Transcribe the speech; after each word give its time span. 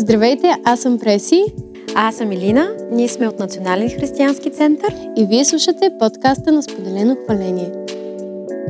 Здравейте, 0.00 0.54
аз 0.64 0.80
съм 0.80 0.98
Преси. 0.98 1.44
А 1.94 2.08
аз 2.08 2.16
съм 2.16 2.32
Илина. 2.32 2.68
Ние 2.92 3.08
сме 3.08 3.28
от 3.28 3.38
Национален 3.38 3.90
християнски 3.90 4.50
център. 4.50 4.94
И 5.16 5.26
вие 5.26 5.44
слушате 5.44 5.90
подкаста 5.98 6.52
на 6.52 6.62
Споделено 6.62 7.16
хваление. 7.24 7.72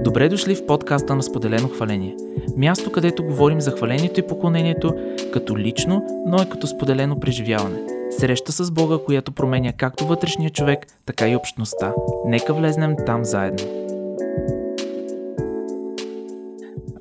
Добре 0.05 0.29
дошли 0.29 0.55
в 0.55 0.67
подкаста 0.67 1.15
на 1.15 1.23
Споделено 1.23 1.69
хваление. 1.69 2.17
Място, 2.57 2.93
където 2.93 3.25
говорим 3.25 3.61
за 3.61 3.71
хвалението 3.71 4.21
и 4.21 4.27
поклонението 4.27 4.95
като 5.33 5.59
лично, 5.59 6.03
но 6.27 6.43
и 6.43 6.49
като 6.49 6.67
споделено 6.67 7.21
преживяване. 7.21 7.79
Среща 8.11 8.53
с 8.53 8.71
Бога, 8.71 8.99
която 9.07 9.33
променя 9.33 9.73
както 9.73 10.07
вътрешния 10.07 10.51
човек, 10.51 10.87
така 11.07 11.29
и 11.29 11.37
общността. 11.37 11.93
Нека 12.27 12.55
влезнем 12.55 12.97
там 13.07 13.25
заедно. 13.25 13.90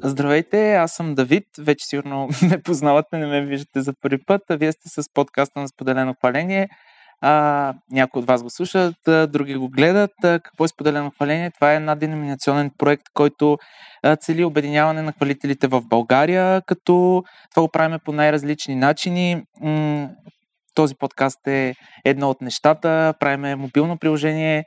Здравейте, 0.04 0.74
аз 0.74 0.92
съм 0.92 1.16
Давид. 1.16 1.44
Вече 1.60 1.86
сигурно 1.86 2.30
ме 2.50 2.62
познавате, 2.62 3.18
не 3.18 3.26
ме 3.26 3.46
виждате 3.46 3.82
за 3.82 3.94
първи 4.02 4.18
път. 4.28 4.42
А 4.50 4.56
вие 4.56 4.72
сте 4.72 4.90
с 4.90 5.14
подкаста 5.14 5.60
на 5.60 5.68
Споделено 5.68 6.14
хваление. 6.20 6.70
А, 7.22 7.74
някои 7.92 8.20
от 8.20 8.28
вас 8.28 8.44
го 8.44 8.50
слушат, 8.50 8.96
други 9.06 9.56
го 9.56 9.70
гледат. 9.70 10.12
А, 10.24 10.40
какво 10.40 10.66
е 10.66 10.68
Споделено 10.68 11.12
хваление? 11.12 11.52
Това 11.52 11.74
е 11.74 11.76
една 11.76 11.96
деноминационен 11.96 12.72
проект, 12.78 13.04
който 13.14 13.58
а, 14.04 14.16
цели 14.16 14.44
обединяване 14.44 15.02
на 15.02 15.12
хвалителите 15.12 15.68
в 15.68 15.82
България, 15.82 16.62
като 16.66 17.24
това 17.56 17.62
го 17.64 17.72
правим 17.72 18.00
по 18.06 18.12
най-различни 18.12 18.76
начини. 18.76 19.44
М- 19.62 20.10
този 20.76 20.96
подкаст 20.96 21.48
е 21.48 21.74
едно 22.06 22.30
от 22.30 22.42
нещата. 22.42 23.14
Правиме 23.20 23.56
мобилно 23.56 23.98
приложение, 23.98 24.64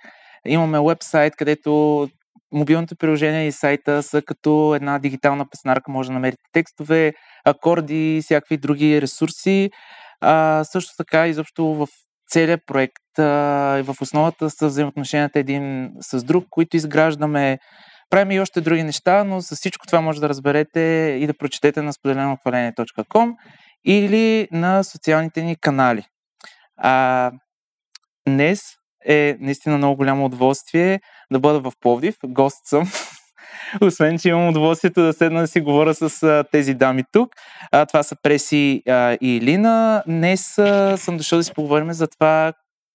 имаме 0.46 0.80
вебсайт, 0.80 1.36
където 1.36 2.08
мобилното 2.52 2.96
приложение 2.96 3.46
и 3.46 3.52
сайта 3.52 4.02
са 4.02 4.22
като 4.22 4.74
една 4.74 4.98
дигитална 4.98 5.46
песнарка. 5.50 5.90
Може 5.90 6.08
да 6.08 6.12
намерите 6.12 6.42
текстове, 6.52 7.12
акорди 7.44 8.16
и 8.16 8.22
всякакви 8.22 8.56
други 8.56 9.02
ресурси. 9.02 9.70
А, 10.20 10.64
също 10.64 10.92
така, 10.96 11.26
изобщо 11.26 11.64
в 11.64 11.86
целият 12.30 12.60
проект 12.66 13.18
а, 13.18 13.78
и 13.78 13.82
в 13.82 13.94
основата 14.00 14.50
са 14.50 14.66
взаимоотношенията 14.66 15.38
един 15.38 15.90
с 16.00 16.24
друг, 16.24 16.44
които 16.50 16.76
изграждаме. 16.76 17.58
Правим 18.10 18.30
и 18.30 18.40
още 18.40 18.60
други 18.60 18.82
неща, 18.82 19.24
но 19.24 19.40
с 19.40 19.56
всичко 19.56 19.86
това 19.86 20.00
може 20.00 20.20
да 20.20 20.28
разберете 20.28 20.80
и 21.20 21.26
да 21.26 21.34
прочетете 21.34 21.82
на 21.82 21.92
споделенохваление.com 21.92 23.34
или 23.84 24.48
на 24.52 24.82
социалните 24.82 25.42
ни 25.42 25.56
канали. 25.56 26.04
А, 26.76 27.30
днес 28.28 28.60
е 29.08 29.36
наистина 29.40 29.78
много 29.78 29.96
голямо 29.96 30.24
удоволствие 30.24 31.00
да 31.32 31.40
бъда 31.40 31.60
в 31.60 31.72
Пловдив. 31.80 32.16
Гост 32.24 32.66
съм. 32.66 32.90
Освен, 33.80 34.18
че 34.18 34.28
имам 34.28 34.48
удоволствието 34.48 35.02
да 35.02 35.12
седна 35.12 35.40
да 35.40 35.46
си 35.46 35.60
говоря 35.60 35.94
с 35.94 36.22
а, 36.22 36.44
тези 36.52 36.74
дами 36.74 37.04
тук. 37.12 37.30
А, 37.72 37.86
това 37.86 38.02
са 38.02 38.16
Преси 38.22 38.82
а, 38.88 39.16
и 39.20 39.36
Илина. 39.36 40.02
Днес 40.06 40.58
а, 40.58 40.96
съм 40.96 41.16
дошъл 41.16 41.38
да 41.38 41.44
си 41.44 41.52
поговорим 41.54 41.92
за 41.92 42.06
това, 42.06 42.52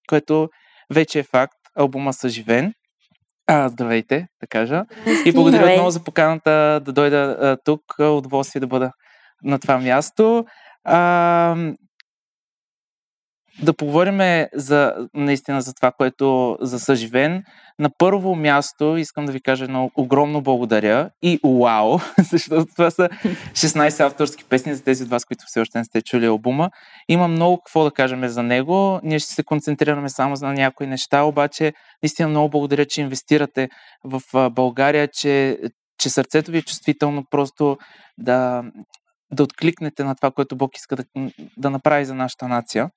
което 0.08 0.48
вече 0.94 1.18
е 1.18 1.22
факт. 1.22 1.58
Албума 1.76 2.12
Съживен. 2.12 2.72
А, 3.46 3.68
здравейте, 3.68 4.26
да 4.40 4.46
кажа. 4.46 4.84
И 5.24 5.32
благодаря 5.32 5.60
Здравей. 5.60 5.76
много 5.76 5.90
за 5.90 6.04
поканата 6.04 6.80
да 6.84 6.92
дойда 6.92 7.36
а, 7.40 7.56
тук. 7.64 7.82
Удоволствие 7.98 8.60
да 8.60 8.66
бъда 8.66 8.92
на 9.44 9.58
това 9.58 9.78
място. 9.78 10.44
А, 10.84 11.72
да 13.62 13.72
поговорим 13.72 14.46
за, 14.54 14.94
наистина 15.14 15.62
за 15.62 15.74
това, 15.74 15.92
което 15.92 16.58
за 16.60 16.80
съживен. 16.80 17.44
На 17.78 17.90
първо 17.98 18.34
място 18.34 18.96
искам 18.96 19.26
да 19.26 19.32
ви 19.32 19.40
кажа 19.40 19.64
едно 19.64 19.90
огромно 19.96 20.42
благодаря 20.42 21.10
и 21.22 21.40
уау, 21.42 21.98
защото 22.30 22.66
това 22.76 22.90
са 22.90 23.08
16 23.52 24.00
авторски 24.00 24.44
песни 24.44 24.74
за 24.74 24.84
тези 24.84 25.04
от 25.04 25.10
вас, 25.10 25.24
които 25.24 25.44
все 25.46 25.60
още 25.60 25.78
не 25.78 25.84
сте 25.84 26.02
чули 26.02 26.26
албума. 26.26 26.70
Има 27.08 27.28
много 27.28 27.58
какво 27.58 27.84
да 27.84 27.90
кажем 27.90 28.28
за 28.28 28.42
него. 28.42 29.00
Ние 29.02 29.18
ще 29.18 29.34
се 29.34 29.44
концентрираме 29.44 30.08
само 30.08 30.34
на 30.40 30.52
някои 30.52 30.86
неща, 30.86 31.22
обаче 31.22 31.72
наистина 32.02 32.28
много 32.28 32.50
благодаря, 32.50 32.84
че 32.84 33.00
инвестирате 33.00 33.68
в 34.04 34.50
България, 34.50 35.08
че, 35.08 35.58
че 35.98 36.10
сърцето 36.10 36.50
ви 36.50 36.58
е 36.58 36.62
чувствително 36.62 37.24
просто 37.30 37.76
да, 38.18 38.62
да 39.32 39.42
откликнете 39.42 40.04
на 40.04 40.14
това, 40.14 40.30
което 40.30 40.56
Бог 40.56 40.76
иска 40.76 40.96
да, 40.96 41.04
да 41.56 41.70
направи 41.70 42.04
за 42.04 42.14
нашата 42.14 42.48
нация. 42.48 42.90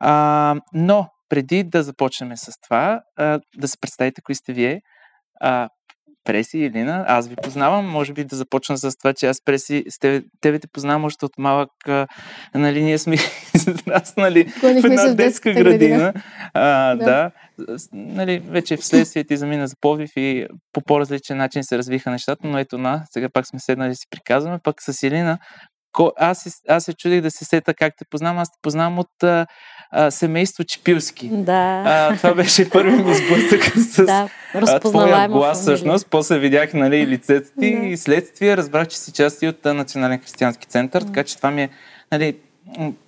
А, 0.00 0.54
но 0.72 1.08
преди 1.28 1.64
да 1.64 1.82
започнем 1.82 2.36
с 2.36 2.52
това, 2.60 3.00
а, 3.16 3.40
да 3.56 3.68
се 3.68 3.78
представите 3.80 4.22
кои 4.22 4.34
сте 4.34 4.52
вие. 4.52 4.80
А, 5.40 5.68
Преси 6.24 6.58
и 6.58 6.70
Лина, 6.70 7.04
аз 7.08 7.28
ви 7.28 7.36
познавам, 7.42 7.86
може 7.86 8.12
би 8.12 8.24
да 8.24 8.36
започна 8.36 8.78
с 8.78 8.96
това, 8.96 9.14
че 9.14 9.26
аз 9.26 9.44
Преси, 9.44 9.84
с 9.88 9.98
тебе, 9.98 10.22
тебе 10.40 10.58
те 10.58 10.68
познавам 10.72 11.04
още 11.04 11.24
от 11.24 11.38
малък, 11.38 11.70
а, 11.88 12.06
нали, 12.54 12.82
ние 12.82 12.98
сме 12.98 13.16
израснали 13.54 14.44
в 14.44 14.84
една 14.84 15.14
детска 15.14 15.52
градина. 15.52 15.72
градина. 15.78 16.12
А, 16.54 16.94
да. 16.94 17.04
да. 17.04 17.30
Нали, 17.92 18.38
вече 18.38 18.76
вследствие 18.76 19.24
ти 19.24 19.36
замина 19.36 19.66
за 19.66 19.74
Повдив 19.80 20.10
и 20.16 20.46
по 20.72 20.80
по-различен 20.80 21.36
начин 21.36 21.64
се 21.64 21.78
развиха 21.78 22.10
нещата, 22.10 22.46
но 22.46 22.58
ето 22.58 22.78
на, 22.78 23.04
сега 23.10 23.28
пак 23.32 23.46
сме 23.46 23.58
седнали 23.58 23.88
да 23.88 23.94
си 23.94 24.06
приказваме, 24.10 24.58
пък 24.64 24.82
с 24.82 24.92
Елина 25.98 26.12
аз, 26.16 26.62
аз 26.68 26.84
се 26.84 26.92
чудих 26.92 27.20
да 27.20 27.30
се 27.30 27.44
сета 27.44 27.74
как 27.74 27.94
те 27.98 28.04
познавам. 28.04 28.38
Аз 28.38 28.52
те 28.52 28.58
познавам 28.62 28.98
от 28.98 29.22
а, 29.22 29.46
а, 29.90 30.10
семейство 30.10 30.64
Чепилски. 30.64 31.28
Да. 31.28 31.82
А, 31.86 32.16
това 32.16 32.34
беше 32.34 32.70
първи 32.70 33.02
ми 33.02 33.14
сблъсък 33.14 33.64
с 33.76 34.04
да, 34.04 34.28
а, 34.54 34.80
твоя 34.80 35.28
глас 35.28 35.60
всъщност. 35.60 36.06
После 36.10 36.38
видях 36.38 36.74
нали, 36.74 37.06
лицето 37.06 37.50
ти 37.60 37.76
да. 37.76 37.86
и 37.86 37.96
следствие 37.96 38.56
разбрах, 38.56 38.88
че 38.88 38.98
си 38.98 39.12
части 39.12 39.48
от 39.48 39.64
Национален 39.64 40.18
християнски 40.18 40.66
център, 40.66 41.02
така 41.02 41.24
че 41.24 41.36
това 41.36 41.50
ми 41.50 41.62
е 41.62 41.70
нали, 42.12 42.36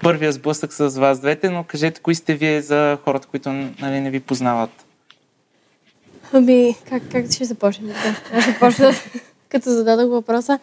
първия 0.03 0.33
сблъсък 0.33 0.73
с 0.73 0.89
вас 0.89 1.21
двете, 1.21 1.51
но 1.51 1.65
кажете, 1.65 2.01
кои 2.01 2.15
сте 2.15 2.35
вие 2.35 2.63
за 2.63 2.99
хората, 3.05 3.29
които 3.29 3.53
нали, 3.53 4.01
не 4.01 4.11
ви 4.11 4.21
познават? 4.21 4.71
Ами, 6.33 6.77
как, 6.89 7.03
как 7.13 7.33
ще 7.33 7.45
започнем? 7.45 7.87
Да, 7.89 8.39
аз 8.39 8.47
започна, 8.47 8.93
като 9.49 9.71
зададох 9.71 10.11
въпроса. 10.11 10.59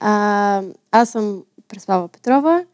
А, 0.00 0.62
аз 0.92 1.10
съм 1.10 1.42
Преслава 1.72 2.08
Петрова. 2.08 2.64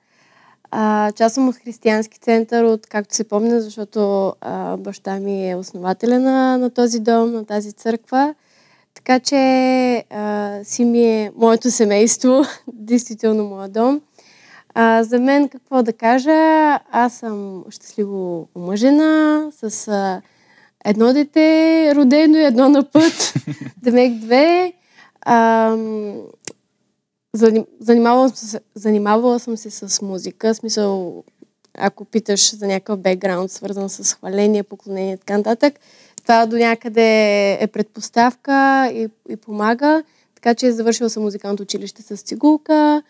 А, 0.71 1.13
част 1.13 1.35
съм 1.35 1.49
от 1.49 1.57
християнски 1.57 2.19
център, 2.19 2.65
от 2.65 2.87
както 2.87 3.15
се 3.15 3.29
помня, 3.29 3.61
защото 3.61 4.33
а, 4.41 4.77
баща 4.77 5.21
ми 5.21 5.51
е 5.51 5.57
основателя 5.57 6.19
на, 6.19 6.59
на 6.59 6.71
този 6.71 7.01
дом, 7.01 7.33
на 7.33 7.45
тази 7.45 7.73
църква. 7.73 8.35
Така 8.95 9.21
че 9.21 9.37
а, 10.11 10.59
си 10.65 10.85
ми 10.85 11.03
е 11.03 11.33
моето 11.37 11.71
семейство, 11.71 12.43
действително 12.73 13.45
моя 13.45 13.69
дом. 13.69 14.01
А, 14.75 15.03
за 15.03 15.21
мен 15.21 15.49
какво 15.49 15.83
да 15.83 15.93
кажа, 15.93 16.33
аз 16.91 17.13
съм 17.15 17.65
щастливо 17.71 18.49
омъжена 18.57 19.43
с 19.53 19.89
а, 19.89 20.23
едно 20.85 21.13
дете 21.13 21.93
родено 21.95 22.37
и 22.37 22.45
едно 22.45 22.69
на 22.69 22.85
път, 22.85 23.35
демек 23.83 24.13
две. 24.19 24.73
А, 25.21 25.77
Занимавала, 27.81 28.33
занимавала 28.75 29.41
съм 29.41 29.57
се 29.57 29.71
с 29.71 30.03
музика, 30.03 30.55
смисъл, 30.55 31.23
ако 31.79 32.05
питаш 32.05 32.57
за 32.57 32.67
някакъв 32.67 32.99
бекграунд, 32.99 33.51
свързан 33.51 33.89
с 33.89 34.15
хваление, 34.15 34.63
поклонение 34.63 35.15
и 35.15 35.19
така 35.19 35.37
нататък, 35.37 35.75
това 36.23 36.47
до 36.47 36.57
някъде 36.57 37.53
е 37.61 37.67
предпоставка 37.67 38.89
и, 38.95 39.09
и 39.29 39.37
помага. 39.37 40.03
Така 40.35 40.55
че 40.55 40.73
завършила 40.73 41.11
съм 41.11 41.23
музикалното 41.23 41.63
училище 41.63 42.03
с 42.03 42.23
цигулка 42.23 43.03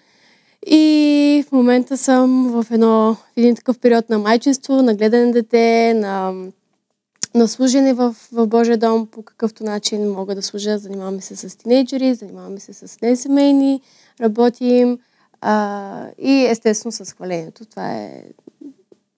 и 0.66 1.44
в 1.48 1.52
момента 1.52 1.96
съм 1.96 2.50
в, 2.50 2.66
едно, 2.70 3.16
един 3.36 3.56
такъв 3.56 3.78
период 3.78 4.10
на 4.10 4.18
майчинство, 4.18 4.82
на 4.82 4.94
гледане 4.94 5.32
дете, 5.32 5.94
на, 5.94 6.34
на 7.38 7.49
служене 7.49 7.94
в, 7.94 8.16
в 8.32 8.47
Божия 8.47 8.78
дом, 8.78 9.06
по 9.06 9.22
какъвто 9.22 9.65
начин 9.65 10.10
мога 10.10 10.34
да 10.34 10.43
служа. 10.43 10.78
Занимаваме 10.78 11.21
се 11.21 11.37
с 11.37 11.56
тинейджери, 11.56 12.15
занимаваме 12.15 12.60
се 12.60 12.72
с 12.72 13.00
несемейни 13.00 13.81
работим 14.21 14.99
а, 15.41 16.06
и 16.19 16.47
естествено 16.47 16.93
с 16.93 17.12
хвалението. 17.12 17.64
Това 17.64 17.94
е 17.94 18.25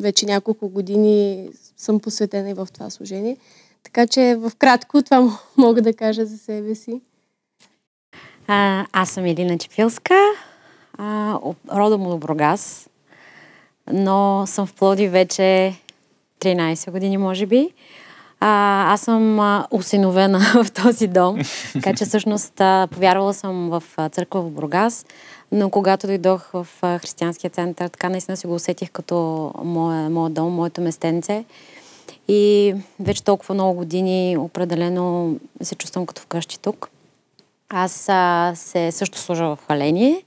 вече 0.02 0.26
няколко 0.26 0.69
години 0.69 1.49
съм 1.76 2.00
посветена 2.00 2.50
и 2.50 2.55
в 2.55 2.69
това 2.75 2.90
служение. 2.90 3.37
Така 3.82 4.06
че 4.06 4.37
в 4.38 4.52
кратко 4.58 5.02
това 5.02 5.38
мога 5.56 5.82
да 5.82 5.94
кажа 5.94 6.26
за 6.26 6.38
себе 6.38 6.75
си. 6.75 7.00
А, 8.46 8.87
аз 8.93 9.11
съм 9.11 9.25
Елина 9.25 9.58
Чепилска, 9.58 10.19
а, 10.99 11.38
родом 11.73 12.06
от 12.06 12.20
Бургас, 12.20 12.88
но 13.93 14.44
съм 14.46 14.66
в 14.66 14.75
Плоди 14.75 15.08
вече 15.08 15.75
13 16.40 16.90
години, 16.90 17.19
може 17.19 17.46
би. 17.46 17.70
А, 18.40 18.92
аз 18.92 19.00
съм 19.00 19.40
а, 19.40 19.66
усиновена 19.70 20.38
в 20.64 20.70
този 20.70 21.06
дом, 21.06 21.38
така 21.72 21.94
че 21.94 22.04
всъщност 22.04 22.60
а, 22.60 22.88
повярвала 22.90 23.34
съм 23.34 23.70
в 23.70 23.82
а, 23.96 24.08
църква 24.08 24.40
в 24.42 24.50
Бургас, 24.50 25.06
но 25.52 25.70
когато 25.70 26.06
дойдох 26.06 26.50
в 26.52 26.66
а, 26.82 26.98
християнския 26.98 27.50
център, 27.50 27.88
така 27.88 28.08
наистина 28.08 28.37
си 28.37 28.46
го 28.46 28.54
усетих 28.54 28.90
като 28.90 29.50
моя, 29.64 30.10
моя 30.10 30.31
дом, 30.31 30.52
моето 30.52 30.81
местенце. 30.81 31.44
И 32.28 32.75
вече 33.00 33.25
толкова 33.25 33.54
много 33.54 33.75
години 33.75 34.37
определено 34.38 35.34
се 35.62 35.75
чувствам 35.75 36.06
като 36.06 36.22
вкъщи 36.22 36.60
тук. 36.60 36.90
Аз 37.69 38.08
а, 38.08 38.52
се 38.54 38.92
също 38.92 39.19
служа 39.19 39.44
в 39.44 39.58
хваление. 39.64 40.22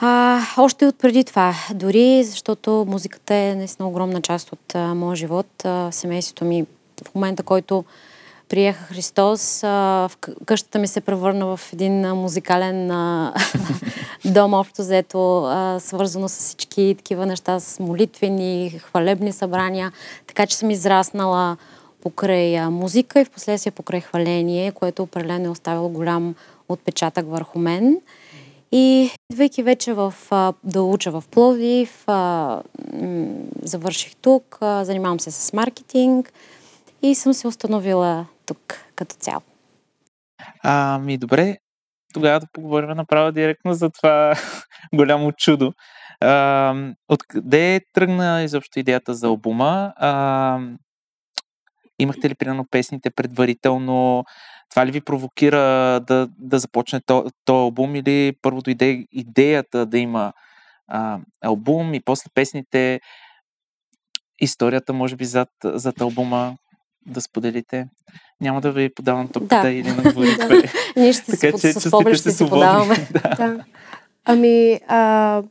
А, 0.00 0.40
още 0.56 0.86
от 0.86 0.98
преди 0.98 1.24
това. 1.24 1.54
Дори 1.74 2.24
защото 2.24 2.84
музиката 2.88 3.34
е 3.34 3.54
наистина 3.54 3.88
огромна 3.88 4.22
част 4.22 4.52
от 4.52 4.74
а, 4.74 4.94
моя 4.94 5.16
живот. 5.16 5.64
А, 5.64 5.92
семейството 5.92 6.44
ми 6.44 6.66
в 7.10 7.14
момента, 7.14 7.42
който 7.42 7.84
приеха 8.48 8.84
Христос, 8.84 9.64
а, 9.64 9.68
в 10.08 10.16
къщата 10.46 10.78
ми 10.78 10.88
се 10.88 11.00
превърна 11.00 11.56
в 11.56 11.60
един 11.72 12.04
а, 12.04 12.14
музикален 12.14 12.90
а, 12.90 13.34
дом, 14.24 14.54
общо 14.54 14.82
взето, 14.82 15.50
свързано 15.80 16.28
с 16.28 16.36
всички 16.36 16.94
такива 16.98 17.26
неща, 17.26 17.60
с 17.60 17.80
молитвени, 17.80 18.80
хвалебни 18.84 19.32
събрания. 19.32 19.92
Така 20.26 20.46
че 20.46 20.56
съм 20.56 20.70
израснала 20.70 21.56
покрай 22.02 22.58
а, 22.58 22.70
музика 22.70 23.20
и 23.20 23.24
в 23.24 23.30
последствие 23.30 23.70
покрай 23.70 24.00
хваление, 24.00 24.72
което 24.72 25.02
определено 25.02 25.46
е 25.46 25.48
оставило 25.48 25.88
голям 25.88 26.34
отпечатък 26.68 27.26
върху 27.30 27.58
мен. 27.58 28.00
И 28.76 29.10
идвайки 29.32 29.62
вече 29.62 29.92
в, 29.92 30.14
да 30.64 30.82
уча 30.82 31.10
в 31.10 31.24
Пловдив, 31.30 32.04
завърших 33.62 34.16
тук, 34.16 34.58
занимавам 34.60 35.20
се 35.20 35.30
с 35.30 35.52
маркетинг 35.52 36.32
и 37.02 37.14
съм 37.14 37.34
се 37.34 37.48
установила 37.48 38.26
тук 38.46 38.58
като 38.94 39.16
цяло. 39.16 39.42
Ами 40.62 41.18
добре, 41.18 41.56
тогава 42.14 42.40
да 42.40 42.46
поговорим 42.52 42.90
направо 42.90 43.32
директно 43.32 43.74
за 43.74 43.90
това 43.90 44.34
голямо 44.94 45.32
чудо. 45.32 45.72
Откъде 47.08 47.80
тръгна 47.92 48.42
изобщо 48.42 48.78
идеята 48.78 49.14
за 49.14 49.26
албума? 49.26 49.92
А, 49.96 50.58
имахте 51.98 52.30
ли 52.30 52.34
примерно 52.34 52.66
песните 52.70 53.10
предварително? 53.10 54.24
Това 54.74 54.86
ли 54.86 54.90
ви 54.90 55.00
провокира 55.00 55.60
да, 56.00 56.28
да 56.38 56.58
започне 56.58 57.00
този 57.00 57.30
то 57.44 57.62
албум 57.62 57.96
или 57.96 58.32
първо 58.42 58.62
дойде 58.62 59.06
идеята 59.12 59.86
да 59.86 59.98
има 59.98 60.32
а, 60.88 61.18
албум 61.44 61.94
и 61.94 62.00
после 62.00 62.30
песните, 62.34 63.00
историята 64.40 64.92
може 64.92 65.16
би 65.16 65.24
зад, 65.24 65.48
зад 65.64 66.00
албума 66.00 66.56
да 67.06 67.20
споделите? 67.20 67.88
Няма 68.40 68.60
да 68.60 68.72
ви 68.72 68.94
подавам 68.94 69.28
топката 69.28 69.62
да. 69.62 69.70
или 69.70 69.88
на 69.88 70.02
говорите. 70.02 70.72
Ние 70.96 71.12
ще 71.12 71.38
така, 71.38 71.58
че, 71.58 71.72
с 71.72 71.90
поглед 71.90 72.16
ще 72.16 72.30
се 72.30 72.48
подаваме. 72.48 73.08
да. 73.36 73.64
Ами, 74.24 74.80
а, 74.88 75.42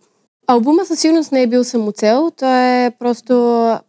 албума 0.48 0.86
със 0.86 1.00
сигурност 1.00 1.32
не 1.32 1.42
е 1.42 1.48
бил 1.48 1.64
самоцел. 1.64 2.32
Той 2.38 2.86
е 2.86 2.92
просто 3.00 3.34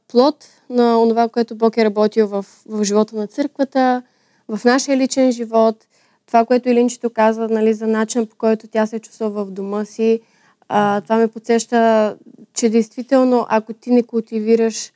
плод 0.08 0.36
на 0.70 1.08
това, 1.08 1.28
което 1.28 1.56
Бог 1.56 1.76
е 1.76 1.84
работил 1.84 2.26
в, 2.26 2.46
в 2.68 2.84
живота 2.84 3.16
на 3.16 3.26
църквата, 3.26 4.02
в 4.48 4.64
нашия 4.64 4.96
личен 4.96 5.32
живот. 5.32 5.86
Това, 6.26 6.44
което 6.44 6.68
Илинчето 6.68 7.10
каза 7.10 7.48
нали, 7.48 7.74
за 7.74 7.86
начин 7.86 8.26
по 8.26 8.36
който 8.36 8.68
тя 8.68 8.86
се 8.86 8.98
чувства 8.98 9.30
в 9.30 9.50
дома 9.50 9.84
си, 9.84 10.20
а, 10.68 11.00
това 11.00 11.16
ме 11.16 11.28
подсеща, 11.28 12.16
че 12.54 12.68
действително, 12.68 13.46
ако 13.48 13.72
ти 13.72 13.90
не 13.90 14.02
култивираш 14.02 14.92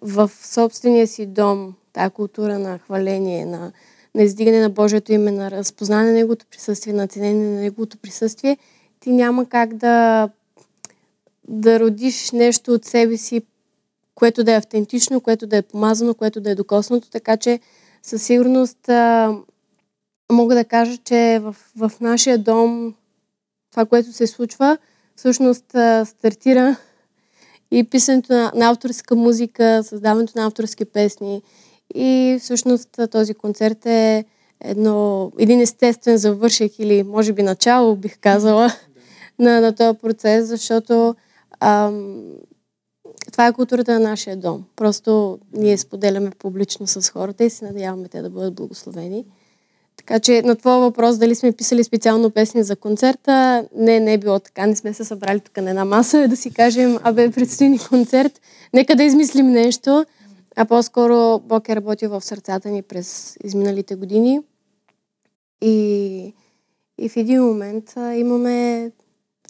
в 0.00 0.30
собствения 0.42 1.06
си 1.06 1.26
дом 1.26 1.74
тази 1.92 2.10
култура 2.10 2.58
на 2.58 2.78
хваление, 2.78 3.46
на, 3.46 3.72
на 4.14 4.22
издигане 4.22 4.60
на 4.60 4.70
Божието 4.70 5.12
име, 5.12 5.30
на 5.30 5.50
разпознане 5.50 6.06
на 6.06 6.12
Неговото 6.12 6.46
присъствие, 6.50 6.92
на 6.92 7.08
ценение 7.08 7.50
на 7.50 7.60
Неговото 7.60 7.98
присъствие, 7.98 8.58
ти 9.00 9.12
няма 9.12 9.48
как 9.48 9.74
да, 9.74 10.28
да 11.48 11.80
родиш 11.80 12.30
нещо 12.32 12.72
от 12.72 12.84
себе 12.84 13.16
си, 13.16 13.42
което 14.14 14.44
да 14.44 14.52
е 14.52 14.56
автентично, 14.56 15.20
което 15.20 15.46
да 15.46 15.56
е 15.56 15.62
помазано, 15.62 16.14
което 16.14 16.40
да 16.40 16.50
е 16.50 16.54
докоснато, 16.54 17.10
така 17.10 17.36
че 17.36 17.60
със 18.06 18.22
сигурност 18.22 18.88
а, 18.88 19.34
мога 20.32 20.54
да 20.54 20.64
кажа, 20.64 20.96
че 20.96 21.40
в, 21.42 21.56
в 21.76 21.92
нашия 22.00 22.38
дом 22.38 22.94
това, 23.70 23.86
което 23.86 24.12
се 24.12 24.26
случва, 24.26 24.78
всъщност 25.16 25.74
а, 25.74 26.04
стартира 26.04 26.76
и 27.70 27.84
писането 27.84 28.32
на, 28.32 28.52
на 28.54 28.70
авторска 28.70 29.16
музика, 29.16 29.82
създаването 29.84 30.32
на 30.36 30.46
авторски 30.46 30.84
песни. 30.84 31.42
И 31.94 32.38
всъщност 32.42 33.00
този 33.10 33.34
концерт 33.34 33.86
е 33.86 34.24
едно, 34.60 35.32
един 35.38 35.60
естествен 35.60 36.16
завършек 36.16 36.78
или 36.78 37.02
може 37.02 37.32
би 37.32 37.42
начало, 37.42 37.96
бих 37.96 38.18
казала, 38.18 38.72
на, 39.38 39.60
на 39.60 39.74
този 39.74 39.98
процес, 39.98 40.46
защото 40.46 41.14
ам, 41.60 42.22
това 43.32 43.46
е 43.46 43.52
културата 43.52 43.92
на 43.92 44.00
нашия 44.00 44.36
дом. 44.36 44.64
Просто 44.76 45.38
ние 45.52 45.78
споделяме 45.78 46.30
публично 46.30 46.86
с 46.86 47.10
хората 47.10 47.44
и 47.44 47.50
се 47.50 47.64
надяваме 47.64 48.08
те 48.08 48.22
да 48.22 48.30
бъдат 48.30 48.54
благословени. 48.54 49.24
Така 49.96 50.20
че 50.20 50.42
на 50.42 50.56
твоя 50.56 50.78
въпрос 50.78 51.18
дали 51.18 51.34
сме 51.34 51.52
писали 51.52 51.84
специално 51.84 52.30
песни 52.30 52.62
за 52.62 52.76
концерта, 52.76 53.64
не, 53.76 54.00
не 54.00 54.12
е 54.12 54.18
било 54.18 54.38
така. 54.38 54.66
Не 54.66 54.76
сме 54.76 54.92
се 54.92 55.04
събрали 55.04 55.40
тук 55.40 55.56
на 55.56 55.70
една 55.70 55.84
маса 55.84 56.28
да 56.28 56.36
си 56.36 56.50
кажем, 56.50 56.98
абе, 57.02 57.30
предстои 57.30 57.68
ни 57.68 57.78
концерт, 57.78 58.40
нека 58.74 58.96
да 58.96 59.02
измислим 59.02 59.46
нещо. 59.46 60.06
А 60.56 60.64
по-скоро 60.64 61.38
Бог 61.38 61.68
е 61.68 61.76
работил 61.76 62.10
в 62.10 62.24
сърцата 62.24 62.68
ни 62.68 62.82
през 62.82 63.36
изминалите 63.44 63.94
години. 63.94 64.40
И, 65.60 66.34
и 66.98 67.08
в 67.08 67.16
един 67.16 67.42
момент 67.42 67.92
а, 67.96 68.14
имаме 68.14 68.90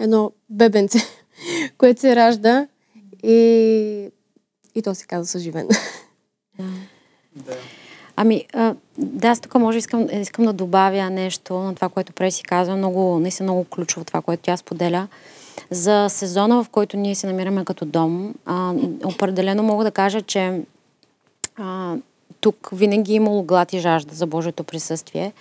едно 0.01 0.33
бебенце, 0.51 0.99
което 1.79 2.01
се 2.01 2.17
ражда 2.17 2.67
и, 3.23 4.11
и 4.75 4.83
то 4.83 4.95
се 4.95 5.07
казва 5.07 5.27
съживен. 5.27 5.69
Да. 7.37 7.53
Ами, 8.17 8.45
а, 8.53 8.75
да, 8.99 9.29
аз 9.29 9.41
тук 9.41 9.55
може 9.55 9.79
искам, 9.79 10.07
искам 10.13 10.45
да 10.45 10.53
добавя 10.53 11.11
нещо 11.11 11.55
на 11.55 11.75
това, 11.75 11.89
което 11.89 12.13
Преси 12.13 12.43
казва. 12.43 12.77
Много, 12.77 13.19
наистина 13.19 13.53
много 13.53 13.65
ключово 13.65 14.05
това, 14.05 14.23
което 14.23 14.43
тя 14.43 14.57
споделя. 14.57 15.09
За 15.71 16.07
сезона, 16.09 16.65
в 16.65 16.69
който 16.69 16.97
ние 16.97 17.15
се 17.15 17.27
намираме 17.27 17.65
като 17.65 17.85
дом, 17.85 18.35
а, 18.47 18.75
определено 19.05 19.63
мога 19.63 19.85
да 19.85 19.91
кажа, 19.91 20.23
че 20.23 20.61
а, 21.57 21.97
тук 22.41 22.69
винаги 22.73 23.13
е 23.13 23.17
имало 23.17 23.43
глад 23.43 23.73
и 23.73 23.79
жажда 23.79 24.15
за 24.15 24.27
Божието 24.27 24.65
присъствие. 24.65 25.33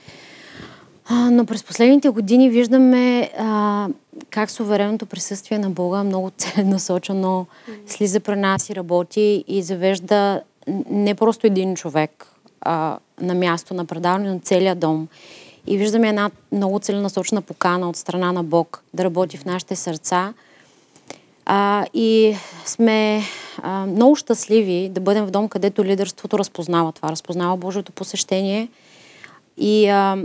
А, 1.10 1.32
но 1.32 1.46
през 1.46 1.64
последните 1.64 2.10
години 2.10 2.50
виждаме 2.50 3.32
а, 3.38 3.88
как 4.30 4.52
суверенното 4.52 5.06
присъствие 5.06 5.60
на 5.60 5.70
Бога 5.70 6.04
много 6.04 6.32
целенасочено 6.38 7.46
слиза 7.88 8.20
при 8.20 8.36
нас 8.36 8.70
и 8.70 8.76
работи 8.76 9.44
и 9.48 9.62
завежда 9.62 10.42
не 10.90 11.16
просто 11.16 11.48
един 11.48 11.76
човек 11.76 12.28
а, 12.62 12.98
на 13.22 13.34
място 13.34 13.74
на 13.74 13.86
предаване, 13.86 14.34
но 14.34 14.40
целият 14.40 14.80
дом. 14.80 15.08
И 15.68 15.78
виждаме 15.78 16.10
една 16.10 16.32
много 16.52 16.80
целенасочена 16.80 17.42
покана 17.42 17.90
от 17.90 17.96
страна 17.96 18.32
на 18.32 18.44
Бог 18.44 18.84
да 18.94 19.04
работи 19.04 19.38
в 19.38 19.46
нашите 19.46 19.76
сърца. 19.76 20.34
А, 21.46 21.86
и 21.94 22.36
сме 22.66 23.22
а, 23.62 23.86
много 23.86 24.16
щастливи 24.16 24.90
да 24.90 25.02
бъдем 25.02 25.26
в 25.26 25.32
дом, 25.32 25.50
където 25.50 25.86
лидерството 25.86 26.40
разпознава 26.40 26.92
това, 26.92 27.12
разпознава 27.12 27.58
Божието 27.58 27.92
посещение 27.92 28.70
и, 29.58 29.88
а, 29.88 30.18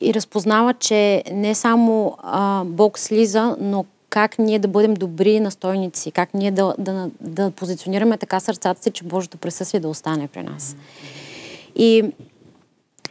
и 0.00 0.14
разпознава, 0.14 0.74
че 0.74 1.22
не 1.32 1.54
само 1.54 2.16
а, 2.22 2.64
Бог 2.64 2.98
слиза, 2.98 3.56
но 3.60 3.84
как 4.10 4.38
ние 4.38 4.58
да 4.58 4.68
бъдем 4.68 4.94
добри 4.94 5.40
настойници, 5.40 6.10
как 6.10 6.34
ние 6.34 6.50
да, 6.50 6.74
да, 6.78 7.10
да 7.20 7.50
позиционираме 7.50 8.16
така 8.16 8.40
сърцата 8.40 8.82
си, 8.82 8.90
че 8.90 9.04
Божието 9.04 9.38
присъствие 9.38 9.80
да 9.80 9.88
остане 9.88 10.28
при 10.28 10.42
нас. 10.42 10.76
И 11.76 12.04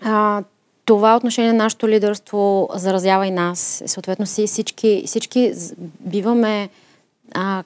а, 0.02 0.44
това 0.86 1.16
отношение 1.16 1.52
на 1.52 1.58
нашето 1.58 1.90
лидерство 1.90 2.70
заразява 2.74 3.28
и 3.28 3.32
нас. 3.32 3.84
Съответно 3.86 4.26
си 4.26 4.48
всички, 4.48 5.04
всички 5.06 5.54
биваме 6.00 6.70
а, 7.34 7.64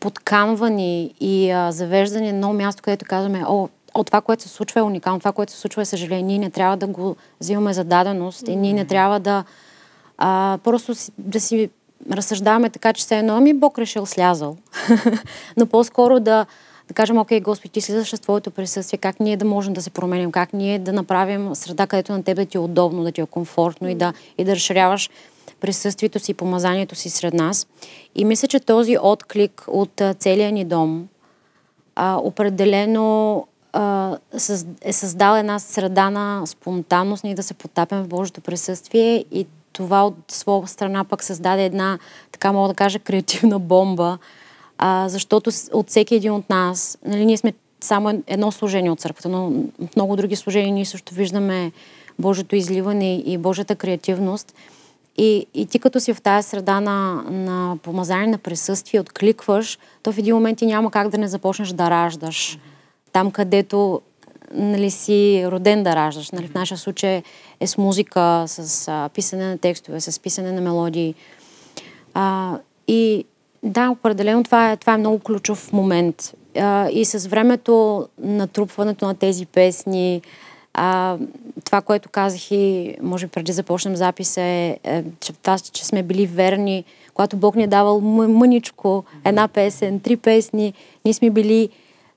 подканвани 0.00 1.14
и 1.20 1.50
а, 1.50 1.72
завеждани 1.72 2.32
на 2.32 2.38
много 2.38 2.54
място, 2.54 2.82
където 2.82 3.04
казваме, 3.08 3.44
о, 3.48 3.68
о, 3.94 4.04
това, 4.04 4.20
което 4.20 4.42
се 4.42 4.48
случва 4.48 4.80
е 4.80 4.82
уникално, 4.82 5.18
това, 5.18 5.32
което 5.32 5.52
се 5.52 5.58
случва 5.58 5.82
е 5.82 5.84
съжаление. 5.84 6.22
Ние 6.22 6.38
не 6.38 6.50
трябва 6.50 6.76
да 6.76 6.86
го 6.86 7.16
взимаме 7.40 7.72
за 7.72 7.84
даденост 7.84 8.42
mm-hmm. 8.42 8.52
и 8.52 8.56
ние 8.56 8.72
не 8.72 8.84
трябва 8.84 9.20
да 9.20 9.44
а, 10.18 10.58
просто 10.64 10.94
си, 10.94 11.12
да 11.18 11.40
си 11.40 11.70
разсъждаваме 12.10 12.70
така, 12.70 12.92
че 12.92 13.04
се 13.04 13.18
едно, 13.18 13.36
ами 13.36 13.54
Бог 13.54 13.78
решил 13.78 14.06
слязал. 14.06 14.56
Но 15.56 15.66
по-скоро 15.66 16.20
да, 16.20 16.46
да 16.88 16.94
кажем, 16.94 17.18
окей, 17.18 17.40
Господи, 17.40 17.68
ти 17.68 17.80
слизаш 17.80 18.10
с 18.10 18.20
Твоето 18.20 18.50
присъствие, 18.50 18.98
как 18.98 19.20
ние 19.20 19.36
да 19.36 19.44
можем 19.44 19.72
да 19.72 19.82
се 19.82 19.90
променим, 19.90 20.32
как 20.32 20.52
ние 20.52 20.78
да 20.78 20.92
направим 20.92 21.54
среда, 21.54 21.86
където 21.86 22.12
на 22.12 22.22
теб 22.22 22.36
да 22.36 22.46
ти 22.46 22.56
е 22.56 22.60
удобно, 22.60 23.04
да 23.04 23.12
ти 23.12 23.20
е 23.20 23.26
комфортно 23.26 23.88
mm-hmm. 23.88 23.92
и, 23.92 23.94
да, 23.94 24.12
и 24.38 24.44
да 24.44 24.54
разширяваш 24.54 25.10
присъствието 25.60 26.18
си, 26.18 26.34
помазанието 26.34 26.94
си 26.94 27.10
сред 27.10 27.34
нас. 27.34 27.66
И 28.14 28.24
мисля, 28.24 28.48
че 28.48 28.60
този 28.60 28.98
отклик 29.02 29.64
от 29.68 30.02
целия 30.18 30.52
ни 30.52 30.64
дом 30.64 31.08
а, 31.96 32.16
определено 32.22 33.46
е 34.82 34.92
създал 34.92 35.36
една 35.36 35.58
среда 35.58 36.10
на 36.10 36.46
спонтанност, 36.46 37.24
ние 37.24 37.34
да 37.34 37.42
се 37.42 37.54
потапим 37.54 37.98
в 37.98 38.08
Божието 38.08 38.40
присъствие 38.40 39.24
и 39.32 39.46
това 39.72 40.06
от 40.06 40.14
своя 40.28 40.66
страна 40.66 41.04
пък 41.04 41.24
създаде 41.24 41.64
една, 41.64 41.98
така 42.32 42.52
мога 42.52 42.68
да 42.68 42.74
кажа, 42.74 42.98
креативна 42.98 43.58
бомба, 43.58 44.18
а, 44.78 45.08
защото 45.08 45.50
от 45.72 45.88
всеки 45.88 46.14
един 46.14 46.32
от 46.32 46.50
нас, 46.50 46.98
нали, 47.06 47.26
ние 47.26 47.36
сме 47.36 47.52
само 47.80 48.22
едно 48.26 48.52
служение 48.52 48.90
от 48.90 49.00
църквата, 49.00 49.28
но 49.28 49.50
в 49.88 49.96
много 49.96 50.16
други 50.16 50.36
служения 50.36 50.72
ние 50.72 50.84
също 50.84 51.14
виждаме 51.14 51.72
Божието 52.18 52.56
изливане 52.56 53.16
и 53.16 53.38
Божията 53.38 53.76
креативност– 53.76 54.54
И, 55.16 55.46
и 55.54 55.66
ти 55.66 55.78
като 55.78 56.00
си 56.00 56.14
в 56.14 56.22
тази 56.22 56.48
среда 56.48 56.80
на, 56.80 57.24
на 57.30 57.76
помазание 57.82 58.26
на 58.26 58.38
присъствие, 58.38 59.00
откликваш, 59.00 59.78
то 60.02 60.12
в 60.12 60.18
един 60.18 60.34
момент 60.34 60.58
ти 60.58 60.66
няма 60.66 60.90
как 60.90 61.08
да 61.08 61.18
не 61.18 61.28
започнеш 61.28 61.68
да 61.68 61.90
раждаш. 61.90 62.58
Там, 63.14 63.30
където 63.30 64.00
нали, 64.52 64.90
си 64.90 65.44
роден 65.46 65.82
да 65.82 65.96
раждаш. 65.96 66.30
Нали, 66.30 66.46
в 66.46 66.54
нашия 66.54 66.78
случай 66.78 67.22
е 67.60 67.66
с 67.66 67.78
музика, 67.78 68.44
с 68.46 68.88
а, 68.88 69.08
писане 69.08 69.46
на 69.46 69.58
текстове, 69.58 70.00
с 70.00 70.20
писане 70.20 70.52
на 70.52 70.60
мелодии. 70.60 71.14
А, 72.14 72.58
и 72.88 73.24
да, 73.62 73.90
определено 73.90 74.44
това 74.44 74.72
е, 74.72 74.76
това 74.76 74.94
е 74.94 74.98
много 74.98 75.18
ключов 75.18 75.72
момент. 75.72 76.34
А, 76.56 76.88
и 76.90 77.04
с 77.04 77.26
времето, 77.26 78.08
натрупването 78.18 79.06
на 79.06 79.14
тези 79.14 79.46
песни, 79.46 80.22
а, 80.74 81.18
това, 81.64 81.80
което 81.80 82.08
казах 82.08 82.50
и 82.50 82.96
може 83.02 83.26
преди 83.26 83.52
започнем 83.52 83.96
записа 83.96 84.40
е, 84.40 84.78
е 84.84 85.04
това, 85.42 85.58
че 85.58 85.84
сме 85.84 86.02
били 86.02 86.26
верни, 86.26 86.84
когато 87.14 87.36
Бог 87.36 87.56
ни 87.56 87.62
е 87.62 87.66
давал 87.66 88.00
мъничко 88.00 89.04
една 89.24 89.48
песен, 89.48 90.00
три 90.00 90.16
песни, 90.16 90.74
ние 91.04 91.14
сме 91.14 91.30
били 91.30 91.68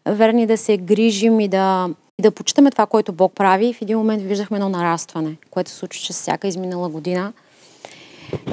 верни 0.07 0.45
да 0.45 0.57
се 0.57 0.77
грижим 0.77 1.39
и 1.39 1.47
да, 1.47 1.89
и 2.19 2.21
да 2.21 2.31
почитаме 2.31 2.71
това, 2.71 2.85
което 2.85 3.13
Бог 3.13 3.33
прави. 3.33 3.67
И 3.67 3.73
в 3.73 3.81
един 3.81 3.97
момент 3.97 4.23
виждахме 4.23 4.57
едно 4.57 4.69
нарастване, 4.69 5.35
което 5.51 5.69
се 5.69 5.75
случи 5.75 6.13
с 6.13 6.17
всяка 6.17 6.47
изминала 6.47 6.89
година. 6.89 7.33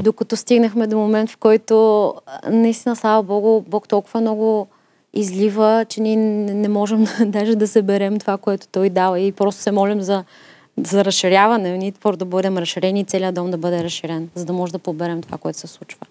Докато 0.02 0.36
стигнахме 0.36 0.86
до 0.86 0.98
момент, 0.98 1.30
в 1.30 1.36
който 1.36 2.14
наистина, 2.50 2.96
слава 2.96 3.22
Богу, 3.22 3.60
Бог 3.60 3.88
толкова 3.88 4.20
много 4.20 4.66
излива, 5.14 5.86
че 5.88 6.00
ние 6.00 6.16
не 6.16 6.68
можем 6.68 7.06
даже 7.26 7.56
да 7.56 7.68
съберем 7.68 8.18
това, 8.18 8.36
което 8.38 8.68
той 8.68 8.90
дава 8.90 9.20
и 9.20 9.32
просто 9.32 9.62
се 9.62 9.70
молим 9.70 10.00
за, 10.00 10.24
за 10.76 11.04
разширяване. 11.04 11.78
Ние 11.78 11.92
твърдо 11.92 12.16
да 12.16 12.24
бъдем 12.24 12.58
разширени 12.58 13.00
и 13.00 13.04
целият 13.04 13.34
дом 13.34 13.50
да 13.50 13.56
бъде 13.56 13.84
разширен, 13.84 14.28
за 14.34 14.44
да 14.44 14.52
може 14.52 14.72
да 14.72 14.78
поберем 14.78 15.22
това, 15.22 15.38
което 15.38 15.58
се 15.58 15.66
случва. 15.66 16.06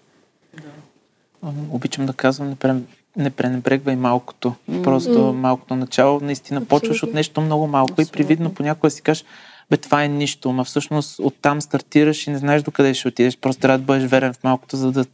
Да. 0.54 1.50
Обичам 1.70 2.06
да 2.06 2.12
казвам, 2.12 2.48
не, 2.48 2.56
прен, 2.56 2.86
не 3.16 3.30
пренебрегвай 3.30 3.96
малкото. 3.96 4.54
Mm. 4.70 4.82
Просто 4.82 5.32
малкото 5.32 5.76
начало. 5.76 6.20
Наистина 6.20 6.60
Абсолютно. 6.60 6.80
почваш 6.80 7.02
от 7.02 7.14
нещо 7.14 7.40
много 7.40 7.66
малко 7.66 7.92
Абсолютно. 7.92 8.10
и 8.10 8.12
привидно 8.12 8.54
понякога 8.54 8.90
си 8.90 9.02
кажеш, 9.02 9.24
бе, 9.70 9.76
това 9.76 10.04
е 10.04 10.08
нищо, 10.08 10.52
ма 10.52 10.64
всъщност 10.64 11.18
оттам 11.18 11.60
стартираш 11.60 12.26
и 12.26 12.30
не 12.30 12.38
знаеш 12.38 12.62
докъде 12.62 12.94
ще 12.94 13.08
отидеш. 13.08 13.38
Просто 13.38 13.62
трябва 13.62 13.78
да 13.78 13.84
бъдеш 13.84 14.10
верен 14.10 14.32
в 14.32 14.44
малкото, 14.44 14.76
за 14.76 14.92
да 14.92 15.04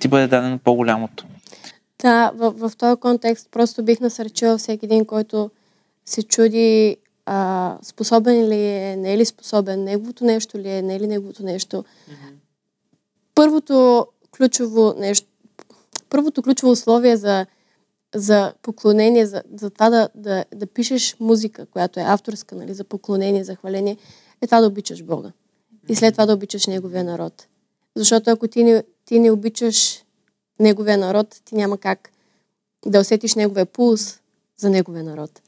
ти 0.00 0.08
бъде 0.08 0.26
дадено 0.26 0.58
по-голямото. 0.58 1.24
Да, 2.02 2.32
в, 2.34 2.68
в 2.68 2.76
този 2.76 3.00
контекст 3.00 3.48
просто 3.50 3.82
бих 3.82 4.00
насърчила 4.00 4.58
всеки 4.58 4.86
един, 4.86 5.04
който 5.04 5.50
се 6.06 6.22
чуди 6.22 6.96
а, 7.26 7.76
способен 7.82 8.48
ли 8.48 8.66
е, 8.66 8.96
не 8.96 9.14
е 9.14 9.18
ли 9.18 9.24
способен, 9.24 9.84
неговото 9.84 10.24
нещо 10.24 10.58
ли 10.58 10.70
е, 10.70 10.82
не 10.82 10.94
е 10.94 11.00
ли 11.00 11.06
неговото 11.06 11.42
нещо. 11.42 11.76
Mm-hmm. 11.76 12.32
Първото 13.34 14.06
ключово 14.36 14.94
нещо, 14.98 15.26
първото 16.10 16.42
ключово 16.42 16.72
условие 16.72 17.16
за, 17.16 17.46
за 18.14 18.52
поклонение, 18.62 19.26
за, 19.26 19.42
за 19.54 19.70
това 19.70 19.90
да, 19.90 20.08
да, 20.14 20.44
да 20.54 20.66
пишеш 20.66 21.16
музика, 21.20 21.66
която 21.66 22.00
е 22.00 22.04
авторска, 22.06 22.54
нали, 22.54 22.74
за 22.74 22.84
поклонение, 22.84 23.44
за 23.44 23.54
хваление, 23.54 23.96
е 24.40 24.46
това 24.46 24.60
да 24.60 24.66
обичаш 24.66 25.02
Бога. 25.02 25.32
И 25.88 25.94
след 25.94 26.14
това 26.14 26.26
да 26.26 26.34
обичаш 26.34 26.66
Неговия 26.66 27.04
народ. 27.04 27.46
Защото 27.96 28.30
ако 28.30 28.48
ти 28.48 28.64
не, 28.64 28.82
ти 29.04 29.18
не 29.18 29.30
обичаш 29.30 30.04
неговия 30.60 30.98
народ, 30.98 31.40
ти 31.44 31.54
няма 31.54 31.78
как 31.78 32.10
да 32.86 33.00
усетиш 33.00 33.34
неговия 33.34 33.66
пулс 33.66 34.20
за 34.56 34.70
неговия 34.70 35.04
народ. 35.04 35.40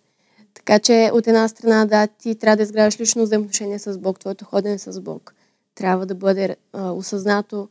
Така 0.55 0.79
че 0.79 1.11
от 1.15 1.27
една 1.27 1.49
страна, 1.49 1.85
да, 1.85 2.07
ти 2.07 2.35
трябва 2.35 2.57
да 2.57 2.63
изграждаш 2.63 3.01
лично 3.01 3.23
взаимоотношение 3.23 3.79
с 3.79 3.99
Бог, 3.99 4.21
твоето 4.21 4.45
ходене 4.45 4.79
с 4.79 5.01
Бог. 5.01 5.35
Трябва 5.75 6.07
да 6.07 6.15
бъде 6.15 6.57
а, 6.73 6.91
осъзнато, 6.91 7.69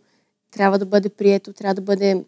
трябва 0.52 0.80
да 0.80 0.86
бъде 0.86 1.10
прието, 1.10 1.54
трябва 1.54 1.76
да 1.76 1.82
бъде 1.82 2.26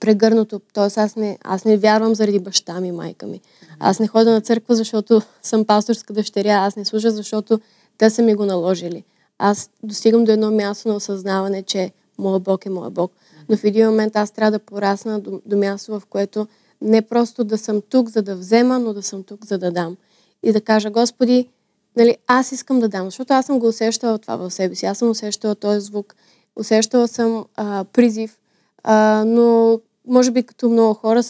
прегърнато. 0.00 0.60
Тоест 0.72 0.98
аз 0.98 1.16
не, 1.16 1.38
аз 1.44 1.64
не 1.64 1.76
вярвам 1.76 2.14
заради 2.14 2.38
баща 2.38 2.80
ми, 2.80 2.92
майка 2.92 3.26
ми. 3.26 3.40
Аз 3.78 3.98
не 3.98 4.06
ходя 4.06 4.30
на 4.30 4.40
църква, 4.40 4.74
защото 4.76 5.22
съм 5.42 5.64
пасторска 5.64 6.12
дъщеря. 6.12 6.54
Аз 6.54 6.76
не 6.76 6.84
служа, 6.84 7.10
защото 7.10 7.60
те 7.98 8.10
са 8.10 8.22
ми 8.22 8.34
го 8.34 8.44
наложили. 8.44 9.04
Аз 9.38 9.70
достигам 9.82 10.24
до 10.24 10.32
едно 10.32 10.50
място 10.50 10.88
на 10.88 10.94
осъзнаване, 10.94 11.62
че 11.62 11.92
моя 12.18 12.40
Бог 12.40 12.66
е 12.66 12.70
моя 12.70 12.90
Бог 12.90 13.12
но 13.50 13.56
в 13.56 13.64
един 13.64 13.86
момент 13.86 14.16
аз 14.16 14.30
трябва 14.30 14.50
да 14.50 14.58
порасна 14.58 15.20
до, 15.20 15.40
до 15.46 15.56
място, 15.56 16.00
в 16.00 16.06
което 16.06 16.46
не 16.82 17.02
просто 17.02 17.44
да 17.44 17.58
съм 17.58 17.82
тук, 17.88 18.08
за 18.08 18.22
да 18.22 18.36
взема, 18.36 18.78
но 18.78 18.92
да 18.92 19.02
съм 19.02 19.22
тук, 19.22 19.46
за 19.46 19.58
да 19.58 19.70
дам. 19.70 19.96
И 20.42 20.52
да 20.52 20.60
кажа, 20.60 20.90
Господи, 20.90 21.48
нали, 21.96 22.16
аз 22.26 22.52
искам 22.52 22.80
да 22.80 22.88
дам, 22.88 23.04
защото 23.04 23.32
аз 23.32 23.46
съм 23.46 23.58
го 23.58 23.66
усещала 23.66 24.18
това 24.18 24.36
в 24.36 24.50
себе 24.50 24.74
си. 24.74 24.86
Аз 24.86 24.98
съм 24.98 25.10
усещала 25.10 25.54
този 25.54 25.80
звук, 25.80 26.14
усещала 26.56 27.08
съм 27.08 27.44
а, 27.56 27.84
призив, 27.84 28.38
а, 28.82 29.24
но 29.26 29.80
може 30.06 30.30
би 30.30 30.42
като 30.42 30.68
много 30.68 30.94
хора, 30.94 31.22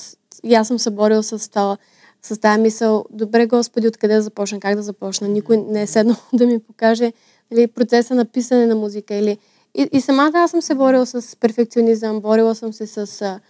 и 0.45 0.55
аз 0.55 0.69
съм 0.69 0.79
се 0.79 0.91
борила 0.91 1.23
с 1.23 1.51
това, 1.51 1.77
с 2.23 2.41
тази 2.41 2.61
мисъл, 2.61 3.05
добре, 3.11 3.47
Господи, 3.47 3.89
откъде 3.89 4.15
да 4.15 4.23
започна, 4.23 4.61
как 4.61 4.77
да 4.77 4.83
започна. 4.83 5.29
Никой 5.29 5.57
не 5.57 5.83
е 5.83 5.87
седнал 5.87 6.17
да 6.33 6.47
ми 6.47 6.59
покаже 6.59 7.13
нали, 7.51 7.67
процеса 7.67 8.15
на 8.15 8.25
писане 8.25 8.67
на 8.67 8.75
музика 8.75 9.15
или 9.15 9.39
и, 9.75 9.89
и 9.93 10.01
самата 10.01 10.33
аз 10.35 10.51
съм 10.51 10.63
се 10.63 10.75
борила 10.75 11.07
с 11.07 11.37
перфекционизъм, 11.37 12.21
борила 12.21 12.55
съм 12.55 12.73
се 12.73 12.87
с 12.87 13.23
а, 13.23 13.41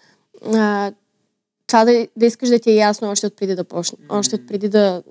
а, 0.54 0.92
това 1.66 1.84
да, 1.84 2.06
да 2.16 2.26
искаш 2.26 2.48
да 2.48 2.58
ти 2.58 2.70
е 2.70 2.74
ясно 2.74 3.10
още 3.10 3.26
от 3.26 3.36
преди 3.36 3.54
да 3.54 3.64
почне, 3.64 3.98
още 4.08 4.34
от 4.34 4.46
преди 4.46 4.68
да, 4.68 5.02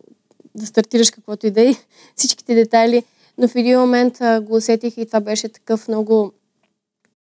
да 0.55 0.65
стартираш 0.65 1.11
каквото 1.11 1.47
и 1.47 1.51
да 1.51 1.69
е, 1.69 1.75
всичките 2.15 2.55
детайли. 2.55 3.03
Но 3.37 3.47
в 3.47 3.55
един 3.55 3.79
момент 3.79 4.21
а, 4.21 4.41
го 4.41 4.55
усетих 4.55 4.97
и 4.97 5.05
това 5.05 5.19
беше 5.19 5.49
такъв 5.49 5.87
много 5.87 6.31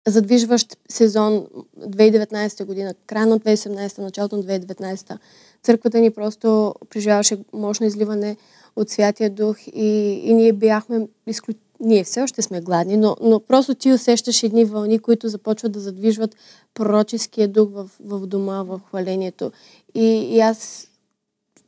задвижващ 0.08 0.76
сезон 0.88 1.46
2019 1.80 2.64
година, 2.64 2.94
края 3.06 3.26
на 3.26 3.40
2018, 3.40 3.98
началото 3.98 4.36
на 4.36 4.42
2019. 4.42 5.18
Църквата 5.62 5.98
ни 5.98 6.10
просто 6.10 6.74
преживяваше 6.90 7.38
мощно 7.52 7.86
изливане 7.86 8.36
от 8.76 8.90
Святия 8.90 9.30
Дух 9.30 9.56
и, 9.66 10.20
и 10.24 10.34
ние 10.34 10.52
бяхме 10.52 11.08
изключително 11.26 11.64
ние 11.80 12.04
все 12.04 12.22
още 12.22 12.42
сме 12.42 12.60
гладни, 12.60 12.96
но, 12.96 13.16
но 13.20 13.40
просто 13.40 13.74
ти 13.74 13.92
усещаш 13.92 14.42
едни 14.42 14.64
вълни, 14.64 14.98
които 14.98 15.28
започват 15.28 15.72
да 15.72 15.80
задвижват 15.80 16.36
пророческия 16.74 17.48
дух 17.48 17.68
в, 17.72 17.90
в 18.00 18.26
дома, 18.26 18.62
в 18.62 18.80
хвалението. 18.88 19.52
И, 19.94 20.04
и 20.04 20.40
аз 20.40 20.88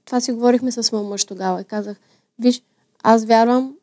това 0.05 0.21
си 0.21 0.33
говорихме 0.33 0.73
с 0.73 0.93
моят 0.93 1.09
мъж 1.09 1.25
тогава 1.25 1.61
и 1.61 1.65
казах, 1.65 1.97
виж, 2.39 2.63
аз 3.03 3.25
вярвам, 3.25 3.75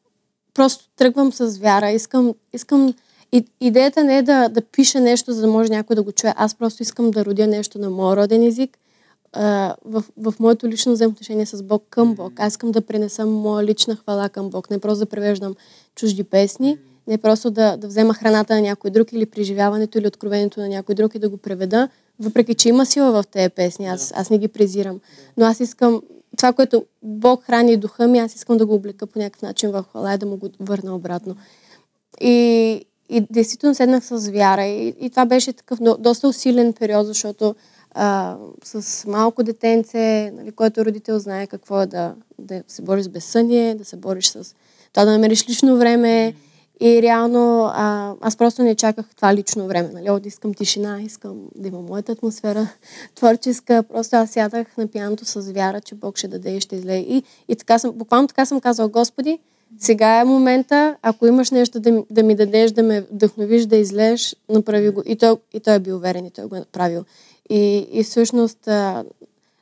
просто 0.53 0.89
тръгвам 0.95 1.33
с 1.33 1.57
вяра, 1.57 1.91
искам, 1.91 2.33
искам 2.53 2.93
и, 3.34 3.46
идеята 3.62 4.04
не 4.04 4.18
е 4.18 4.22
да, 4.22 4.50
да 4.50 4.62
пиша 4.62 5.00
нещо, 5.00 5.34
за 5.34 5.42
да 5.42 5.48
може 5.48 5.70
някой 5.70 5.96
да 5.96 6.04
го 6.04 6.12
чуе. 6.12 6.34
Аз 6.38 6.56
просто 6.56 6.84
искам 6.84 7.12
да 7.12 7.25
родя 7.25 7.48
нещо 7.48 7.80
на 7.80 7.90
моя 7.90 8.18
роден 8.18 8.44
език, 8.44 8.78
в, 9.86 10.04
в 10.18 10.34
моето 10.40 10.68
лично 10.68 10.94
взаимоотношение 10.94 11.46
с 11.46 11.63
Бог 11.63 11.84
към 11.90 12.16
Бог. 12.16 12.34
Аз 12.38 12.54
искам 12.54 12.72
да 12.72 12.82
пренесам 12.82 13.32
моя 13.32 13.66
лична 13.66 13.96
хвала 13.96 14.30
към 14.30 14.50
Бог. 14.50 14.70
Не 14.70 14.80
просто 14.80 15.00
да 15.00 15.10
превеждам 15.10 15.56
чужди 15.96 16.24
песни, 16.24 16.78
не 17.08 17.18
просто 17.18 17.52
да, 17.52 17.78
да 17.78 17.88
взема 17.88 18.13
храната 18.13 18.56
на 18.56 18.62
някой 18.62 18.92
друг 18.92 19.13
или 19.13 19.25
преживяването 19.25 19.98
или 19.98 20.08
откровението 20.08 20.60
на 20.60 20.68
някой 20.70 20.96
друг 20.96 21.16
и 21.16 21.20
да 21.20 21.30
го 21.30 21.38
преведа, 21.38 21.90
въпреки 22.20 22.54
че 22.54 22.70
има 22.70 22.86
сила 22.86 23.12
в 23.12 23.28
тези 23.32 23.50
песни. 23.50 23.88
Аз, 23.88 24.13
аз 24.16 24.30
не 24.30 24.38
ги 24.38 24.48
презирам. 24.48 25.00
Но 25.38 25.46
аз 25.46 25.60
искам 25.60 26.02
това, 26.38 26.54
което 26.54 26.86
Бог 27.04 27.44
храни 27.44 27.78
духа 27.78 28.08
ми, 28.08 28.20
аз 28.20 28.36
искам 28.36 28.58
да 28.58 28.66
го 28.66 28.74
облека 28.74 29.08
по 29.08 29.20
някакъв 29.20 29.42
начин 29.42 29.72
в 29.72 29.86
хвала 29.90 30.13
и 30.13 30.18
да 30.18 30.25
му 30.25 30.38
го 30.38 30.50
върна 30.60 30.96
обратно. 30.96 31.36
И, 32.22 32.86
и 33.13 33.27
действително 33.29 33.75
седнах 33.75 34.05
с 34.05 34.29
вяра. 34.29 34.65
И, 34.65 34.96
и 35.00 35.10
това 35.10 35.25
беше 35.25 35.53
такъв 35.53 35.79
доста 36.00 36.27
усилен 36.27 36.74
период, 36.74 37.08
защото 37.08 37.55
а, 37.93 38.36
с 38.63 39.08
малко 39.08 39.43
детенце, 39.43 40.32
нали, 40.36 40.51
който 40.51 40.86
родител 40.86 41.20
знае 41.20 41.48
какво 41.48 41.82
е 41.82 41.86
да, 41.86 42.13
да 42.39 42.63
се 42.67 42.82
бориш 42.82 43.05
с 43.05 43.10
безсъние, 43.10 43.75
да 43.75 43.86
се 43.86 43.96
бориш 43.96 44.27
с 44.27 44.55
това 44.93 45.05
да 45.05 45.12
намериш 45.12 45.50
лично 45.50 45.77
време. 45.77 46.34
И 46.79 47.01
реално 47.01 47.72
а, 47.74 48.13
аз 48.22 48.38
просто 48.38 48.63
не 48.63 48.75
чаках 48.75 49.05
това 49.15 49.36
лично 49.36 49.67
време. 49.67 49.89
Нали? 49.93 50.10
От 50.10 50.25
искам 50.25 50.53
тишина, 50.53 51.01
искам 51.01 51.36
да 51.55 51.67
има 51.67 51.82
моята 51.82 52.12
атмосфера 52.12 52.67
творческа. 53.15 53.84
Просто 53.93 54.15
аз 54.15 54.29
сядах 54.29 54.77
на 54.77 54.88
пианото 54.88 55.25
с 55.25 55.51
вяра, 55.51 55.82
че 55.82 55.96
Бог 55.96 56.17
ще 56.17 56.27
даде 56.27 56.55
и 56.55 56.62
ще 56.62 56.75
излее. 56.75 57.00
И, 57.00 57.24
и 57.48 57.55
така 57.55 57.79
съм, 57.79 57.91
буквално 57.91 58.27
така 58.27 58.46
съм 58.46 58.62
казала, 58.62 58.88
Господи, 58.88 59.39
сега 59.80 60.20
е 60.22 60.24
момента, 60.24 60.96
ако 61.01 61.27
имаш 61.27 61.51
нещо 61.51 61.80
да, 61.80 62.03
да 62.10 62.24
ми 62.24 62.36
дадеш, 62.36 62.72
да 62.72 62.84
ме 62.84 63.01
вдъхновиш, 63.01 63.65
да 63.65 63.77
излезеш, 63.77 64.36
направи 64.50 64.89
го. 64.89 65.03
И 65.06 65.15
той, 65.15 65.38
и 65.53 65.60
той 65.60 65.75
е 65.75 65.80
бил 65.80 65.96
уверен 65.96 66.25
и 66.25 66.32
той 66.32 66.46
го 66.46 66.56
е 66.56 66.60
направил. 66.60 67.06
И, 67.50 67.88
и 67.92 68.03
всъщност, 68.03 68.68
а, 68.68 69.03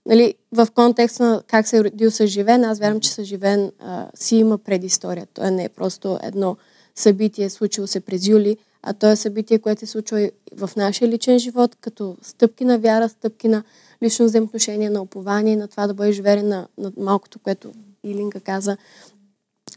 нали, 0.06 0.34
в 0.52 0.68
контекста 0.76 1.24
на 1.24 1.44
как 1.48 1.68
се 1.68 1.78
е 1.78 1.84
родил 1.84 2.12
Съживен, 2.12 2.64
аз 2.64 2.80
вярвам, 2.80 3.00
че 3.00 3.12
Съживен 3.12 3.72
а, 3.80 4.08
си 4.16 4.36
има 4.36 4.58
предистория. 4.58 5.28
Той 5.34 5.52
не 5.52 5.64
е 5.64 5.70
просто 5.70 6.20
едно 6.24 6.58
събитие, 6.96 7.50
случило 7.50 7.88
се 7.88 8.00
през 8.00 8.28
юли, 8.28 8.58
а 8.84 8.94
то 8.94 9.10
е 9.10 9.16
събитие, 9.16 9.60
което 9.60 9.80
се 9.80 9.86
случва 9.86 10.22
и 10.22 10.32
в 10.58 10.70
нашия 10.78 11.08
личен 11.08 11.40
живот, 11.40 11.76
като 11.82 12.18
стъпки 12.22 12.66
на 12.66 12.80
вяра, 12.80 13.10
стъпки 13.10 13.48
на 13.48 13.64
лично 14.04 14.26
взаимоотношение, 14.26 14.90
на 14.90 15.02
упование, 15.02 15.56
на 15.56 15.68
това 15.68 15.88
да 15.88 15.94
бъдеш 15.94 16.20
верен 16.20 16.48
на, 16.48 16.68
на 16.78 16.92
малкото, 16.98 17.40
което 17.40 17.72
Илинка 18.04 18.40
каза, 18.40 18.78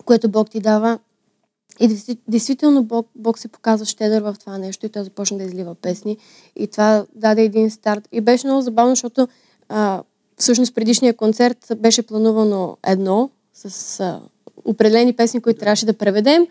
което 0.05 0.29
Бог 0.29 0.51
ти 0.51 0.61
дава. 0.61 0.99
И 1.81 2.17
действително 2.29 2.83
Бог, 2.83 3.09
Бог 3.15 3.39
се 3.39 3.49
показва 3.49 3.87
щедър 3.87 4.23
в 4.23 4.37
това 4.41 4.59
нещо 4.59 4.87
и 4.87 4.89
той 4.89 5.05
започна 5.05 5.39
да 5.39 5.45
излива 5.45 5.75
песни. 5.75 6.17
И 6.57 6.67
това 6.67 7.07
даде 7.15 7.43
един 7.43 7.71
старт. 7.71 8.09
И 8.13 8.21
беше 8.21 8.47
много 8.47 8.63
забавно, 8.63 8.93
защото 8.93 9.29
а, 9.69 10.03
всъщност 10.37 10.75
предишния 10.75 11.15
концерт 11.15 11.73
беше 11.77 12.03
планувано 12.03 12.77
едно 12.87 13.31
с 13.55 14.01
а, 14.01 14.21
определени 14.65 15.13
песни, 15.13 15.41
които 15.41 15.61
трябваше 15.61 15.87
да 15.87 15.93
преведем. 15.93 16.47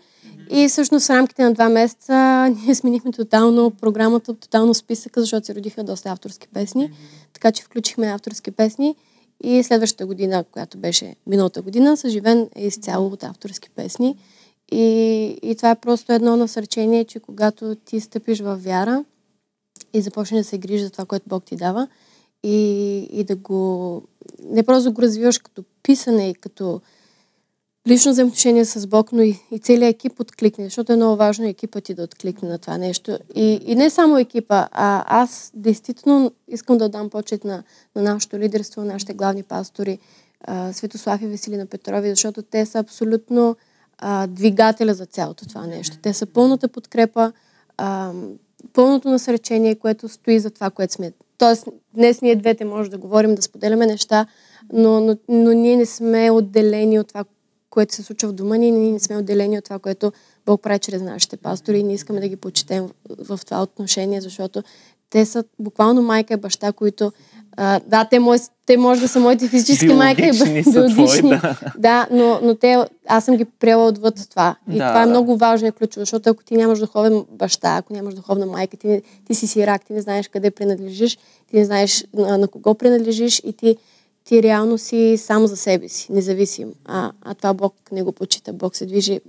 И 0.50 0.68
всъщност 0.68 1.06
в 1.06 1.10
рамките 1.10 1.42
на 1.42 1.52
два 1.52 1.68
месеца 1.68 2.14
ние 2.64 2.74
сменихме 2.74 3.12
тотално 3.12 3.70
програмата, 3.70 4.34
тотално 4.34 4.74
списъка, 4.74 5.20
защото 5.20 5.46
се 5.46 5.54
родиха 5.54 5.84
доста 5.84 6.10
авторски 6.10 6.48
песни. 6.48 6.90
Така 7.32 7.52
че 7.52 7.62
включихме 7.62 8.06
авторски 8.06 8.50
песни. 8.50 8.96
И 9.42 9.62
следващата 9.62 10.06
година, 10.06 10.44
която 10.44 10.78
беше 10.78 11.16
миналата 11.26 11.62
година, 11.62 11.96
Съживен 11.96 12.48
е 12.54 12.66
изцяло 12.66 13.06
от 13.06 13.24
авторски 13.24 13.70
песни. 13.70 14.16
И, 14.72 15.38
и 15.42 15.54
това 15.56 15.70
е 15.70 15.80
просто 15.80 16.12
едно 16.12 16.36
насърчение, 16.36 17.04
че 17.04 17.20
когато 17.20 17.74
ти 17.74 18.00
стъпиш 18.00 18.40
във 18.40 18.64
вяра 18.64 19.04
и 19.92 20.00
започнеш 20.00 20.40
да 20.40 20.48
се 20.48 20.58
грижи 20.58 20.84
за 20.84 20.90
това, 20.90 21.04
което 21.04 21.28
Бог 21.28 21.44
ти 21.44 21.56
дава, 21.56 21.88
и, 22.42 22.98
и 23.12 23.24
да 23.24 23.36
го 23.36 24.02
не 24.42 24.62
просто 24.62 24.90
да 24.90 24.94
го 24.94 25.02
развиваш 25.02 25.38
като 25.38 25.64
писане 25.82 26.30
и 26.30 26.34
като 26.34 26.80
лично 27.88 28.12
взаимоотношение 28.12 28.64
с 28.64 28.86
Бог, 28.86 29.12
но 29.12 29.22
и, 29.22 29.40
и 29.50 29.58
целият 29.58 29.94
екип 29.94 30.20
откликне, 30.20 30.64
защото 30.64 30.92
е 30.92 30.96
много 30.96 31.16
важно 31.16 31.46
екипът 31.46 31.84
ти 31.84 31.94
да 31.94 32.02
откликне 32.02 32.48
на 32.48 32.58
това 32.58 32.78
нещо. 32.78 33.18
И, 33.34 33.60
и 33.66 33.74
не 33.74 33.90
само 33.90 34.18
екипа, 34.18 34.68
а 34.72 35.04
аз 35.22 35.52
действително 35.54 36.32
искам 36.48 36.78
да 36.78 36.84
отдам 36.84 37.10
почет 37.10 37.44
на, 37.44 37.62
на 37.96 38.02
нашето 38.02 38.38
лидерство, 38.38 38.80
на 38.80 38.92
нашите 38.92 39.14
главни 39.14 39.42
пастори, 39.42 39.98
а, 40.40 40.72
Светослав 40.72 41.22
и 41.22 41.26
Веселина 41.26 41.66
Петрови, 41.66 42.10
защото 42.10 42.42
те 42.42 42.66
са 42.66 42.78
абсолютно 42.78 43.56
а, 43.98 44.26
двигателя 44.26 44.94
за 44.94 45.06
цялото 45.06 45.48
това 45.48 45.66
нещо. 45.66 45.98
Те 46.02 46.12
са 46.12 46.26
пълната 46.26 46.68
подкрепа, 46.68 47.32
а, 47.76 48.12
пълното 48.72 49.08
насречение, 49.08 49.74
което 49.74 50.08
стои 50.08 50.38
за 50.38 50.50
това, 50.50 50.70
което 50.70 50.94
сме. 50.94 51.12
Тоест, 51.38 51.68
днес 51.94 52.22
ние 52.22 52.36
двете 52.36 52.64
може 52.64 52.90
да 52.90 52.98
говорим, 52.98 53.34
да 53.34 53.42
споделяме 53.42 53.86
неща, 53.86 54.26
но, 54.72 55.00
но, 55.00 55.16
но 55.28 55.52
ние 55.52 55.76
не 55.76 55.86
сме 55.86 56.30
отделени 56.30 56.98
от 56.98 57.08
това, 57.08 57.24
което 57.74 57.94
се 57.94 58.02
случва 58.02 58.28
в 58.28 58.32
дома 58.32 58.56
ни, 58.56 58.70
ние 58.70 58.92
не 58.92 59.00
сме 59.00 59.16
отделени 59.16 59.58
от 59.58 59.64
това, 59.64 59.78
което 59.78 60.12
Бог 60.46 60.62
прави 60.62 60.78
чрез 60.78 61.02
нашите 61.02 61.36
пастори 61.36 61.78
и 61.78 61.82
ние 61.82 61.94
искаме 61.94 62.20
да 62.20 62.28
ги 62.28 62.36
почетем 62.36 62.88
в, 63.28 63.36
в 63.36 63.44
това 63.44 63.62
отношение, 63.62 64.20
защото 64.20 64.62
те 65.10 65.26
са 65.26 65.44
буквално 65.58 66.02
майка 66.02 66.34
и 66.34 66.36
баща, 66.36 66.72
които 66.72 67.12
а, 67.56 67.80
да, 67.86 68.04
те, 68.04 68.18
мой, 68.18 68.38
те 68.66 68.76
може 68.76 69.00
да 69.00 69.08
са 69.08 69.20
моите 69.20 69.48
физически 69.48 69.86
майка 69.86 70.26
и 70.26 70.32
биологични, 70.72 71.30
да. 71.30 71.56
да, 71.78 72.06
но, 72.10 72.40
но 72.42 72.54
те, 72.54 72.78
аз 73.06 73.24
съм 73.24 73.36
ги 73.36 73.44
приела 73.44 73.86
отвъд 73.86 74.30
това. 74.30 74.56
И 74.70 74.78
да, 74.78 74.88
това 74.88 75.02
е 75.02 75.06
много 75.06 75.36
важно 75.36 75.68
и 75.68 75.72
ключово, 75.72 76.02
защото 76.02 76.30
ако 76.30 76.44
ти 76.44 76.56
нямаш 76.56 76.78
духовен 76.78 77.24
баща, 77.30 77.76
ако 77.76 77.92
нямаш 77.92 78.14
духовна 78.14 78.46
майка, 78.46 78.76
ти, 78.76 79.02
ти 79.26 79.34
си 79.34 79.46
сирак, 79.46 79.84
ти 79.84 79.92
не 79.92 80.00
знаеш 80.00 80.28
къде 80.28 80.50
принадлежиш, 80.50 81.18
ти 81.50 81.56
не 81.56 81.64
знаеш 81.64 82.04
на, 82.14 82.38
на 82.38 82.48
кого 82.48 82.74
принадлежиш 82.74 83.42
и 83.44 83.52
ти 83.52 83.76
ти 84.24 84.42
реално 84.42 84.78
си 84.78 85.16
само 85.18 85.46
за 85.46 85.56
себе 85.56 85.88
си, 85.88 86.12
независим. 86.12 86.72
А, 86.84 87.12
а 87.22 87.34
това 87.34 87.54
Бог 87.54 87.74
не 87.92 88.02
го 88.02 88.12
почита. 88.12 88.52
Бог 88.52 88.76
се 88.76 88.86
движи 88.86 89.20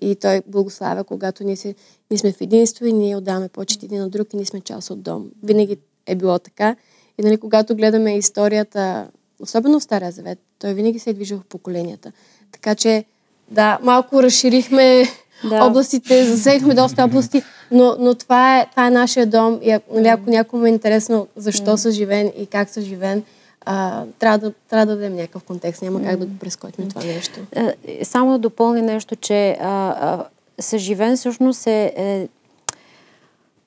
и 0.00 0.14
Той 0.14 0.42
благославя, 0.46 1.04
когато 1.04 1.44
ние, 1.44 1.56
се, 1.56 1.74
ние 2.10 2.18
сме 2.18 2.32
в 2.32 2.40
единство 2.40 2.86
и 2.86 2.92
ние 2.92 3.16
отдаваме 3.16 3.48
почет 3.48 3.82
един 3.82 4.00
на 4.00 4.08
друг 4.08 4.32
и 4.32 4.36
ние 4.36 4.46
сме 4.46 4.60
част 4.60 4.90
от 4.90 5.02
дом. 5.02 5.30
Винаги 5.42 5.76
е 6.06 6.14
било 6.14 6.38
така. 6.38 6.76
И 7.18 7.22
нали, 7.22 7.36
когато 7.36 7.76
гледаме 7.76 8.16
историята, 8.16 9.06
особено 9.40 9.80
в 9.80 9.82
Стария 9.82 10.12
Завет, 10.12 10.38
той 10.58 10.74
винаги 10.74 10.98
се 10.98 11.10
е 11.10 11.14
движил 11.14 11.38
в 11.38 11.44
поколенията. 11.44 12.12
Така 12.52 12.74
че, 12.74 13.04
да, 13.50 13.78
малко 13.82 14.22
разширихме 14.22 15.04
да. 15.48 15.64
областите, 15.64 16.24
засегнахме 16.24 16.74
доста 16.74 17.04
области, 17.04 17.42
но, 17.70 17.96
но 17.98 18.14
това, 18.14 18.60
е, 18.60 18.66
това 18.70 18.86
е 18.86 18.90
нашия 18.90 19.26
дом 19.26 19.58
и 19.62 19.78
нали, 19.92 20.08
ако 20.08 20.30
някому 20.30 20.66
е 20.66 20.68
интересно 20.68 21.28
защо 21.36 21.70
mm. 21.70 21.76
са 21.76 21.90
живен 21.90 22.32
и 22.38 22.46
как 22.46 22.70
са 22.70 22.80
живен, 22.80 23.22
а, 23.64 24.04
трябва, 24.18 24.38
да, 24.38 24.52
трябва 24.68 24.86
да 24.86 24.94
дадем 24.94 25.16
някакъв 25.16 25.42
контекст. 25.42 25.82
Няма 25.82 26.02
как 26.02 26.16
да 26.16 26.26
го 26.26 26.38
прескочим 26.38 26.88
това 26.88 27.04
нещо. 27.04 27.40
Е, 27.84 28.04
само 28.04 28.32
да 28.32 28.38
допълни 28.38 28.82
нещо, 28.82 29.16
че 29.16 29.50
а, 29.50 29.88
а, 29.88 30.24
съживен 30.60 31.16
всъщност 31.16 31.66
е, 31.66 31.92
е 31.96 32.28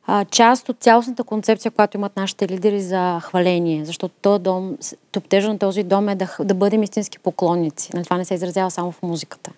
а, 0.07 0.25
част 0.25 0.69
от 0.69 0.77
цялостната 0.79 1.23
концепция, 1.23 1.71
която 1.71 1.97
имат 1.97 2.17
нашите 2.17 2.47
лидери 2.47 2.81
за 2.81 3.19
хваление. 3.23 3.85
Защото 3.85 4.15
този 4.21 4.43
дом, 4.43 4.77
топтежа 5.11 5.47
на 5.47 5.59
този 5.59 5.83
дом 5.83 6.09
е 6.09 6.15
да, 6.15 6.35
да 6.39 6.53
бъдем 6.53 6.83
истински 6.83 7.19
поклонници. 7.19 7.95
На 7.95 8.03
това 8.03 8.17
не 8.17 8.25
се 8.25 8.33
изразява 8.33 8.71
само 8.71 8.91
в 8.91 9.01
музиката. 9.01 9.51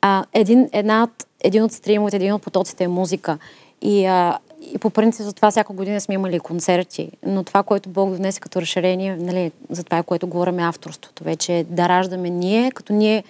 А, 0.00 0.24
един, 0.32 0.68
една, 0.72 1.08
един 1.44 1.62
от 1.62 1.72
стримовете, 1.72 2.16
един 2.16 2.32
от 2.32 2.42
потоците 2.42 2.84
е 2.84 2.88
музика. 2.88 3.38
И 3.82 4.06
а, 4.06 4.38
и 4.74 4.78
по 4.78 4.90
принцип 4.90 5.24
за 5.24 5.32
това 5.32 5.50
всяка 5.50 5.72
година 5.72 6.00
сме 6.00 6.14
имали 6.14 6.40
концерти, 6.40 7.10
но 7.26 7.44
това, 7.44 7.62
което 7.62 7.88
Бог 7.88 8.10
донесе 8.10 8.40
като 8.40 8.60
разширение, 8.60 9.16
нали, 9.16 9.52
за 9.70 9.84
това, 9.84 10.02
което 10.02 10.26
говорим 10.26 10.58
е 10.58 10.62
авторството. 10.62 11.24
Вече 11.24 11.66
да 11.68 11.88
раждаме 11.88 12.30
ние, 12.30 12.70
като 12.70 12.92
ние 12.92 13.24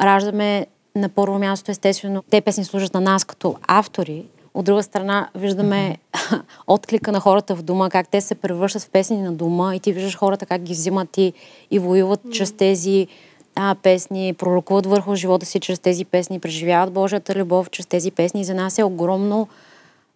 раждаме 0.00 0.66
на 0.94 1.08
първо 1.08 1.38
място, 1.38 1.70
естествено, 1.70 2.22
те 2.30 2.40
песни 2.40 2.64
служат 2.64 2.94
на 2.94 3.00
нас 3.00 3.24
като 3.24 3.56
автори. 3.62 4.24
От 4.54 4.64
друга 4.64 4.82
страна, 4.82 5.28
виждаме 5.34 5.96
mm-hmm. 6.12 6.42
отклика 6.66 7.12
на 7.12 7.20
хората 7.20 7.56
в 7.56 7.62
дома, 7.62 7.90
как 7.90 8.08
те 8.08 8.20
се 8.20 8.34
превръщат 8.34 8.82
в 8.82 8.90
песни 8.90 9.22
на 9.22 9.32
дома 9.32 9.74
и 9.74 9.80
ти 9.80 9.92
виждаш 9.92 10.16
хората 10.16 10.46
как 10.46 10.62
ги 10.62 10.72
взимат 10.72 11.18
и, 11.18 11.32
и 11.70 11.78
воюват 11.78 12.20
mm-hmm. 12.20 12.32
чрез 12.32 12.52
тези 12.52 13.06
а, 13.54 13.74
песни, 13.82 14.34
пророкуват 14.38 14.86
върху 14.86 15.14
живота 15.14 15.46
си 15.46 15.60
чрез 15.60 15.78
тези 15.78 16.04
песни, 16.04 16.40
преживяват 16.40 16.92
Божията 16.92 17.34
любов 17.34 17.70
чрез 17.70 17.86
тези 17.86 18.10
песни. 18.10 18.44
За 18.44 18.54
нас 18.54 18.78
е 18.78 18.84
огромно 18.84 19.48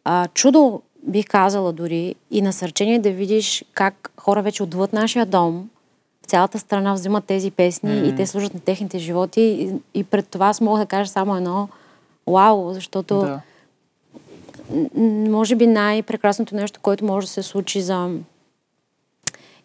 а, 0.04 0.28
чудо, 0.34 0.82
бих 1.02 1.26
казала 1.26 1.72
дори, 1.72 2.14
и 2.30 2.42
насърчение 2.42 2.98
да 2.98 3.10
видиш 3.10 3.64
как 3.72 4.12
хора 4.20 4.42
вече 4.42 4.62
отвъд 4.62 4.92
нашия 4.92 5.26
дом, 5.26 5.70
в 6.22 6.26
цялата 6.26 6.58
страна 6.58 6.94
взимат 6.94 7.24
тези 7.24 7.50
песни 7.50 7.90
mm. 7.90 8.12
и 8.12 8.16
те 8.16 8.26
служат 8.26 8.54
на 8.54 8.60
техните 8.60 8.98
животи. 8.98 9.40
И, 9.40 9.72
и 10.00 10.04
пред 10.04 10.28
това 10.28 10.46
аз 10.46 10.60
мога 10.60 10.78
да 10.78 10.86
кажа 10.86 11.10
само 11.10 11.36
едно 11.36 11.68
вау, 12.26 12.72
защото 12.72 13.14
да. 13.14 13.40
може 15.30 15.56
би 15.56 15.66
най-прекрасното 15.66 16.54
нещо, 16.54 16.80
което 16.82 17.04
може 17.04 17.26
да 17.26 17.32
се 17.32 17.42
случи 17.42 17.80
за 17.80 18.10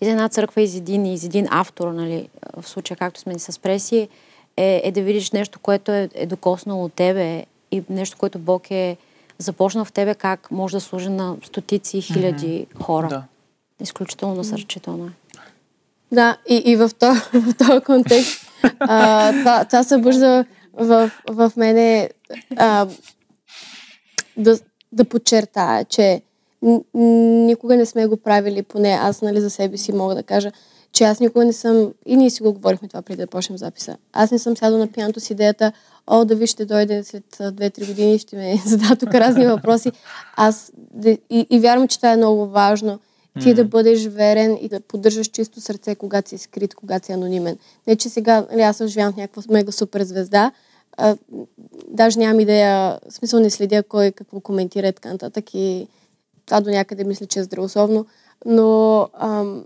и 0.02 0.06
за 0.06 0.12
една 0.12 0.30
църква, 0.30 0.62
и 0.62 0.68
за 0.68 0.78
един, 0.78 1.06
и 1.06 1.18
за 1.18 1.26
един 1.26 1.48
автор, 1.50 1.92
нали, 1.92 2.30
в 2.58 2.70
случая 2.70 2.98
както 2.98 3.20
сме 3.20 3.40
с 3.40 3.60
преси, 3.60 4.08
е, 4.58 4.82
е 4.84 4.92
да 4.92 5.02
видиш 5.02 5.32
нещо, 5.32 5.60
което 5.60 5.92
е, 5.92 6.10
е 6.14 6.26
докоснало 6.26 6.84
от 6.84 6.94
тебе 6.94 7.46
и 7.72 7.84
нещо, 7.90 8.18
което 8.18 8.40
Бог 8.40 8.72
е 8.72 8.98
започна 9.40 9.86
в 9.86 9.92
тебе 9.92 10.16
как 10.16 10.52
може 10.52 10.78
да 10.78 10.82
служи 10.82 11.10
на 11.10 11.36
стотици 11.44 11.98
и 11.98 12.02
хиляди 12.02 12.68
mm-hmm. 12.70 12.84
хора. 12.84 13.08
Да. 13.08 13.24
Изключително 13.82 14.36
насърчително 14.36 15.06
е. 15.06 15.10
Да, 16.12 16.38
и, 16.50 16.56
и 16.56 16.76
в, 16.76 16.92
този, 17.00 17.22
този 17.58 17.82
контекст 17.82 18.50
а, 18.80 19.32
това, 19.32 19.66
това 19.66 19.84
събужда 19.84 20.46
в, 20.74 21.12
в 21.30 21.52
мене 21.58 22.10
а, 22.58 22.88
да, 24.38 24.60
да 24.92 25.06
подчертая, 25.06 25.86
че 25.86 26.22
никога 26.94 27.76
не 27.76 27.86
сме 27.86 28.08
го 28.08 28.18
правили, 28.18 28.64
поне 28.64 28.90
аз 28.90 29.22
нали, 29.22 29.42
за 29.42 29.50
себе 29.50 29.78
си 29.78 29.92
мога 29.92 30.16
да 30.16 30.24
кажа, 30.24 30.52
че 30.92 31.04
аз 31.04 31.20
никога 31.20 31.46
не 31.46 31.54
съм, 31.54 31.94
и 32.06 32.16
ние 32.16 32.30
си 32.30 32.44
го 32.44 32.54
говорихме 32.54 32.88
това 32.88 33.02
преди 33.02 33.22
да 33.22 33.28
почнем 33.28 33.58
записа, 33.58 33.98
аз 34.14 34.32
не 34.32 34.40
съм 34.40 34.58
сядала 34.58 34.80
на 34.80 34.88
пианото 34.88 35.20
с 35.20 35.30
идеята, 35.30 35.72
о, 36.08 36.26
да 36.26 36.36
ви 36.36 36.48
ще 36.48 36.66
дойде 36.66 37.04
след 37.04 37.24
2-3 37.38 37.88
години 37.88 38.16
и 38.16 38.20
ще 38.20 38.36
ме 38.36 38.62
зададе 38.66 38.96
тук 38.96 39.14
разни 39.14 39.46
въпроси. 39.46 39.92
Аз 40.36 40.72
и, 41.06 41.48
и 41.50 41.60
вярвам, 41.60 41.88
че 41.88 41.98
това 41.98 42.12
е 42.12 42.18
много 42.18 42.48
важно. 42.48 43.00
Ти 43.40 43.48
mm-hmm. 43.48 43.54
да 43.54 43.66
бъдеш 43.66 44.06
верен 44.06 44.58
и 44.62 44.70
да 44.70 44.80
поддържаш 44.80 45.28
чисто 45.28 45.62
сърце, 45.62 45.96
когато 45.96 46.30
си 46.30 46.38
скрит, 46.38 46.76
когато 46.76 47.06
си 47.06 47.12
анонимен. 47.12 47.58
Не, 47.88 47.96
че 47.96 48.10
сега 48.10 48.46
нали, 48.52 48.62
аз 48.62 48.86
живявам 48.86 49.14
в 49.14 49.18
някаква 49.18 49.44
мега 49.50 49.72
супер 49.72 50.04
звезда, 50.04 50.52
а, 50.98 51.18
даже 51.88 52.20
нямам 52.20 52.40
идея, 52.40 53.00
в 53.10 53.14
смисъл 53.14 53.40
не 53.40 53.50
следя 53.50 53.84
кой 53.84 54.12
какво 54.12 54.40
коментира 54.40 54.88
и 54.88 54.94
така 54.94 55.12
нататък 55.12 55.54
и 55.54 55.88
това 56.46 56.62
до 56.62 56.70
някъде 56.70 57.04
мисля, 57.04 57.26
че 57.26 57.40
е 57.40 57.44
здравословно, 57.44 58.06
но 58.46 59.08
ам, 59.14 59.66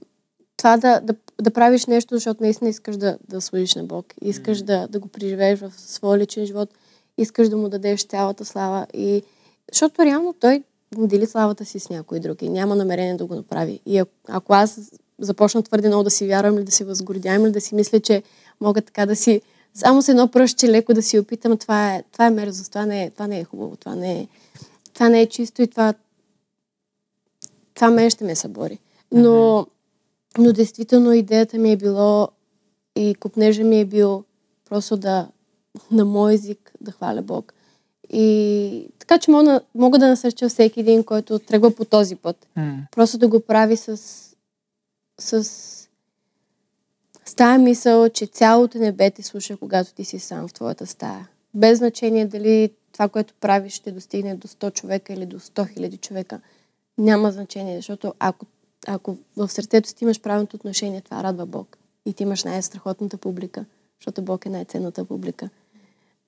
това 0.58 0.78
да, 0.78 1.00
да, 1.00 1.14
да 1.42 1.52
правиш 1.52 1.86
нещо, 1.86 2.16
защото 2.16 2.44
наистина 2.44 2.70
искаш 2.70 2.98
да, 2.98 3.18
да 3.30 3.42
служиш 3.42 3.76
на 3.76 3.84
Бог, 3.84 4.06
искаш 4.22 4.62
да, 4.62 4.88
да 4.88 5.00
го 5.00 5.08
преживееш 5.08 5.60
в 5.60 5.74
своя 5.78 6.20
личен 6.20 6.46
живот, 6.46 6.70
искаш 7.18 7.50
да 7.50 7.58
му 7.58 7.70
дадеш 7.70 8.04
цялата 8.04 8.46
слава. 8.46 8.88
И, 8.94 9.24
защото 9.72 10.06
реално 10.06 10.34
той 10.40 10.64
дели 10.98 11.26
славата 11.26 11.66
си 11.66 11.80
с 11.80 11.90
някой 11.90 12.20
друг 12.20 12.42
и 12.42 12.50
няма 12.50 12.76
намерение 12.76 13.16
да 13.16 13.26
го 13.26 13.36
направи. 13.36 13.80
И 13.86 13.98
ако, 13.98 14.12
ако 14.28 14.54
аз 14.54 14.92
започна 15.20 15.64
твърде 15.64 15.88
много 15.88 16.04
да 16.04 16.10
си 16.10 16.28
вярвам 16.28 16.58
или 16.58 16.64
да 16.64 16.72
си 16.72 16.84
възгордявам 16.84 17.46
или 17.46 17.52
да 17.52 17.62
си 17.62 17.76
мисля, 17.76 18.00
че 18.00 18.24
мога 18.62 18.82
така 18.82 19.06
да 19.06 19.16
си 19.16 19.42
само 19.74 20.02
с 20.02 20.10
едно 20.10 20.28
пръще 20.28 20.70
леко 20.70 20.94
да 20.94 21.02
си 21.02 21.20
опитам, 21.20 21.58
това 21.58 21.96
е, 21.96 22.04
това 22.12 22.26
е 22.26 22.30
мерзост, 22.30 22.72
това 22.72 22.86
не 22.86 23.04
е, 23.04 23.10
това 23.10 23.28
не 23.28 23.40
е 23.40 23.44
хубаво, 23.44 23.76
това 23.76 23.96
не 23.96 24.20
е, 24.20 24.28
това 24.94 25.10
не 25.10 25.22
е 25.22 25.26
чисто 25.26 25.62
и 25.62 25.68
това, 25.68 25.94
това 27.74 27.90
мен 27.90 28.10
ще 28.10 28.24
ме 28.24 28.36
събори. 28.36 28.80
Но 29.12 29.68
но 30.38 30.54
действително 30.54 31.14
идеята 31.14 31.58
ми 31.58 31.72
е 31.72 31.78
било 31.78 32.28
и 32.96 33.16
купнежа 33.16 33.64
ми 33.64 33.80
е 33.80 33.86
бил 33.86 34.24
просто 34.70 34.98
да 34.98 35.28
на 35.92 36.06
мой 36.06 36.34
език 36.34 36.72
да 36.82 36.92
хваля 36.92 37.22
Бог 37.22 37.54
И 38.10 38.88
така 39.00 39.20
че 39.20 39.32
мога, 39.32 39.62
мога 39.76 40.00
да 40.00 40.08
насърча 40.08 40.50
всеки 40.50 40.80
един, 40.80 41.04
който 41.04 41.40
тръгва 41.40 41.76
по 41.76 41.86
този 41.86 42.16
път. 42.16 42.48
М, 42.56 42.78
Просто 42.92 43.18
да 43.18 43.28
го 43.28 43.40
прави 43.40 43.78
с, 43.78 43.98
с, 45.20 45.44
с 47.26 47.36
тая 47.36 47.60
мисъл, 47.60 48.10
че 48.10 48.26
цялото 48.26 48.78
небе 48.78 49.12
те 49.12 49.24
слуша, 49.24 49.58
когато 49.58 49.94
ти 49.94 50.04
си 50.04 50.20
сам 50.20 50.48
в 50.48 50.54
твоята 50.54 50.86
стая. 50.86 51.30
Без 51.54 51.78
значение 51.78 52.26
дали 52.26 52.72
това, 52.92 53.10
което 53.10 53.34
правиш, 53.40 53.74
ще 53.74 53.92
достигне 53.92 54.36
до 54.36 54.48
100 54.48 54.74
човека 54.74 55.14
или 55.14 55.26
до 55.26 55.40
100 55.40 55.74
хиляди 55.74 55.98
човека. 55.98 56.42
Няма 56.98 57.32
значение, 57.32 57.76
защото 57.76 58.14
ако, 58.20 58.46
ако 58.88 59.18
в 59.38 59.50
сърцето 59.50 59.90
си 59.90 59.96
имаш 60.02 60.22
правилното 60.22 60.56
отношение, 60.56 61.02
това 61.02 61.24
радва 61.24 61.46
Бог. 61.46 61.78
И 62.06 62.14
ти 62.14 62.24
имаш 62.24 62.44
най-страхотната 62.44 63.18
публика, 63.18 63.66
защото 64.00 64.22
Бог 64.22 64.46
е 64.46 64.50
най-ценната 64.50 65.06
публика. 65.06 65.50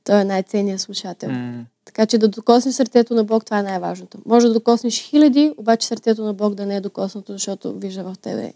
Той 0.03 0.21
е 0.21 0.25
най-ценният 0.25 0.81
слушател. 0.81 1.31
м, 1.31 1.65
Така 1.85 2.05
че 2.05 2.17
да 2.17 2.27
докоснеш 2.27 2.75
сърцето 2.75 3.15
на 3.15 3.23
Бог, 3.23 3.45
това 3.45 3.59
е 3.59 3.63
най-важното. 3.63 4.17
Може 4.25 4.47
да 4.47 4.53
докоснеш 4.53 5.01
хиляди, 5.01 5.53
обаче 5.57 5.87
сърцето 5.87 6.23
на 6.23 6.33
Бог 6.33 6.55
да 6.55 6.65
не 6.65 6.75
е 6.75 6.81
докоснато, 6.81 7.31
защото 7.33 7.73
вижда 7.73 8.03
в 8.03 8.15
тебе 8.19 8.53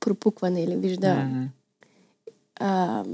пропукване 0.00 0.62
или 0.62 0.76
вижда 0.76 1.14
м, 1.14 1.48
а, 2.56 3.04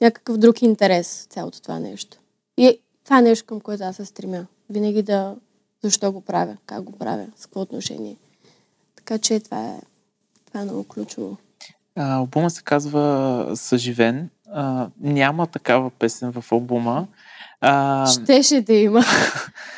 някакъв 0.00 0.36
друг 0.36 0.62
интерес 0.62 1.22
в 1.22 1.32
цялото 1.32 1.62
това 1.62 1.78
нещо. 1.78 2.18
И 2.56 2.66
е- 2.66 2.78
това 3.04 3.18
е 3.18 3.22
нещо, 3.22 3.46
към 3.46 3.60
което 3.60 3.84
аз 3.84 3.96
се 3.96 4.04
стремя. 4.04 4.46
Винаги 4.70 5.02
да 5.02 5.36
защо 5.84 6.12
го 6.12 6.20
правя, 6.20 6.56
как 6.66 6.82
го 6.82 6.98
правя, 6.98 7.26
с 7.36 7.46
какво 7.46 7.60
отношение. 7.60 8.16
Така 8.96 9.18
че 9.18 9.40
това 9.40 9.66
е, 9.66 9.80
това 10.46 10.60
е 10.60 10.64
много 10.64 10.84
ключово. 10.84 11.36
А, 11.96 12.14
албума 12.14 12.50
се 12.50 12.62
казва 12.62 13.52
Съживен. 13.54 14.30
А, 14.52 14.88
няма 15.00 15.46
такава 15.46 15.90
песен 15.90 16.32
в 16.32 16.52
албума. 16.52 17.06
А, 17.60 18.06
Щеше 18.06 18.60
да 18.60 18.74
има, 18.74 19.04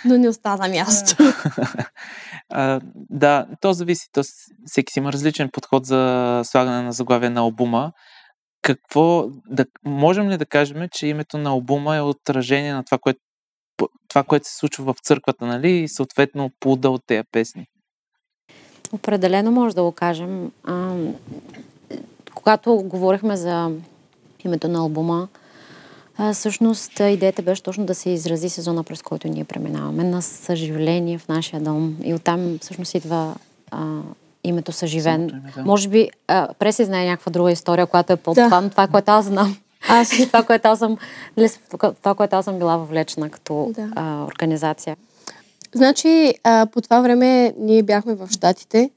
но 0.04 0.18
не 0.18 0.28
остана 0.28 0.68
място. 0.68 1.16
а, 2.50 2.80
да, 2.94 3.46
то 3.60 3.72
зависи. 3.72 4.08
То, 4.12 4.22
всеки 4.66 4.92
си 4.92 4.98
има 4.98 5.12
различен 5.12 5.50
подход 5.52 5.86
за 5.86 6.40
слагане 6.44 6.82
на 6.82 6.92
заглавие 6.92 7.30
на 7.30 7.40
албума. 7.40 7.92
Какво, 8.62 9.28
да, 9.50 9.66
можем 9.84 10.30
ли 10.30 10.36
да 10.36 10.46
кажем, 10.46 10.88
че 10.92 11.06
името 11.06 11.38
на 11.38 11.50
албума 11.50 11.96
е 11.96 12.00
отражение 12.00 12.74
на 12.74 12.84
това, 12.84 12.98
което, 12.98 13.20
това, 14.08 14.22
което 14.22 14.48
се 14.48 14.56
случва 14.56 14.92
в 14.94 14.96
църквата, 15.02 15.46
нали? 15.46 15.70
И 15.70 15.88
съответно 15.88 16.50
плода 16.60 16.90
от 16.90 17.02
тези 17.06 17.22
песни. 17.32 17.66
Определено 18.92 19.52
може 19.52 19.74
да 19.74 19.82
го 19.82 19.92
кажем. 19.92 20.52
А, 20.64 20.94
когато 22.34 22.76
говорихме 22.76 23.36
за 23.36 23.70
името 24.44 24.68
на 24.68 24.78
албума, 24.78 25.28
а, 26.18 26.32
всъщност 26.32 27.00
идеята 27.00 27.42
беше 27.42 27.62
точно 27.62 27.86
да 27.86 27.94
се 27.94 28.10
изрази 28.10 28.48
сезона, 28.48 28.84
през 28.84 29.02
който 29.02 29.28
ние 29.28 29.44
преминаваме, 29.44 30.04
на 30.04 30.22
съживление 30.22 31.18
в 31.18 31.28
нашия 31.28 31.60
дом. 31.60 31.96
И 32.04 32.14
оттам 32.14 32.58
всъщност 32.62 32.94
идва 32.94 33.34
а, 33.70 34.00
името 34.44 34.72
Съживен. 34.72 35.26
Да. 35.26 35.62
Може 35.64 35.88
би 35.88 36.10
а, 36.28 36.48
Преси 36.58 36.84
знае 36.84 37.06
някаква 37.06 37.30
друга 37.30 37.50
история, 37.50 37.86
която 37.86 38.12
е 38.12 38.16
по-това, 38.16 38.60
но 38.60 38.70
това, 38.70 38.88
което 38.88 39.10
аз 39.10 39.24
знам. 39.24 39.56
Аз 39.88 40.18
И 40.18 40.26
това, 40.26 40.42
което 40.42 40.68
аз 40.68 40.78
съм, 40.78 40.96
това, 42.02 42.14
което 42.14 42.36
аз 42.36 42.44
съм 42.44 42.58
била 42.58 42.76
въвлечена 42.76 43.30
като 43.30 43.72
Да. 43.74 43.90
а, 43.96 44.24
организация. 44.24 44.96
Значи, 45.74 46.34
а, 46.44 46.66
по 46.66 46.80
това 46.80 47.00
време 47.00 47.54
ние 47.58 47.82
бяхме 47.82 48.14
в 48.14 48.28
Штатите 48.30 48.90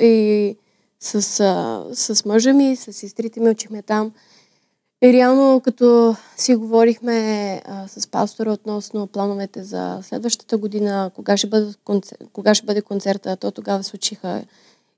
и 0.00 0.56
с, 1.00 1.40
а, 1.40 1.84
с 1.94 2.24
мъжа 2.24 2.52
ми, 2.52 2.76
с 2.76 2.92
сестрите 2.92 3.40
ми 3.40 3.50
учихме 3.50 3.82
там. 3.82 4.12
И 5.02 5.12
реално, 5.12 5.60
като 5.60 6.16
си 6.36 6.54
говорихме 6.54 7.62
а, 7.64 7.88
с 7.88 8.06
пастора 8.06 8.52
относно 8.52 9.06
плановете 9.06 9.62
за 9.62 9.98
следващата 10.02 10.56
година, 10.56 11.10
кога 11.14 11.36
ще, 11.36 11.46
бъде 11.46 11.72
концер... 11.84 12.18
кога 12.32 12.54
ще 12.54 12.66
бъде 12.66 12.82
концерта, 12.82 13.36
то 13.36 13.50
тогава 13.50 13.82
се 13.82 13.96
учиха 13.96 14.42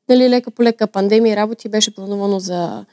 нали, 0.08 0.30
лека 0.30 0.50
по 0.50 0.62
лека 0.62 0.86
пандемия 0.86 1.36
работи 1.36 1.68
беше 1.68 1.94
планувано 1.94 2.38
за 2.40 2.84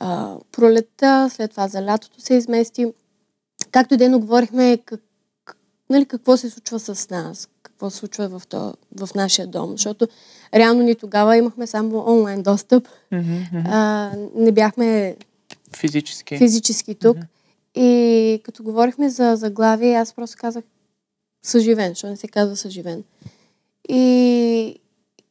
а, 0.00 0.36
пролетта, 0.52 1.30
след 1.30 1.50
това 1.50 1.68
за 1.68 1.82
лятото 1.82 2.20
се 2.20 2.34
измести. 2.34 2.86
Както 3.70 3.94
и 3.94 3.96
дено 3.96 4.20
говорихме 4.20 4.78
как, 4.84 5.00
нали, 5.90 6.06
какво 6.06 6.36
се 6.36 6.50
случва 6.50 6.78
с 6.80 7.10
нас, 7.10 7.48
какво 7.62 7.90
се 7.90 7.96
случва 7.96 8.28
в, 8.28 8.46
то, 8.46 8.74
в 8.96 9.08
нашия 9.14 9.46
дом, 9.46 9.70
защото 9.70 10.08
реално 10.54 10.82
ни 10.82 10.94
тогава 10.94 11.36
имахме 11.36 11.66
само 11.66 12.04
онлайн 12.06 12.42
достъп, 12.42 12.88
мгм. 13.12 13.38
а, 13.66 14.12
не 14.34 14.52
бяхме 14.52 15.16
Физически. 15.76 16.38
физически 16.38 16.94
тук. 16.94 17.16
И 17.74 18.40
като 18.44 18.62
говорихме 18.62 19.08
за 19.10 19.36
заглавие, 19.36 19.94
аз 19.94 20.12
просто 20.12 20.36
казах 20.40 20.64
съживен, 21.42 21.88
защото 21.88 22.10
не 22.10 22.16
се 22.16 22.28
казва 22.28 22.56
съживен. 22.56 23.04
И, 23.88 24.80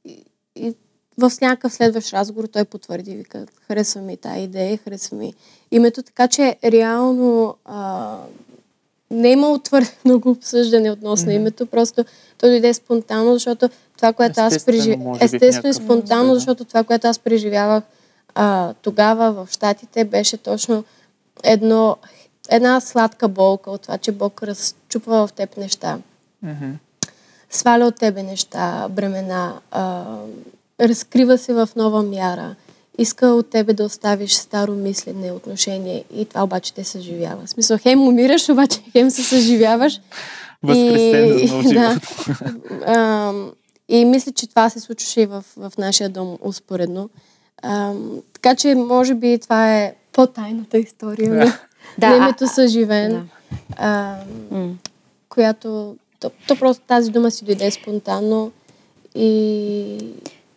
и, 0.05 0.23
и 0.55 0.73
в 1.17 1.31
някакъв 1.41 1.73
следващ 1.73 2.13
разговор 2.13 2.47
той 2.47 2.65
потвърди, 2.65 3.15
вика, 3.15 3.45
харесва 3.67 4.01
ми 4.01 4.17
тази 4.17 4.39
идея, 4.39 4.77
харесва 4.77 5.17
ми 5.17 5.33
името, 5.71 6.03
така 6.03 6.27
че 6.27 6.55
реално 6.63 7.55
а, 7.65 8.15
не 9.11 9.27
е 9.27 9.31
имало 9.31 9.59
твърде 9.59 9.91
много 10.05 10.29
обсъждане 10.29 10.91
относно 10.91 11.31
Мгм. 11.31 11.35
името, 11.35 11.65
просто 11.65 12.05
то 12.37 12.47
дойде 12.47 12.73
спонтанно, 12.73 13.33
защото 13.33 13.69
това, 13.97 14.13
което 14.13 14.39
аз 14.41 14.55
Естествено, 14.55 15.13
би, 15.13 15.19
в 15.19 15.23
естествено 15.23 15.69
и 15.69 15.73
спонтанно, 15.73 16.33
защото 16.35 16.65
това, 16.65 16.83
което 16.83 17.07
аз 17.07 17.19
преживявах 17.19 17.83
а, 18.35 18.73
тогава 18.73 19.31
в 19.45 19.51
Штатите, 19.51 20.05
беше 20.05 20.37
точно 20.37 20.83
едно, 21.43 21.97
една 22.49 22.81
сладка 22.81 23.27
болка 23.27 23.71
от 23.71 23.81
това, 23.81 23.97
че 23.97 24.11
Бог 24.11 24.43
разчупва 24.43 25.27
в 25.27 25.33
теб 25.33 25.57
неща 25.57 25.99
Мгм. 26.43 26.71
сваля 27.49 27.85
от 27.85 27.95
тебе 27.95 28.23
неща, 28.23 28.87
бремена, 28.89 29.61
а, 29.71 30.05
разкрива 30.81 31.37
се 31.37 31.53
в 31.53 31.69
нова 31.75 32.03
мяра, 32.03 32.55
иска 32.97 33.27
от 33.27 33.49
тебе 33.49 33.73
да 33.73 33.83
оставиш 33.83 34.33
старо 34.33 34.73
мислене, 34.75 35.31
отношение 35.31 36.03
и 36.15 36.25
това 36.25 36.43
обаче 36.43 36.73
те 36.73 36.83
съживява. 36.83 37.45
В 37.45 37.49
смисъл, 37.49 37.77
хем 37.77 38.07
умираш, 38.07 38.49
обаче 38.49 38.79
хем 38.91 39.09
се 39.09 39.23
съживяваш. 39.23 40.01
Възкресен 40.63 41.47
за 41.47 41.73
нов 41.73 42.27
да, 42.69 42.85
а, 42.85 43.33
и 43.89 44.05
мисля, 44.05 44.31
че 44.31 44.47
това 44.47 44.69
се 44.69 44.79
случваше 44.79 45.21
и 45.21 45.25
в, 45.25 45.43
в 45.57 45.71
нашия 45.77 46.09
дом 46.09 46.37
успоредно. 46.41 47.09
А, 47.61 47.93
така 48.33 48.55
че, 48.55 48.75
може 48.75 49.13
би, 49.13 49.39
това 49.39 49.77
е 49.77 49.95
по-тайната 50.13 50.77
история 50.77 51.33
на, 51.33 51.53
Да, 51.97 52.15
името 52.17 52.47
Съживен. 52.47 53.11
Да. 53.11 53.23
А, 53.77 54.17
която 55.29 55.95
то, 56.19 56.31
то 56.47 56.55
просто 56.55 56.83
тази 56.87 57.11
дума 57.11 57.31
си 57.31 57.45
дойде 57.45 57.71
спонтанно 57.71 58.51
и 59.15 59.97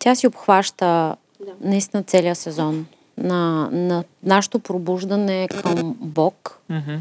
Тя 0.01 0.15
си 0.15 0.27
обхваща 0.27 1.15
Да. 1.45 1.51
наистина 1.61 2.03
целия 2.03 2.35
сезон 2.35 2.85
на, 3.17 3.69
на 3.71 4.03
нашето 4.23 4.59
пробуждане 4.59 5.47
към 5.47 5.97
Бог. 6.01 6.59
Мгм. 6.69 6.95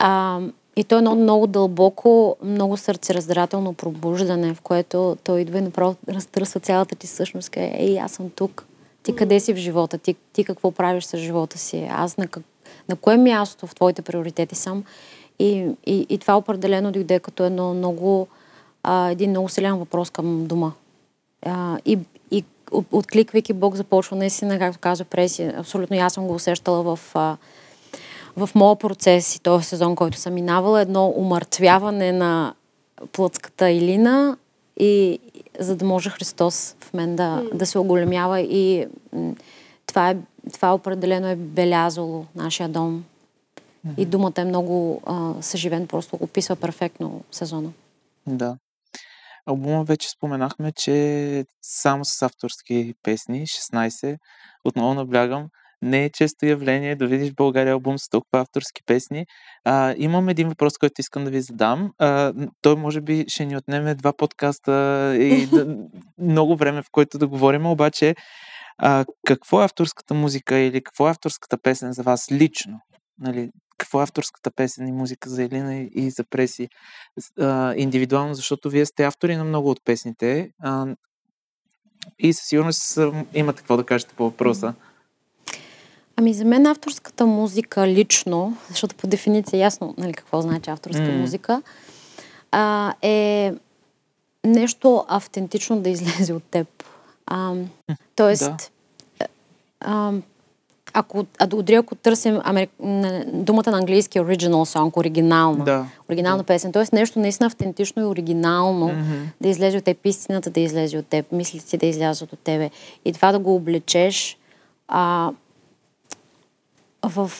А, 0.00 0.40
и 0.76 0.84
то 0.84 0.94
е 0.94 0.98
едно 0.98 1.14
много 1.14 1.46
дълбоко, 1.46 2.36
много 2.44 2.76
сърцераздирателно 2.76 3.74
пробуждане, 3.74 4.54
в 4.54 4.60
което 4.60 5.16
той 5.24 5.40
идва 5.40 5.58
и 5.58 5.62
направо 5.62 5.96
разтърсва 6.08 6.60
цялата 6.60 6.94
ти 6.94 7.06
същност. 7.06 7.50
Каже, 7.50 7.72
ей, 7.74 8.00
аз 8.00 8.12
съм 8.12 8.30
тук. 8.30 8.66
Ти 9.02 9.16
къде 9.16 9.40
си 9.40 9.54
в 9.54 9.56
живота? 9.56 9.98
Ти, 9.98 10.14
ти 10.32 10.44
какво 10.44 10.70
правиш 10.70 11.04
с 11.04 11.18
живота 11.18 11.58
си? 11.58 11.88
Аз 11.90 12.16
на, 12.16 12.26
как, 12.26 12.42
на 12.88 12.96
кое 12.96 13.16
място 13.16 13.66
в 13.66 13.74
твоите 13.74 14.02
приоритети 14.02 14.54
съм? 14.54 14.84
И, 15.38 15.68
и, 15.86 16.06
и 16.08 16.18
това 16.18 16.36
определено 16.36 16.92
дойде 16.92 17.20
като 17.20 17.44
едно 17.44 17.74
много, 17.74 18.28
а, 18.82 19.10
един 19.10 19.30
много 19.30 19.48
силен 19.48 19.78
въпрос 19.78 20.10
към 20.10 20.46
дома. 20.46 20.72
А, 21.44 21.78
и, 21.84 21.98
и 22.30 22.44
от- 22.70 22.86
откликвайки 22.92 23.52
Бог 23.52 23.74
започва 23.74 24.16
наистина, 24.16 24.58
както 24.58 24.78
казва 24.78 25.04
Преси, 25.04 25.42
абсолютно 25.44 25.96
аз 25.96 26.12
съм 26.12 26.26
го 26.26 26.34
усещала 26.34 26.82
в, 26.82 27.00
а, 27.14 27.36
в 28.36 28.50
моя 28.54 28.76
процес 28.76 29.36
и 29.36 29.40
този 29.40 29.64
сезон, 29.64 29.96
който 29.96 30.18
съм 30.18 30.34
минавала, 30.34 30.80
едно 30.80 31.12
умъртвяване 31.16 32.12
на 32.12 32.54
плътската 33.12 33.70
Илина 33.70 34.36
и 34.80 35.18
за 35.58 35.76
да 35.76 35.84
може 35.84 36.10
Христос 36.10 36.76
в 36.80 36.94
мен 36.94 37.16
да, 37.16 37.42
да 37.54 37.66
се 37.66 37.78
оголемява 37.78 38.40
и 38.40 38.86
това, 39.86 40.10
е, 40.10 40.16
това 40.52 40.74
определено 40.74 41.28
е 41.28 41.36
белязало 41.36 42.26
нашия 42.34 42.68
дом. 42.68 43.04
И 43.96 44.04
думата 44.06 44.32
е 44.36 44.44
много 44.44 45.02
а, 45.06 45.32
съживен, 45.40 45.86
просто 45.86 46.18
описва 46.20 46.56
перфектно 46.56 47.20
сезона. 47.32 47.70
Да. 48.26 48.56
Албума 49.46 49.84
вече 49.84 50.08
споменахме, 50.08 50.72
че 50.72 51.44
само 51.62 52.04
с 52.04 52.22
авторски 52.22 52.94
песни, 53.02 53.46
16. 53.46 54.16
Отново 54.64 54.94
наблягам, 54.94 55.48
не 55.82 56.04
е 56.04 56.10
често 56.10 56.46
явление 56.46 56.96
да 56.96 57.06
видиш 57.06 57.30
в 57.30 57.34
България 57.34 57.72
албум 57.72 57.98
с 57.98 58.08
толкова 58.08 58.40
авторски 58.40 58.82
песни. 58.86 59.26
А, 59.64 59.94
имам 59.98 60.28
един 60.28 60.48
въпрос, 60.48 60.72
който 60.78 60.94
искам 60.98 61.24
да 61.24 61.30
ви 61.30 61.40
задам. 61.40 61.90
А, 61.98 62.32
той 62.62 62.76
може 62.76 63.00
би 63.00 63.24
ще 63.28 63.46
ни 63.46 63.56
отнеме 63.56 63.94
два 63.94 64.12
подкаста 64.16 64.72
и 65.20 65.46
да, 65.46 65.76
много 66.18 66.56
време, 66.56 66.82
в 66.82 66.90
който 66.92 67.18
да 67.18 67.28
говорим, 67.28 67.66
обаче 67.66 68.14
а, 68.78 69.04
какво 69.26 69.60
е 69.60 69.64
авторската 69.64 70.14
музика 70.14 70.58
или 70.58 70.82
какво 70.82 71.08
е 71.08 71.10
авторската 71.10 71.58
песен 71.62 71.92
за 71.92 72.02
вас 72.02 72.32
лично? 72.32 72.78
Нали, 73.18 73.50
какво 73.78 74.00
е 74.00 74.02
авторската 74.02 74.50
песен 74.50 74.88
и 74.88 74.92
музика 74.92 75.30
за 75.30 75.42
Елина 75.42 75.76
и 75.94 76.10
за 76.10 76.24
Преси 76.24 76.68
а, 77.40 77.74
индивидуално, 77.76 78.34
защото 78.34 78.70
вие 78.70 78.86
сте 78.86 79.04
автори 79.04 79.36
на 79.36 79.44
много 79.44 79.70
от 79.70 79.80
песните 79.84 80.50
а, 80.62 80.86
и 82.18 82.32
със 82.32 82.48
сигурност 82.48 82.98
имате 83.34 83.58
какво 83.58 83.76
да 83.76 83.84
кажете 83.84 84.14
по 84.14 84.24
въпроса. 84.24 84.74
Ами 86.16 86.34
за 86.34 86.44
мен 86.44 86.66
авторската 86.66 87.26
музика 87.26 87.86
лично, 87.86 88.56
защото 88.68 88.94
по 88.94 89.06
дефиниция 89.06 89.58
е 89.58 89.60
ясно 89.60 89.94
нали, 89.98 90.12
какво 90.12 90.40
значи 90.40 90.70
авторска 90.70 91.02
mm. 91.02 91.20
музика, 91.20 91.62
а, 92.50 92.94
е 93.02 93.52
нещо 94.44 95.04
автентично 95.08 95.80
да 95.80 95.90
излезе 95.90 96.32
от 96.32 96.44
теб. 96.44 96.84
А, 97.26 97.54
тоест, 98.16 98.72
да. 99.18 99.26
а, 99.80 100.12
ако, 100.96 101.26
а 101.38 101.46
дори 101.46 101.74
ако 101.74 101.94
търсим 101.94 102.40
амер... 102.44 102.68
думата 103.26 103.70
на 103.70 103.78
английски 103.78 104.20
original 104.20 104.78
song, 104.78 104.96
оригинална, 104.96 105.64
да. 105.64 105.86
оригинална 106.08 106.42
да. 106.42 106.46
песен, 106.46 106.72
т.е. 106.72 106.84
нещо 106.96 107.18
наистина 107.18 107.46
автентично 107.46 108.02
и 108.02 108.04
оригинално 108.04 108.88
mm-hmm. 108.88 109.26
да 109.40 109.48
излезе 109.48 109.78
от 109.78 109.84
теб, 109.84 109.98
истината 110.04 110.50
да 110.50 110.60
излезе 110.60 110.98
от 110.98 111.06
теб, 111.06 111.32
мислите 111.32 111.76
да 111.76 111.86
излязат 111.86 112.32
от 112.32 112.38
тебе 112.38 112.70
и 113.04 113.12
това 113.12 113.32
да 113.32 113.38
го 113.38 113.54
облечеш 113.54 114.38
а, 114.88 115.30
в 117.02 117.30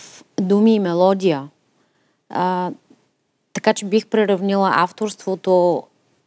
думи 0.40 0.74
и 0.74 0.80
мелодия. 0.80 1.48
А, 2.28 2.70
така 3.52 3.74
че 3.74 3.84
бих 3.84 4.06
преравнила 4.06 4.72
авторството 4.74 5.82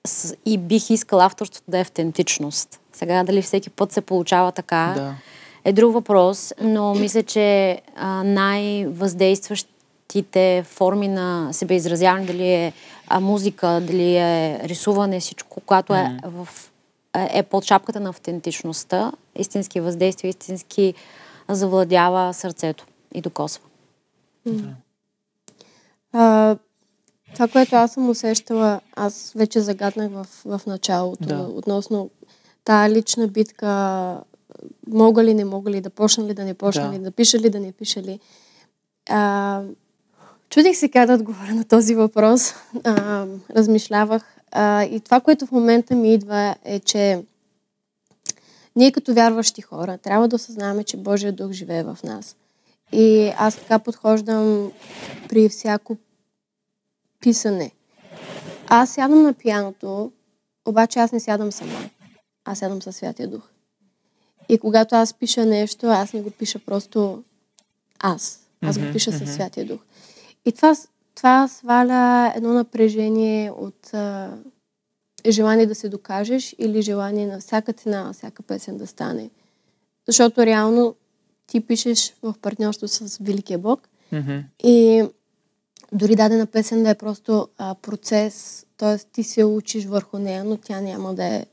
с, 0.08 0.36
и 0.46 0.58
бих 0.58 0.90
искала 0.90 1.26
авторството 1.26 1.72
да 1.72 1.78
е 1.78 1.82
автентичност. 1.82 2.80
Сега 2.94 3.24
дали 3.24 3.42
всеки 3.42 3.70
път 3.70 3.92
се 3.92 4.02
получава 4.02 4.52
така 4.52 4.94
да. 4.96 5.16
Е 5.66 5.74
друг 5.74 5.94
въпрос, 5.94 6.54
но 6.62 6.96
мисля, 6.96 7.24
че 7.24 7.82
най-въздействащите 8.24 10.64
форми 10.68 11.08
на 11.08 11.50
себеизразяване, 11.52 12.26
дали 12.26 12.52
е 12.52 12.74
музика, 13.22 13.82
дали 13.88 14.16
е 14.16 14.60
рисуване, 14.64 15.20
всичко, 15.20 15.62
което 15.62 15.94
е, 15.94 16.18
в, 16.24 16.48
е 17.14 17.44
под 17.44 17.66
шапката 17.66 18.00
на 18.00 18.10
автентичността, 18.10 19.12
истински 19.36 19.80
въздействие, 19.80 20.30
истински 20.30 20.94
завладява 21.50 22.34
сърцето 22.34 22.86
и 23.14 23.22
докосва. 23.22 23.64
Mm. 24.48 24.70
А, 26.14 26.56
това, 27.34 27.48
което 27.48 27.76
аз 27.76 27.94
съм 27.94 28.10
усещала, 28.10 28.82
аз 28.96 29.34
вече 29.36 29.60
загаднах 29.60 30.12
в, 30.12 30.28
в 30.46 30.62
началото, 30.68 31.26
да. 31.26 31.38
относно 31.38 32.10
тая 32.64 32.90
лична 32.90 33.28
битка, 33.28 33.68
мога 34.88 35.24
ли, 35.24 35.34
не 35.34 35.46
мога 35.46 35.72
ли, 35.72 35.82
да 35.82 35.90
почна 35.90 36.24
ли, 36.24 36.34
да 36.34 36.46
не 36.46 36.54
почна 36.54 36.88
да. 36.88 36.94
ли, 36.94 37.00
да 37.00 37.12
пиша 37.12 37.40
ли, 37.40 37.50
да 37.50 37.60
не 37.60 37.72
пиша 37.72 38.02
ли. 38.02 38.20
А, 39.10 39.64
чудих 40.50 40.78
се 40.78 40.90
как 40.90 41.08
да 41.08 41.14
отговоря 41.14 41.56
на 41.56 41.64
този 41.64 41.96
въпрос. 41.96 42.54
А, 42.84 43.26
размишлявах. 43.56 44.38
А, 44.52 44.84
и 44.84 45.00
това, 45.00 45.20
което 45.20 45.46
в 45.46 45.52
момента 45.52 45.96
ми 45.96 46.14
идва 46.14 46.56
е, 46.66 46.80
че 46.80 47.24
ние 48.76 48.92
като 48.92 49.14
вярващи 49.14 49.62
хора 49.62 49.98
трябва 49.98 50.28
да 50.28 50.36
осъзнаваме, 50.36 50.84
че 50.84 50.98
Божия 50.98 51.34
дух 51.34 51.52
живее 51.52 51.84
в 51.84 51.98
нас. 52.04 52.36
И 52.92 53.34
аз 53.38 53.56
така 53.56 53.80
подхождам 53.80 54.72
при 55.30 55.50
всяко 55.50 55.98
писане. 57.20 57.72
Аз 58.68 58.90
сядам 58.90 59.22
на 59.24 59.34
пияното, 59.34 60.12
обаче 60.66 61.00
аз 61.00 61.12
не 61.12 61.20
сядам 61.20 61.52
сама. 61.52 61.90
Аз 62.46 62.60
сядам 62.60 62.82
със 62.82 62.96
Святия 62.96 63.28
Дух. 63.28 63.50
И 64.50 64.58
когато 64.58 64.96
аз 64.96 65.14
пиша 65.14 65.46
нещо, 65.46 65.88
аз 65.88 66.14
не 66.14 66.22
го 66.22 66.32
пиша 66.32 66.60
просто 66.60 67.24
аз. 68.00 68.40
Аз 68.62 68.80
го 68.80 68.86
пиша 68.94 69.12
със 69.12 69.34
Святия 69.34 69.66
Дух. 69.66 69.80
И 70.46 70.52
това, 70.52 70.76
това 71.16 71.48
сваля 71.48 72.34
едно 72.36 72.54
напрежение 72.54 73.52
от 73.52 73.94
а, 73.94 74.38
желание 75.30 75.66
да 75.66 75.76
се 75.76 75.90
докажеш 75.90 76.56
или 76.58 76.82
желание 76.82 77.28
на 77.28 77.40
всяка 77.40 77.74
цена, 77.74 78.14
всяка 78.14 78.44
песен 78.44 78.78
да 78.78 78.88
стане. 78.88 79.30
Защото 80.08 80.46
реално 80.46 80.96
ти 81.48 81.62
пишеш 81.62 82.14
в 82.24 82.36
партньорство 82.42 82.88
с 82.88 83.18
Великия 83.22 83.60
Бог 83.60 83.90
mm-hmm. 84.14 84.44
и 84.64 85.04
дори 85.92 86.16
дадена 86.16 86.46
песен 86.46 86.84
да 86.84 86.90
е 86.90 86.96
просто 86.96 87.48
а, 87.58 87.76
процес, 87.76 88.66
т.е. 88.78 88.98
ти 88.98 89.24
се 89.24 89.44
учиш 89.44 89.86
върху 89.86 90.18
нея, 90.18 90.44
но 90.44 90.58
тя 90.58 90.82
няма 90.82 91.14
да 91.14 91.24
е 91.24 91.46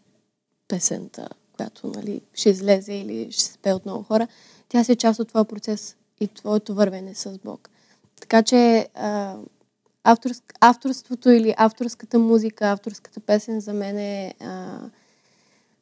песента, 0.69 1.29
която 1.57 1.93
нали, 1.97 2.21
ще 2.35 2.51
излезе 2.51 2.93
или 2.93 3.33
ще 3.33 3.45
се 3.45 3.59
пее 3.59 3.75
от 3.75 3.85
много 3.85 4.03
хора. 4.03 4.29
Тя 4.69 4.85
си 4.85 4.93
е 4.93 4.97
част 4.97 5.21
от 5.21 5.29
твоя 5.29 5.45
процес 5.45 5.97
и 6.21 6.29
твоето 6.29 6.75
вървене 6.75 7.15
с 7.15 7.39
Бог. 7.45 7.71
Така 8.21 8.43
че 8.43 8.89
а, 8.95 9.37
авторск, 10.05 10.55
авторството 10.61 11.31
или 11.31 11.55
авторската 11.57 12.19
музика, 12.19 12.71
авторската 12.71 13.21
песен 13.21 13.61
за 13.61 13.73
мен 13.73 13.99
е 13.99 14.35
а, 14.41 14.79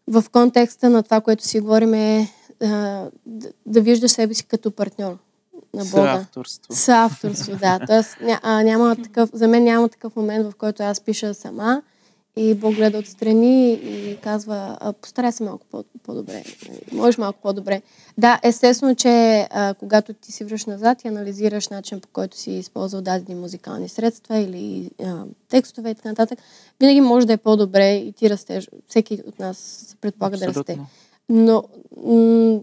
в 0.08 0.24
контекста 0.32 0.90
на 0.90 1.02
това, 1.02 1.20
което 1.20 1.44
си 1.44 1.60
говорим 1.60 1.94
е 1.94 2.28
а, 2.62 2.66
да, 3.26 3.52
да 3.66 3.80
виждаш 3.80 4.10
себе 4.10 4.34
си 4.34 4.44
като 4.44 4.70
партньор 4.70 5.18
на 5.74 5.84
Бога. 5.84 6.12
авторство. 6.12 6.74
С 6.74 6.88
авторство, 6.88 7.56
да. 7.56 7.80
Тоест, 7.86 8.16
ня, 8.20 8.40
а, 8.42 8.62
няма 8.62 8.96
такъв, 8.96 9.30
за 9.32 9.48
мен 9.48 9.64
няма 9.64 9.88
такъв 9.88 10.16
момент, 10.16 10.50
в 10.50 10.56
който 10.56 10.82
аз 10.82 11.00
пиша 11.00 11.34
сама 11.34 11.82
и 12.36 12.54
Бог 12.54 12.74
гледа 12.74 12.98
отстрани 12.98 13.72
и 13.72 14.16
казва, 14.22 14.78
постарай 15.00 15.32
се 15.32 15.42
малко 15.42 15.66
по- 15.66 15.84
по-добре. 16.02 16.44
Можеш 16.92 17.18
малко 17.18 17.38
по-добре. 17.42 17.82
Да, 18.18 18.40
естествено, 18.42 18.94
че 18.94 19.46
а, 19.50 19.74
когато 19.74 20.12
ти 20.12 20.32
си 20.32 20.44
връщаш 20.44 20.66
назад 20.66 21.04
и 21.04 21.08
анализираш 21.08 21.68
начин 21.68 22.00
по 22.00 22.08
който 22.08 22.36
си 22.36 22.50
използвал 22.50 23.02
дадени 23.02 23.40
музикални 23.40 23.88
средства 23.88 24.38
или 24.38 24.90
а, 25.04 25.24
текстове 25.48 25.90
и 25.90 25.94
така 25.94 26.08
нататък, 26.08 26.38
винаги 26.80 27.00
може 27.00 27.26
да 27.26 27.32
е 27.32 27.36
по-добре 27.36 27.94
и 27.94 28.12
ти 28.12 28.30
растеш. 28.30 28.68
Всеки 28.88 29.22
от 29.26 29.38
нас 29.38 29.58
се 29.58 29.96
предполага 29.96 30.36
да 30.38 30.46
расте. 30.46 30.78
Но 31.28 31.64
м- 31.96 32.60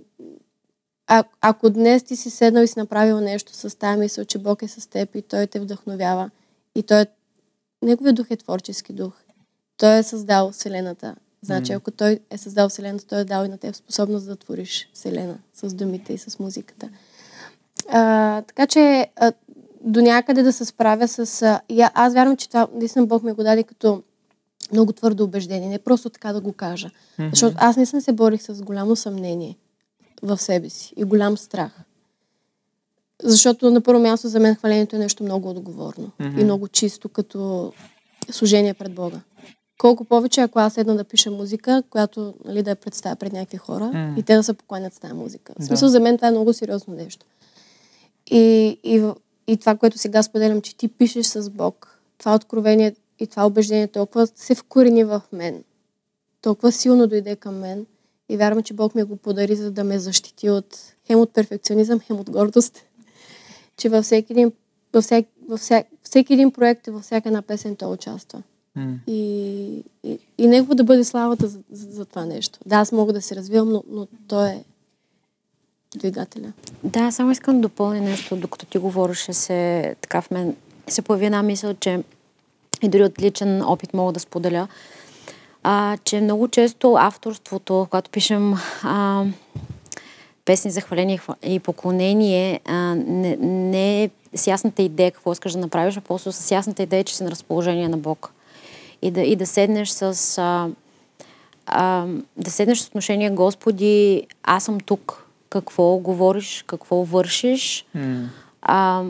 а, 1.08 1.24
ако 1.42 1.70
днес 1.70 2.04
ти 2.04 2.16
си 2.16 2.30
седнал 2.30 2.64
и 2.64 2.68
си 2.68 2.80
направил 2.80 3.20
нещо 3.20 3.54
с 3.54 3.78
тази 3.78 4.00
мисъл, 4.00 4.26
че 4.26 4.38
Бог 4.38 4.62
е 4.62 4.68
с 4.68 4.90
теб 4.90 5.16
и 5.16 5.22
Той 5.22 5.48
те 5.48 5.60
вдъхновява 5.60 6.30
и 6.76 6.84
Той 6.84 7.02
е... 7.02 7.06
Неговият 7.82 8.16
дух 8.16 8.26
е 8.30 8.38
творчески 8.38 8.94
дух. 8.94 9.14
Той 9.80 9.98
е 9.98 10.04
създал 10.04 10.52
Вселената. 10.52 11.16
Значи, 11.42 11.72
mm. 11.72 11.76
ако 11.76 11.92
Той 11.92 12.20
е 12.30 12.38
създал 12.38 12.70
Вселената, 12.70 13.06
Той 13.08 13.20
е 13.20 13.26
дал 13.26 13.46
и 13.46 13.48
на 13.48 13.58
теб 13.58 13.76
способност 13.76 14.26
да 14.26 14.36
твориш 14.36 14.90
Вселена 14.94 15.38
с 15.54 15.74
думите 15.74 16.14
и 16.14 16.18
с 16.18 16.40
музиката. 16.40 16.90
А, 17.90 18.42
така 18.42 18.68
че 18.68 19.08
а, 19.16 19.32
до 19.82 20.02
някъде 20.02 20.44
да 20.44 20.54
се 20.54 20.66
справя 20.66 21.08
с... 21.08 21.42
А, 21.42 21.62
и 21.70 21.86
аз 21.94 22.14
вярвам, 22.14 22.38
че 22.38 22.48
това 22.48 22.68
наистина 22.74 23.06
Бог 23.06 23.24
ми 23.24 23.32
го 23.32 23.44
даде 23.44 23.64
като 23.64 24.04
много 24.72 24.94
твърдо 24.94 25.24
убеждение. 25.24 25.70
Не 25.70 25.80
просто 25.80 26.10
така 26.10 26.34
да 26.34 26.42
го 26.42 26.54
кажа. 26.54 26.90
Mm-hmm. 26.90 27.30
Защото 27.30 27.56
аз 27.60 27.78
не 27.78 27.86
съм 27.86 28.02
се 28.02 28.12
борих 28.12 28.42
с 28.42 28.62
голямо 28.62 28.96
съмнение 28.96 29.58
в 30.22 30.38
себе 30.38 30.70
си 30.70 30.94
и 30.98 31.04
голям 31.04 31.38
страх. 31.38 31.72
Защото 33.24 33.72
на 33.72 33.82
първо 33.82 34.02
място 34.02 34.28
за 34.28 34.40
мен 34.40 34.56
хвалението 34.56 34.96
е 34.96 35.00
нещо 35.00 35.24
много 35.24 35.50
отговорно 35.50 36.12
mm-hmm. 36.20 36.42
и 36.42 36.44
много 36.44 36.68
чисто 36.68 37.10
като 37.10 37.74
служение 38.32 38.74
пред 38.74 38.94
Бога. 38.94 39.22
Колко 39.80 40.06
повече, 40.06 40.42
ако 40.42 40.60
аз 40.60 40.74
седна 40.74 40.96
да 40.96 41.04
пиша 41.04 41.32
музика, 41.32 41.84
която 41.90 42.34
нали, 42.46 42.64
да 42.64 42.70
я 42.70 42.76
представя 42.76 43.16
пред 43.16 43.34
някакви 43.34 43.58
хора 43.58 43.84
mm. 43.84 44.20
и 44.20 44.24
те 44.24 44.36
да 44.36 44.44
се 44.44 44.54
поклонят 44.54 44.94
с 44.94 45.00
тази 45.00 45.14
музика. 45.14 45.54
В 45.60 45.64
смисъл, 45.64 45.86
да. 45.86 45.92
за 45.92 46.00
мен 46.00 46.18
това 46.18 46.28
е 46.28 46.32
много 46.32 46.54
сериозно 46.54 46.94
нещо. 46.94 47.26
И, 48.32 48.78
и, 48.84 49.12
и 49.48 49.58
това, 49.58 49.76
което 49.76 49.98
сега 49.98 50.24
споделям, 50.24 50.62
че 50.62 50.76
ти 50.76 50.88
пишеш 50.88 51.26
с 51.26 51.50
Бог, 51.50 52.00
това 52.18 52.36
откровение 52.36 52.96
и 53.20 53.28
това 53.28 53.46
убеждение 53.46 53.88
толкова 53.88 54.28
се 54.36 54.56
вкорени 54.56 55.04
в 55.04 55.22
мен, 55.34 55.64
толкова 56.42 56.72
силно 56.72 57.08
дойде 57.08 57.36
към 57.36 57.60
мен– 57.60 57.86
и 58.30 58.38
вярвам, 58.38 58.64
че 58.64 58.74
Бог 58.74 58.96
ми 58.96 59.04
го 59.04 59.16
подари, 59.16 59.56
за 59.56 59.72
да 59.72 59.84
ме 59.84 60.00
защити 60.00 60.50
от 60.50 60.78
хем 61.08 61.20
от 61.20 61.34
перфекционизъм, 61.34 62.00
хем 62.00 62.20
от 62.20 62.30
гордост. 62.30 62.86
че 63.78 63.90
във 63.90 64.06
всеки 64.06 64.34
един, 64.34 64.52
във 64.94 65.04
всек, 65.04 65.28
във 65.50 65.60
всек, 65.60 65.88
всеки 66.04 66.34
един 66.34 66.52
проект 66.52 66.88
и 66.88 66.92
във 66.92 67.04
всяка 67.04 67.30
една 67.30 67.42
песен 67.42 67.76
той 67.76 67.94
участва. 67.94 68.44
И, 69.08 69.84
и, 70.04 70.20
и 70.38 70.48
него 70.48 70.76
да 70.76 70.84
бъде 70.84 71.04
славата 71.04 71.48
за, 71.48 71.60
за, 71.72 71.92
за 71.92 72.06
това 72.06 72.26
нещо. 72.26 72.60
Да, 72.66 72.76
аз 72.76 72.92
мога 72.92 73.14
да 73.14 73.22
се 73.22 73.36
развивам, 73.36 73.70
но, 73.70 73.84
но 73.90 74.08
той 74.28 74.50
е 74.50 74.64
двигателя. 75.96 76.54
Да, 76.84 77.12
само 77.12 77.32
искам 77.32 77.56
да 77.56 77.62
допълня 77.62 78.02
нещо, 78.02 78.36
докато 78.36 78.66
ти 78.66 78.78
говореше 78.78 79.34
се, 79.34 79.96
така 80.02 80.22
в 80.22 80.32
мен 80.32 80.56
се 80.88 81.02
появи 81.02 81.26
една 81.26 81.44
мисъл, 81.44 81.74
че 81.74 82.04
и 82.82 82.90
дори 82.90 83.04
от 83.04 83.22
личен 83.22 83.62
опит 83.62 83.94
мога 83.94 84.14
да 84.14 84.20
споделя, 84.20 84.68
а, 85.64 85.98
че 86.04 86.22
много 86.22 86.48
често 86.48 86.96
авторството, 86.96 87.88
когато 87.90 88.12
пишем 88.12 88.56
а, 88.84 89.26
песни 90.46 90.72
за 90.72 90.82
хваление 90.82 91.20
и 91.44 91.60
поклонение, 91.60 92.60
а, 92.66 92.96
не, 92.96 93.36
не 93.42 94.04
е 94.04 94.10
с 94.36 94.48
ясната 94.48 94.82
идея 94.82 95.12
какво 95.12 95.32
искаш 95.32 95.54
да 95.54 95.60
направиш, 95.60 95.98
а 95.98 96.02
просто 96.02 96.32
с 96.32 96.52
ясната 96.52 96.84
идея, 96.84 97.04
че 97.04 97.18
си 97.18 97.24
на 97.24 97.32
разположение 97.32 97.90
на 97.90 97.98
Бог. 97.98 98.34
И 99.02 99.12
да, 99.12 99.22
и 99.22 99.36
да 99.36 99.48
седнеш 99.48 99.90
с... 99.90 100.38
А, 100.38 100.70
а, 101.66 102.06
да 102.38 102.52
седнеш 102.52 102.80
с 102.80 102.88
отношение, 102.88 103.30
Господи, 103.30 104.28
аз 104.44 104.64
съм 104.64 104.80
тук. 104.80 105.26
Какво 105.50 105.98
говориш, 105.98 106.64
какво 106.68 106.96
вършиш. 106.96 107.86
Mm. 107.98 108.26
А, 108.62 109.04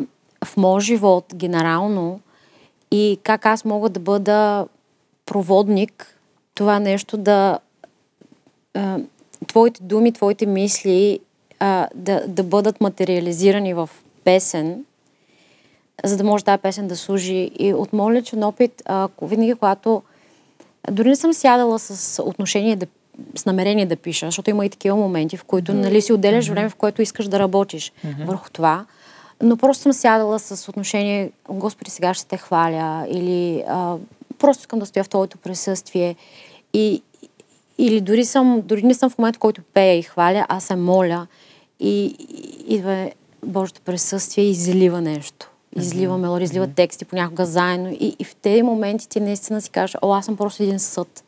в 0.46 0.58
моят 0.58 0.84
живот 0.84 1.26
генерално 1.36 2.20
и 2.92 3.20
как 3.24 3.46
аз 3.46 3.66
мога 3.66 3.90
да 3.90 4.00
бъда 4.00 4.68
проводник 5.26 6.20
това 6.56 6.80
нещо 6.80 7.18
да 7.18 7.60
а, 8.74 9.00
твоите 9.48 9.84
думи, 9.84 10.12
твоите 10.12 10.46
мисли 10.46 11.20
а, 11.60 11.88
да, 11.96 12.24
да 12.28 12.44
бъдат 12.44 12.82
материализирани 12.82 13.74
в 13.74 13.90
песен, 14.24 14.86
за 16.04 16.18
да 16.18 16.24
може 16.24 16.44
тази 16.44 16.62
песен 16.62 16.88
да 16.88 16.98
служи. 16.98 17.52
И 17.60 17.74
от 17.74 17.94
моят 17.94 18.18
личен 18.18 18.44
опит, 18.44 18.82
ако 18.86 19.28
винаги 19.28 19.56
когато 19.56 20.02
дори 20.92 21.10
не 21.10 21.16
съм 21.16 21.34
сядала 21.34 21.80
с 21.80 22.24
отношение 22.24 22.76
да 22.76 22.88
с 23.36 23.46
намерение 23.46 23.86
да 23.86 23.96
пиша, 23.96 24.26
защото 24.26 24.50
има 24.50 24.66
и 24.66 24.70
такива 24.70 24.96
моменти, 24.98 25.38
в 25.38 25.44
които 25.44 25.72
mm-hmm. 25.72 25.82
нали, 25.82 26.02
си 26.02 26.14
отделяш 26.14 26.46
mm-hmm. 26.46 26.50
време, 26.50 26.70
в 26.70 26.76
което 26.76 27.02
искаш 27.02 27.28
да 27.28 27.40
работиш 27.40 27.92
mm-hmm. 27.92 28.26
върху 28.26 28.50
това. 28.50 28.86
Но 29.44 29.58
просто 29.58 29.82
съм 29.82 29.94
сядала 29.94 30.40
с 30.40 30.70
отношение, 30.70 31.32
Господи, 31.50 31.92
сега 31.92 32.14
ще 32.14 32.28
те 32.28 32.38
хваля, 32.38 33.08
или 33.10 33.64
а, 33.68 33.96
просто 34.40 34.62
искам 34.62 34.80
да 34.80 34.86
стоя 34.86 35.04
в 35.04 35.10
твоето 35.10 35.38
присъствие. 35.38 36.16
И, 36.74 37.02
или 37.78 38.02
дори, 38.02 38.26
съм, 38.26 38.62
дори 38.66 38.84
не 38.84 38.94
съм 38.94 39.10
в 39.10 39.18
момента, 39.18 39.38
в 39.38 39.40
който 39.40 39.62
пея 39.74 39.98
и 39.98 40.04
хваля, 40.04 40.46
аз 40.50 40.64
се 40.64 40.76
моля 40.76 41.28
и 41.80 42.06
идва 42.68 43.12
Божието 43.46 43.82
присъствие 43.82 44.44
и 44.44 44.50
излива 44.50 45.02
нещо. 45.02 45.49
Излива 45.76 46.16
mm-hmm. 46.16 46.18
мелодия, 46.18 46.46
излива 46.46 46.68
тексти 46.68 47.06
понякога 47.06 47.46
заедно. 47.46 47.90
И, 47.90 48.16
и 48.20 48.24
в 48.24 48.36
тези 48.36 48.62
моменти 48.62 49.10
ти 49.10 49.20
наистина 49.20 49.62
си 49.62 49.70
кажеш, 49.70 49.96
о, 50.02 50.14
аз 50.14 50.26
съм 50.26 50.38
просто 50.38 50.64
един 50.64 50.80
съд. 50.80 51.24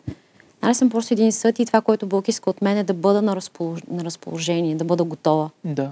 Аз 0.61 0.77
съм 0.77 0.89
просто 0.89 1.13
един 1.13 1.31
съд 1.31 1.59
и 1.59 1.65
това, 1.65 1.81
което 1.81 2.07
Бог 2.07 2.27
иска 2.27 2.49
от 2.49 2.61
мен 2.61 2.77
е 2.77 2.83
да 2.83 2.93
бъда 2.93 3.21
на, 3.21 3.35
разполож... 3.35 3.79
на 3.91 4.03
разположение, 4.03 4.75
да 4.75 4.83
бъда 4.83 5.03
готова. 5.03 5.49
Да. 5.65 5.91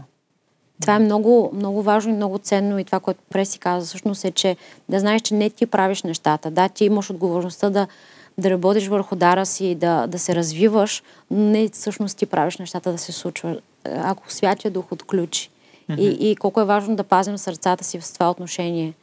Това 0.81 0.95
е 0.95 0.99
много, 0.99 1.51
много 1.53 1.81
важно 1.81 2.11
и 2.11 2.15
много 2.15 2.37
ценно 2.37 2.79
и 2.79 2.83
това, 2.83 2.99
което 2.99 3.19
Преси 3.29 3.59
каза 3.59 3.87
всъщност 3.87 4.25
е, 4.25 4.31
че 4.31 4.57
да 4.89 4.99
знаеш, 4.99 5.21
че 5.21 5.33
не 5.33 5.49
ти 5.49 5.65
правиш 5.65 6.03
нещата. 6.03 6.51
Да, 6.51 6.69
ти 6.69 6.85
имаш 6.85 7.09
отговорността 7.09 7.69
да, 7.69 7.87
да 8.37 8.49
работиш 8.49 8.87
върху 8.87 9.15
дара 9.15 9.45
си, 9.45 9.75
да, 9.75 10.07
да 10.07 10.19
се 10.19 10.35
развиваш, 10.35 11.03
но 11.31 11.37
не 11.37 11.69
всъщност 11.69 12.17
ти 12.17 12.25
правиш 12.25 12.57
нещата 12.57 12.91
да 12.91 12.97
се 12.97 13.11
случва. 13.11 13.59
Ако 13.85 14.31
Святия 14.31 14.71
Дух 14.71 14.91
отключи. 14.91 15.49
Mm-hmm. 15.89 15.99
И, 15.99 16.31
и 16.31 16.35
колко 16.35 16.61
е 16.61 16.65
важно 16.65 16.95
да 16.95 17.03
пазим 17.03 17.37
сърцата 17.37 17.83
си 17.83 17.99
в 17.99 18.13
това 18.13 18.31
отношение. 18.31 18.93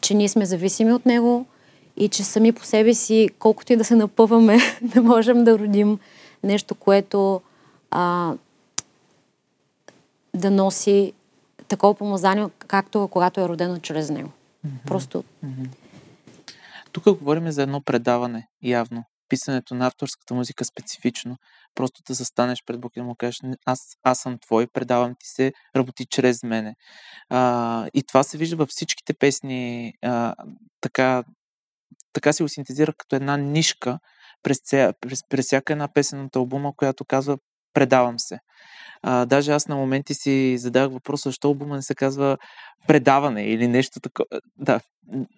Че 0.00 0.14
ние 0.14 0.28
сме 0.28 0.46
зависими 0.46 0.92
от 0.92 1.06
Него 1.06 1.46
и 1.96 2.08
че 2.08 2.24
сами 2.24 2.52
по 2.52 2.64
себе 2.64 2.94
си, 2.94 3.28
колкото 3.38 3.72
и 3.72 3.76
да 3.76 3.84
се 3.84 3.96
напъваме, 3.96 4.58
не 4.94 5.00
можем 5.00 5.44
да 5.44 5.58
родим 5.58 5.98
нещо, 6.42 6.74
което 6.74 7.40
а, 7.90 8.34
да 10.34 10.50
носи 10.50 11.12
такова 11.68 11.94
помазание, 11.94 12.46
както 12.66 13.08
когато 13.08 13.40
е 13.40 13.48
родено 13.48 13.78
чрез 13.78 14.10
него. 14.10 14.30
Mm-hmm. 14.66 14.86
Просто. 14.86 15.24
Mm-hmm. 15.44 15.68
Тук 16.92 17.18
говорим 17.18 17.50
за 17.50 17.62
едно 17.62 17.80
предаване, 17.80 18.48
явно. 18.62 19.04
Писането 19.28 19.74
на 19.74 19.86
авторската 19.86 20.34
музика 20.34 20.64
специфично. 20.64 21.36
Просто 21.76 22.02
да 22.08 22.14
застанеш 22.14 22.62
пред 22.66 22.80
Бог 22.80 22.96
и 22.96 23.00
да 23.00 23.04
му 23.04 23.14
кажеш, 23.14 23.40
аз, 23.66 23.80
аз 24.02 24.18
съм 24.18 24.38
твой, 24.38 24.66
предавам 24.66 25.14
ти 25.20 25.28
се, 25.28 25.52
работи 25.76 26.06
чрез 26.10 26.42
мене. 26.42 26.74
А, 27.30 27.86
и 27.94 28.02
това 28.02 28.22
се 28.22 28.38
вижда 28.38 28.56
във 28.56 28.68
всичките 28.68 29.14
песни, 29.14 29.92
а, 30.02 30.34
така, 30.80 31.24
така 32.12 32.32
си 32.32 32.42
го 32.42 32.48
синтезира 32.48 32.92
като 32.98 33.16
една 33.16 33.36
нишка 33.36 33.98
през, 34.42 34.60
през, 35.00 35.20
през 35.28 35.46
всяка 35.46 35.72
една 35.72 35.88
песен 35.92 36.24
от 36.24 36.36
албума, 36.36 36.72
която 36.76 37.04
казва 37.04 37.38
предавам 37.74 38.18
се. 38.18 38.38
А, 39.02 39.26
даже 39.26 39.52
аз 39.52 39.68
на 39.68 39.76
моменти 39.76 40.14
си 40.14 40.58
задах 40.58 40.92
въпроса, 40.92 41.28
защо 41.28 41.48
албума 41.48 41.76
не 41.76 41.82
се 41.82 41.94
казва 41.94 42.36
предаване 42.86 43.46
или 43.46 43.68
нещо 43.68 44.00
такова. 44.00 44.26
Да, 44.56 44.80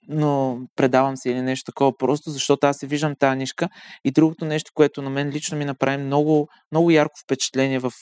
но 0.08 0.60
предавам 0.76 1.16
се 1.16 1.30
или 1.30 1.42
нещо 1.42 1.72
такова, 1.72 1.96
просто 1.98 2.30
защото 2.30 2.66
аз 2.66 2.76
се 2.76 2.86
виждам 2.86 3.14
тази 3.18 3.38
нишка. 3.38 3.68
И 4.04 4.10
другото 4.10 4.44
нещо, 4.44 4.70
което 4.74 5.02
на 5.02 5.10
мен 5.10 5.28
лично 5.28 5.58
ми 5.58 5.64
направи 5.64 6.02
много, 6.02 6.48
много 6.72 6.90
ярко 6.90 7.14
впечатление 7.24 7.78
в, 7.78 7.92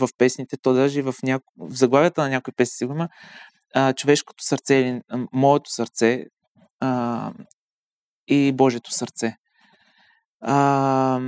в 0.00 0.08
песните, 0.18 0.56
то 0.62 0.72
даже 0.72 0.98
и 0.98 1.02
в, 1.02 1.14
няко... 1.22 1.44
в 1.58 1.74
заглавията 1.74 2.22
на 2.22 2.28
някои 2.28 2.54
песни 2.56 2.72
си 2.72 2.84
има, 2.84 3.08
а, 3.74 3.92
човешкото 3.92 4.44
сърце 4.44 4.74
или 4.74 5.00
моето 5.32 5.70
сърце 5.70 6.24
а, 6.80 7.32
и 8.28 8.52
Божието 8.52 8.92
сърце. 8.92 9.36
А, 10.40 11.20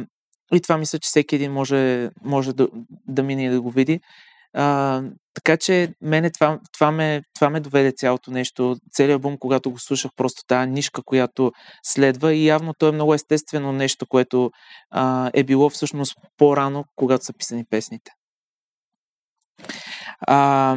и 0.55 0.61
това 0.61 0.79
мисля, 0.79 0.99
че 0.99 1.07
всеки 1.07 1.35
един 1.35 1.53
може, 1.53 2.11
може 2.25 2.53
да, 2.53 2.69
да 3.09 3.23
мине 3.23 3.45
и 3.45 3.49
да 3.49 3.61
го 3.61 3.71
види. 3.71 4.01
А, 4.55 5.03
така 5.35 5.57
че 5.57 5.95
мене 6.01 6.31
това, 6.31 6.59
това, 6.73 6.91
ме, 6.91 7.23
това 7.35 7.51
ме 7.51 7.61
доведе 7.61 7.93
цялото 7.93 8.31
нещо. 8.31 8.77
Целият 8.93 9.23
бум, 9.23 9.39
когато 9.39 9.71
го 9.71 9.79
слушах, 9.79 10.11
просто 10.17 10.43
тази 10.47 10.71
нишка, 10.71 11.03
която 11.05 11.53
следва 11.83 12.35
и 12.35 12.47
явно 12.47 12.75
то 12.79 12.89
е 12.89 12.93
много 12.93 13.15
естествено 13.15 13.73
нещо, 13.73 14.07
което 14.07 14.51
а, 14.91 15.31
е 15.35 15.45
било 15.45 15.71
всъщност 15.71 16.15
по-рано, 16.37 16.85
когато 16.97 17.25
са 17.25 17.33
писани 17.33 17.65
песните. 17.71 18.11
А, 20.21 20.77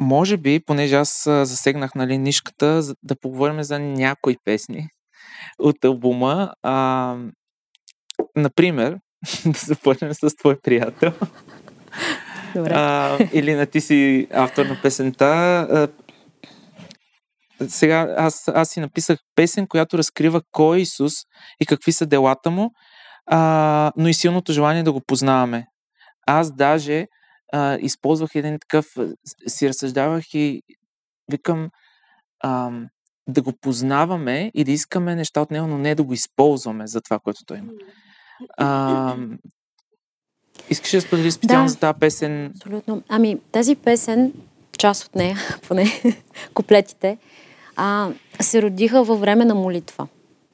може 0.00 0.36
би, 0.36 0.60
понеже 0.66 0.94
аз 0.94 1.22
засегнах 1.24 1.94
нали, 1.94 2.18
нишката, 2.18 2.82
да 3.02 3.16
поговорим 3.20 3.62
за 3.62 3.78
някои 3.78 4.36
песни 4.44 4.88
от 5.58 5.84
албума. 5.84 6.52
А, 6.62 7.16
Например, 8.36 8.98
да 9.46 9.58
започнем 9.58 10.14
с 10.14 10.36
твой 10.36 10.60
приятел. 10.60 11.12
Добре. 12.54 12.72
А, 12.74 13.18
или 13.32 13.54
на 13.54 13.66
ти 13.66 13.80
си 13.80 14.28
автор 14.32 14.66
на 14.66 14.78
песента. 14.82 15.26
А, 15.70 15.88
сега 17.68 18.14
аз, 18.18 18.48
аз 18.48 18.68
си 18.68 18.80
написах 18.80 19.18
песен, 19.34 19.66
която 19.66 19.98
разкрива 19.98 20.42
кой 20.52 20.78
е 20.78 20.80
Исус 20.80 21.12
и 21.60 21.66
какви 21.66 21.92
са 21.92 22.06
делата 22.06 22.50
му, 22.50 22.70
а, 23.26 23.92
но 23.96 24.08
и 24.08 24.14
силното 24.14 24.52
желание 24.52 24.82
да 24.82 24.92
го 24.92 25.00
познаваме. 25.06 25.66
Аз 26.26 26.52
даже 26.52 27.06
а, 27.52 27.78
използвах 27.80 28.34
един 28.34 28.58
такъв, 28.58 28.86
си 29.48 29.68
разсъждавах 29.68 30.34
и 30.34 30.62
викам 31.32 31.70
а, 32.40 32.70
да 33.28 33.42
го 33.42 33.52
познаваме 33.60 34.50
и 34.54 34.64
да 34.64 34.72
искаме 34.72 35.14
неща 35.14 35.40
от 35.40 35.50
него, 35.50 35.66
но 35.66 35.78
не 35.78 35.94
да 35.94 36.02
го 36.02 36.12
използваме 36.12 36.86
за 36.86 37.00
това, 37.00 37.18
което 37.18 37.40
той 37.46 37.58
има. 37.58 37.72
А, 38.56 39.16
искаш 40.70 40.90
да 40.90 41.00
сподели 41.00 41.30
специално 41.30 41.64
да, 41.64 41.68
за 41.68 41.78
тази 41.78 41.98
песен? 41.98 42.46
Абсолютно. 42.46 43.02
Ами, 43.08 43.38
тази 43.52 43.74
песен, 43.76 44.32
част 44.78 45.04
от 45.04 45.14
нея, 45.14 45.38
поне 45.68 45.86
куплетите, 46.54 47.18
а, 47.76 48.10
се 48.40 48.62
родиха 48.62 49.04
във 49.04 49.20
време 49.20 49.44
на 49.44 49.54
молитва. 49.54 50.06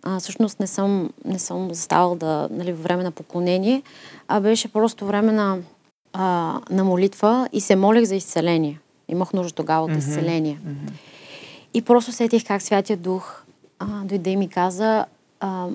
А, 0.02 0.20
всъщност 0.20 0.60
не 0.60 0.66
съм, 0.66 1.10
не 1.24 1.38
съм 1.38 1.74
заставал 1.74 2.14
да, 2.14 2.48
нали, 2.50 2.72
във 2.72 2.82
време 2.82 3.02
на 3.02 3.10
поклонение, 3.10 3.82
а 4.28 4.40
беше 4.40 4.72
просто 4.72 5.06
време 5.06 5.32
на, 5.32 5.58
а, 6.12 6.60
на 6.70 6.84
молитва 6.84 7.48
и 7.52 7.60
се 7.60 7.76
молех 7.76 8.04
за 8.04 8.14
изцеление. 8.14 8.80
Имах 9.08 9.32
нужда 9.32 9.54
тогава 9.54 9.84
от 9.84 9.96
изцеление. 9.96 10.58
Mm-hmm. 10.66 10.92
И 11.74 11.82
просто 11.82 12.12
сетих 12.12 12.46
как 12.46 12.62
Святия 12.62 12.96
Дух 12.96 13.44
а, 13.78 13.86
дойде 14.04 14.30
и 14.30 14.36
ми 14.36 14.48
каза, 14.48 15.06
а, 15.40 15.68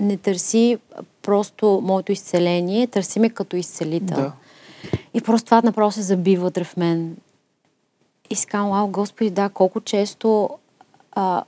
не 0.00 0.16
търси 0.16 0.78
просто 1.22 1.80
моето 1.84 2.12
изцеление, 2.12 2.86
търси 2.86 3.20
ме 3.20 3.30
като 3.30 3.56
изцелител. 3.56 4.16
Да. 4.16 4.32
И 5.14 5.20
просто 5.20 5.44
това 5.44 5.62
направо 5.64 5.92
се 5.92 6.02
заби 6.02 6.36
вътре 6.36 6.64
в 6.64 6.76
мен. 6.76 7.16
И 8.30 8.34
си 8.34 8.46
казвам, 8.46 8.70
вау, 8.70 8.88
Господи, 8.88 9.30
да, 9.30 9.48
колко 9.48 9.80
често 9.80 10.50
а, 11.12 11.44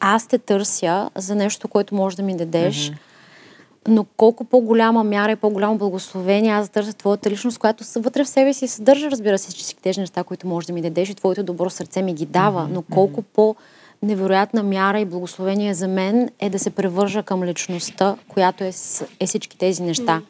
аз 0.00 0.26
те 0.26 0.38
търся 0.38 1.10
за 1.16 1.34
нещо, 1.34 1.68
което 1.68 1.94
можеш 1.94 2.16
да 2.16 2.22
ми 2.22 2.36
дадеш, 2.36 2.76
mm-hmm. 2.76 2.96
но 3.88 4.04
колко 4.16 4.44
по-голяма 4.44 5.04
мяра 5.04 5.32
и 5.32 5.36
по-голямо 5.36 5.78
благословение 5.78 6.52
аз 6.52 6.68
търся 6.68 6.92
твоята 6.92 7.30
личност, 7.30 7.58
която 7.58 7.84
вътре 7.96 8.24
в 8.24 8.28
себе 8.28 8.52
си 8.52 8.68
съдържа, 8.68 9.10
разбира 9.10 9.38
се, 9.38 9.50
всички 9.50 9.82
тези 9.82 10.00
неща, 10.00 10.24
които 10.24 10.46
можеш 10.46 10.66
да 10.66 10.72
ми 10.72 10.82
дадеш 10.82 11.08
и 11.08 11.14
твоето 11.14 11.42
добро 11.42 11.70
сърце 11.70 12.02
ми 12.02 12.14
ги 12.14 12.26
дава, 12.26 12.62
mm-hmm. 12.62 12.72
но 12.72 12.82
колко 12.82 13.22
mm-hmm. 13.22 13.34
по- 13.34 13.56
невероятна 14.02 14.62
мяра 14.62 15.00
и 15.00 15.04
благословение 15.04 15.74
за 15.74 15.88
мен 15.88 16.30
е 16.40 16.50
да 16.50 16.58
се 16.58 16.70
превържа 16.70 17.22
към 17.22 17.44
личността, 17.44 18.16
която 18.28 18.64
е, 18.64 18.72
е 19.20 19.26
всички 19.26 19.58
тези 19.58 19.82
неща. 19.82 20.22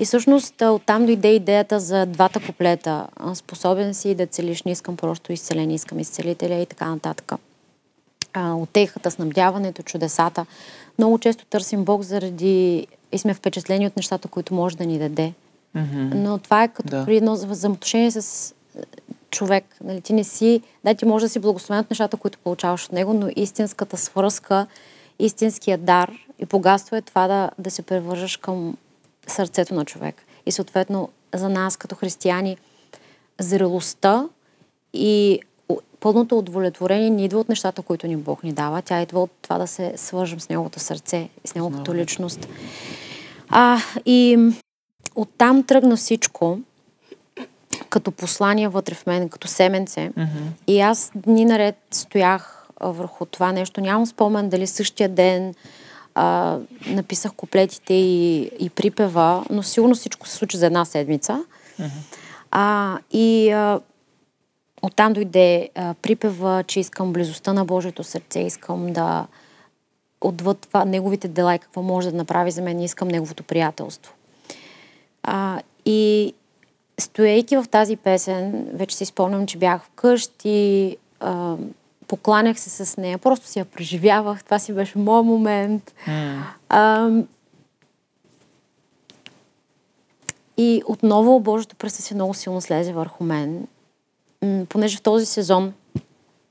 И 0.00 0.04
всъщност 0.04 0.62
оттам 0.62 1.06
дойде 1.06 1.28
идеята 1.28 1.80
за 1.80 2.06
двата 2.06 2.40
куплета. 2.46 3.06
Способен 3.34 3.94
си 3.94 4.14
да 4.14 4.26
целиш, 4.26 4.62
не 4.62 4.72
искам 4.72 4.96
просто 4.96 5.32
изцеление, 5.32 5.74
искам 5.74 5.98
изцелителя 5.98 6.54
и 6.54 6.66
така 6.66 6.90
нататък. 6.90 7.32
Отехата, 8.36 9.10
снабдяването, 9.10 9.82
чудесата. 9.82 10.46
Много 10.98 11.18
често 11.18 11.44
търсим 11.46 11.84
Бог 11.84 12.02
заради 12.02 12.86
и 13.12 13.18
сме 13.18 13.34
впечатлени 13.34 13.86
от 13.86 13.96
нещата, 13.96 14.28
които 14.28 14.54
може 14.54 14.76
да 14.76 14.86
ни 14.86 14.98
даде. 14.98 15.32
Mm-hmm. 15.76 16.14
Но 16.14 16.38
това 16.38 16.62
е 16.62 16.68
като 16.68 16.88
да. 16.88 17.04
при 17.04 17.16
едно 17.16 17.36
взаимоотношение 17.36 18.10
с 18.10 18.54
човек. 19.30 19.76
Нали, 19.84 20.00
ти 20.00 20.12
не 20.12 20.24
си, 20.24 20.62
да, 20.84 20.94
ти 20.94 21.04
може 21.04 21.24
да 21.24 21.28
си 21.28 21.38
благословен 21.38 21.80
от 21.80 21.90
нещата, 21.90 22.16
които 22.16 22.38
получаваш 22.38 22.84
от 22.84 22.92
него, 22.92 23.12
но 23.12 23.28
истинската 23.36 23.96
свръзка, 23.96 24.66
истинския 25.18 25.78
дар 25.78 26.12
и 26.38 26.46
богатство 26.46 26.96
е 26.96 27.02
това 27.02 27.28
да, 27.28 27.50
да 27.58 27.70
се 27.70 27.82
превържаш 27.82 28.36
към 28.36 28.76
сърцето 29.26 29.74
на 29.74 29.84
човек. 29.84 30.22
И 30.46 30.52
съответно 30.52 31.08
за 31.34 31.48
нас 31.48 31.76
като 31.76 31.94
християни 31.94 32.56
зрелостта 33.38 34.28
и 34.92 35.40
пълното 36.00 36.38
удовлетворение 36.38 37.10
не 37.10 37.24
идва 37.24 37.40
от 37.40 37.48
нещата, 37.48 37.82
които 37.82 38.06
ни 38.06 38.16
Бог 38.16 38.44
ни 38.44 38.52
дава. 38.52 38.82
Тя 38.82 39.02
идва 39.02 39.22
от 39.22 39.30
това 39.42 39.58
да 39.58 39.66
се 39.66 39.92
свържем 39.96 40.40
с 40.40 40.48
Неговото 40.48 40.80
сърце, 40.80 41.28
с 41.44 41.54
Него 41.54 41.70
като 41.70 41.94
личност. 41.94 42.48
А, 43.48 43.78
и 44.06 44.50
оттам 45.14 45.62
тръгна 45.62 45.96
всичко 45.96 46.58
като 47.88 48.10
послание 48.10 48.68
вътре 48.68 48.94
в 48.94 49.06
мен, 49.06 49.28
като 49.28 49.48
семенце. 49.48 50.10
Mm-hmm. 50.10 50.48
И 50.66 50.80
аз 50.80 51.12
дни 51.14 51.44
наред 51.44 51.76
стоях 51.90 52.66
върху 52.80 53.26
това 53.26 53.52
нещо. 53.52 53.80
Нямам 53.80 54.06
спомен 54.06 54.48
дали 54.48 54.66
същия 54.66 55.08
ден 55.08 55.54
а, 56.14 56.58
написах 56.86 57.32
куплетите 57.32 57.94
и, 57.94 58.50
и 58.58 58.70
припева, 58.70 59.44
но 59.50 59.62
сигурно 59.62 59.94
всичко 59.94 60.28
се 60.28 60.34
случи 60.34 60.56
за 60.56 60.66
една 60.66 60.84
седмица. 60.84 61.44
Mm-hmm. 61.80 62.16
А, 62.50 62.98
и 63.10 63.50
а, 63.50 63.80
оттам 64.82 65.12
дойде 65.12 65.68
а, 65.74 65.94
припева, 65.94 66.64
че 66.66 66.80
искам 66.80 67.12
близостта 67.12 67.52
на 67.52 67.64
Божието 67.64 68.04
сърце, 68.04 68.40
искам 68.40 68.92
да 68.92 69.26
отвъд 70.20 70.58
това, 70.58 70.84
неговите 70.84 71.28
дела 71.28 71.54
и 71.54 71.58
какво 71.58 71.82
може 71.82 72.10
да 72.10 72.16
направи 72.16 72.50
за 72.50 72.62
мен, 72.62 72.80
искам 72.80 73.08
неговото 73.08 73.42
приятелство. 73.42 74.12
А, 75.22 75.60
и 75.84 76.34
стоейки 76.98 77.56
в 77.56 77.64
тази 77.70 77.96
песен, 77.96 78.68
вече 78.72 78.96
си 78.96 79.04
спомням, 79.04 79.46
че 79.46 79.58
бях 79.58 79.82
вкъщи, 79.82 80.96
а, 81.20 81.56
покланях 82.06 82.60
се 82.60 82.86
с 82.86 82.96
нея, 82.96 83.18
просто 83.18 83.46
си 83.46 83.58
я 83.58 83.64
преживявах, 83.64 84.44
това 84.44 84.58
си 84.58 84.72
беше 84.72 84.98
моят 84.98 85.26
момент. 85.26 85.94
Mm. 86.06 86.40
А, 86.68 87.10
и 90.56 90.82
отново 90.86 91.40
Божието 91.40 91.76
присъствие 91.76 92.14
много 92.14 92.34
силно 92.34 92.60
слезе 92.60 92.92
върху 92.92 93.24
мен, 93.24 93.66
понеже 94.68 94.96
в 94.96 95.02
този 95.02 95.26
сезон 95.26 95.72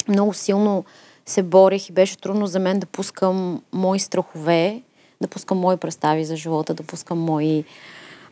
много 0.08 0.34
силно 0.34 0.86
се 1.26 1.44
борих 1.44 1.90
и 1.90 1.92
беше 1.92 2.18
трудно 2.18 2.48
за 2.48 2.60
мен 2.60 2.80
да 2.80 2.86
пускам 2.86 3.62
мои 3.74 4.00
страхове, 4.00 4.82
да 5.22 5.28
пускам 5.28 5.58
мои 5.58 5.78
представи 5.78 6.26
за 6.26 6.36
живота, 6.36 6.74
да 6.74 6.84
пускам 6.84 7.20
мои 7.20 7.64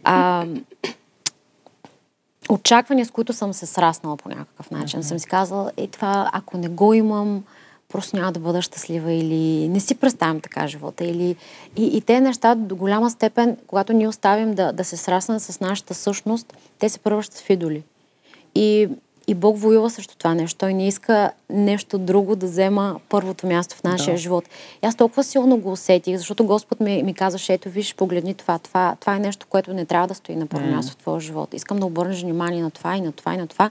а, 0.04 0.46
очаквания, 2.50 3.06
с 3.06 3.12
които 3.12 3.34
съм 3.34 3.54
се 3.54 3.66
сраснала 3.66 4.18
по 4.18 4.30
някакъв 4.30 4.72
начин. 4.72 5.00
Mm-hmm. 5.00 5.08
Съм 5.08 5.20
си 5.20 5.28
казала, 5.28 5.72
е 5.78 5.88
това, 5.88 6.30
ако 6.34 6.58
не 6.58 6.68
го 6.68 6.94
имам, 6.94 7.44
просто 7.90 8.16
няма 8.16 8.32
да 8.32 8.40
бъда 8.40 8.62
щастлива 8.62 9.14
или 9.14 9.68
не 9.68 9.80
си 9.80 9.96
представям 9.96 10.40
така 10.40 10.68
живота. 10.68 11.06
Или... 11.06 11.36
И, 11.76 11.98
и 11.98 12.02
те 12.02 12.22
неща 12.22 12.56
до 12.56 12.76
голяма 12.76 13.10
степен, 13.10 13.58
когато 13.68 13.94
ние 13.94 14.08
оставим 14.08 14.54
да, 14.54 14.72
да 14.72 14.84
се 14.84 14.98
сраснат 14.98 15.42
с 15.42 15.60
нашата 15.60 15.94
същност, 15.94 16.54
те 16.80 16.90
се 16.90 17.00
превръщат 17.00 17.40
в 17.40 17.50
идоли. 17.50 17.84
И 18.56 18.90
и 19.28 19.34
Бог 19.34 19.58
воюва 19.58 19.90
срещу 19.90 20.16
това 20.18 20.34
нещо. 20.34 20.58
Той 20.58 20.74
не 20.74 20.88
иска 20.88 21.32
нещо 21.50 21.98
друго 21.98 22.36
да 22.36 22.46
взема 22.46 23.00
първото 23.10 23.48
място 23.48 23.76
в 23.76 23.84
нашия 23.84 24.14
да. 24.14 24.18
живот. 24.18 24.44
И 24.84 24.88
аз 24.88 24.96
толкова 24.96 25.24
силно 25.24 25.58
го 25.58 25.72
усетих, 25.72 26.18
защото 26.18 26.46
Господ 26.46 26.80
ми, 26.80 27.04
ми 27.04 27.14
казаше, 27.14 27.54
ето 27.54 27.70
виж, 27.70 27.96
погледни 27.96 28.34
това. 28.34 28.60
това. 28.60 28.96
Това 29.00 29.16
е 29.16 29.20
нещо, 29.20 29.48
което 29.50 29.74
не 29.74 29.86
трябва 29.86 30.08
да 30.08 30.16
стои 30.16 30.36
на 30.36 30.48
първо 30.48 30.68
място 30.68 30.92
в 30.92 30.98
твоя 30.98 31.20
живот. 31.20 31.54
Искам 31.54 31.80
да 31.80 31.86
обърнеш 31.86 32.22
внимание 32.22 32.62
на 32.62 32.72
това 32.72 32.96
и 32.96 33.02
на 33.02 33.12
това 33.12 33.34
и 33.34 33.38
на 33.38 33.48
това. 33.48 33.70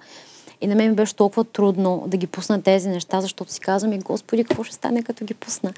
И 0.60 0.66
на 0.66 0.74
мен 0.74 0.90
ми 0.90 0.96
беше 0.96 1.16
толкова 1.16 1.44
трудно 1.44 2.04
да 2.06 2.16
ги 2.16 2.26
пусна 2.26 2.62
тези 2.62 2.88
неща, 2.88 3.20
защото 3.20 3.52
си 3.52 3.60
казвам, 3.60 3.92
и 3.92 3.98
Господи, 3.98 4.44
какво 4.44 4.64
ще 4.64 4.74
стане 4.74 5.02
като 5.02 5.24
ги 5.24 5.34
пусна? 5.34 5.72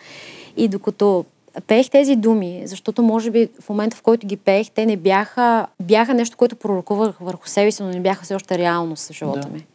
И 0.57 0.69
докато 0.69 1.25
пеех 1.67 1.91
тези 1.91 2.17
думи, 2.17 2.63
защото 2.65 3.03
може 3.03 3.31
би 3.31 3.49
в 3.61 3.69
момента, 3.69 3.97
в 3.97 4.03
който 4.03 4.27
ги 4.27 4.37
пеех, 4.37 4.71
те 4.71 4.87
не 4.87 4.97
бяха, 4.97 5.67
бяха 5.83 6.15
нещо, 6.15 6.37
което 6.37 6.57
пророкувах 6.57 7.17
върху 7.21 7.49
себе 7.49 7.71
си, 7.71 7.83
но 7.83 7.89
не 7.89 8.01
бяха 8.01 8.25
все 8.25 8.35
още 8.35 8.59
реалност 8.59 9.09
в 9.09 9.13
живота 9.13 9.41
да. 9.41 9.49
ми. 9.49 9.67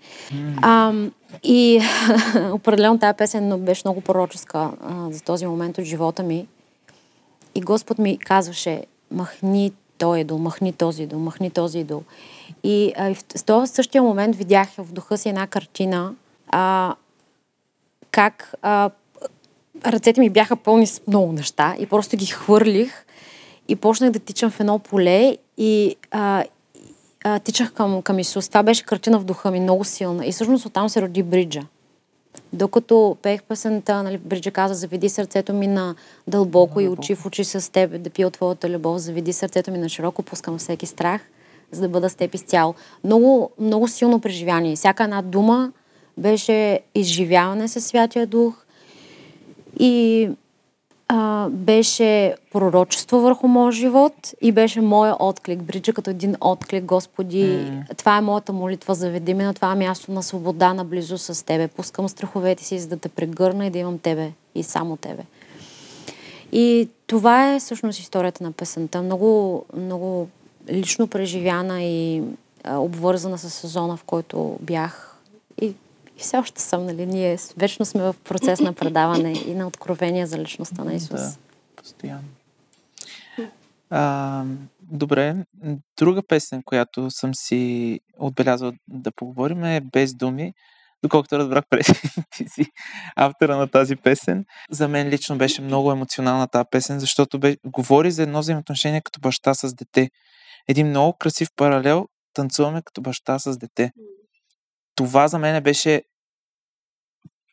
А, 0.61 0.93
и 1.43 1.81
определено 2.51 2.99
тази 2.99 3.17
песен 3.17 3.65
беше 3.65 3.81
много 3.85 4.01
пророческа 4.01 4.71
а, 4.81 5.11
за 5.11 5.23
този 5.23 5.45
момент 5.45 5.77
от 5.77 5.83
живота 5.83 6.23
ми. 6.23 6.47
И 7.55 7.61
Господ 7.61 7.97
ми 7.97 8.17
казваше, 8.17 8.83
махни 9.11 9.71
този 9.97 10.19
идол, 10.19 10.37
махни 10.37 10.73
този 10.73 11.03
идол, 11.03 11.19
махни 11.19 11.49
този 11.51 11.79
идол. 11.79 12.03
И, 12.63 12.93
а, 12.97 13.09
и 13.09 13.15
в, 13.15 13.23
в 13.37 13.43
този 13.43 13.73
същия 13.73 14.03
момент 14.03 14.35
видях 14.35 14.69
в 14.77 14.93
духа 14.93 15.17
си 15.17 15.29
една 15.29 15.47
картина, 15.47 16.13
а, 16.47 16.95
как 18.11 18.53
а, 18.61 18.89
ръцете 19.85 20.19
ми 20.19 20.29
бяха 20.29 20.55
пълни 20.55 20.87
с 20.87 21.01
много 21.07 21.31
неща 21.31 21.75
и 21.79 21.85
просто 21.85 22.17
ги 22.17 22.25
хвърлих 22.25 23.05
и 23.67 23.75
почнах 23.75 24.11
да 24.11 24.19
тичам 24.19 24.51
в 24.51 24.59
едно 24.59 24.79
поле 24.79 25.37
и 25.57 25.95
а, 26.11 26.43
а, 27.23 27.39
тичах 27.39 27.73
към, 27.73 28.01
към 28.01 28.19
Исус. 28.19 28.49
Това 28.49 28.63
беше 28.63 28.85
картина 28.85 29.19
в 29.19 29.23
духа 29.23 29.51
ми, 29.51 29.59
много 29.59 29.83
силна. 29.83 30.25
И 30.25 30.31
всъщност 30.31 30.65
оттам 30.65 30.89
се 30.89 31.01
роди 31.01 31.23
Бриджа. 31.23 31.61
Докато 32.53 33.17
пеех 33.21 33.43
песента, 33.43 34.03
нали, 34.03 34.17
Бриджа 34.17 34.51
каза, 34.51 34.73
заведи 34.73 35.09
сърцето 35.09 35.53
ми 35.53 35.67
на 35.67 35.95
дълбоко 36.27 36.81
и 36.81 36.87
очи 36.87 37.15
в 37.15 37.25
очи 37.25 37.43
с 37.43 37.71
теб, 37.71 38.01
да 38.01 38.09
пия 38.09 38.27
от 38.27 38.33
твоята 38.33 38.69
любов, 38.69 38.97
заведи 38.97 39.33
сърцето 39.33 39.71
ми 39.71 39.77
на 39.77 39.89
широко, 39.89 40.23
пускам 40.23 40.57
всеки 40.57 40.85
страх, 40.85 41.21
за 41.71 41.81
да 41.81 41.89
бъда 41.89 42.09
с 42.09 42.15
теб 42.15 42.35
изцяло. 42.35 42.75
Много, 43.03 43.51
много 43.59 43.87
силно 43.87 44.19
преживяние. 44.19 44.75
Всяка 44.75 45.03
една 45.03 45.21
дума 45.21 45.71
беше 46.17 46.79
изживяване 46.95 47.67
със 47.67 47.85
Святия 47.85 48.27
Дух, 48.27 48.60
и 49.81 50.29
а, 51.07 51.49
беше 51.49 52.35
пророчество 52.51 53.19
върху 53.19 53.47
моят 53.47 53.75
живот 53.75 54.13
и 54.41 54.51
беше 54.51 54.81
моя 54.81 55.15
отклик. 55.19 55.63
Бриджа 55.63 55.93
като 55.93 56.09
един 56.09 56.35
отклик, 56.41 56.83
Господи, 56.83 57.43
mm. 57.43 57.97
това 57.97 58.17
е 58.17 58.21
моята 58.21 58.53
молитва, 58.53 58.95
заведи 58.95 59.33
ме 59.33 59.43
на 59.43 59.53
това 59.53 59.75
място 59.75 60.11
на 60.11 60.23
свобода, 60.23 60.73
наблизо 60.73 61.17
с 61.17 61.45
Тебе. 61.45 61.67
Пускам 61.67 62.09
страховете 62.09 62.63
си, 62.63 62.79
за 62.79 62.87
да 62.87 62.97
те 62.97 63.09
прегърна 63.09 63.65
и 63.65 63.69
да 63.69 63.79
имам 63.79 63.99
Тебе 63.99 64.31
и 64.55 64.63
само 64.63 64.97
Тебе. 64.97 65.23
И 66.51 66.89
това 67.07 67.53
е 67.53 67.59
всъщност 67.59 67.99
историята 67.99 68.43
на 68.43 68.51
песента. 68.51 69.01
Много, 69.01 69.65
много 69.77 70.27
лично 70.69 71.07
преживяна 71.07 71.83
и 71.83 72.23
а, 72.63 72.77
обвързана 72.77 73.37
с 73.37 73.49
сезона, 73.49 73.97
в 73.97 74.03
който 74.03 74.57
бях. 74.61 75.10
И 76.21 76.23
все 76.23 76.37
още 76.37 76.61
съм, 76.61 76.85
нали? 76.85 77.05
Ние 77.05 77.37
вечно 77.57 77.85
сме 77.85 78.01
в 78.01 78.15
процес 78.23 78.59
на 78.59 78.73
предаване 78.73 79.33
и 79.47 79.53
на 79.53 79.67
откровение 79.67 80.25
за 80.25 80.37
личността 80.37 80.83
на 80.83 80.93
Исус. 80.93 81.21
Да, 81.21 81.33
постоянно. 81.75 82.27
А, 83.89 84.43
добре. 84.81 85.35
Друга 85.97 86.21
песен, 86.27 86.63
която 86.65 87.11
съм 87.11 87.35
си 87.35 87.99
отбелязал 88.19 88.71
да 88.87 89.11
поговорим 89.11 89.63
е 89.63 89.81
Без 89.81 90.13
думи. 90.13 90.53
Доколкото 91.03 91.37
разбрах 91.37 91.63
преди 91.69 91.93
ти 92.37 92.45
си 92.49 92.65
автора 93.15 93.57
на 93.57 93.67
тази 93.67 93.95
песен. 93.95 94.45
За 94.71 94.87
мен 94.87 95.09
лично 95.09 95.37
беше 95.37 95.61
много 95.61 95.91
емоционална 95.91 96.47
тази 96.47 96.65
песен, 96.71 96.99
защото 96.99 97.39
бе, 97.39 97.57
говори 97.65 98.11
за 98.11 98.23
едно 98.23 98.39
взаимоотношение 98.39 99.01
като 99.01 99.19
баща 99.19 99.53
с 99.53 99.73
дете. 99.73 100.09
Един 100.67 100.87
много 100.87 101.17
красив 101.17 101.47
паралел 101.55 102.07
танцуваме 102.33 102.81
като 102.81 103.01
баща 103.01 103.39
с 103.39 103.57
дете. 103.57 103.91
Това 104.95 105.27
за 105.27 105.39
мен 105.39 105.63
беше 105.63 106.01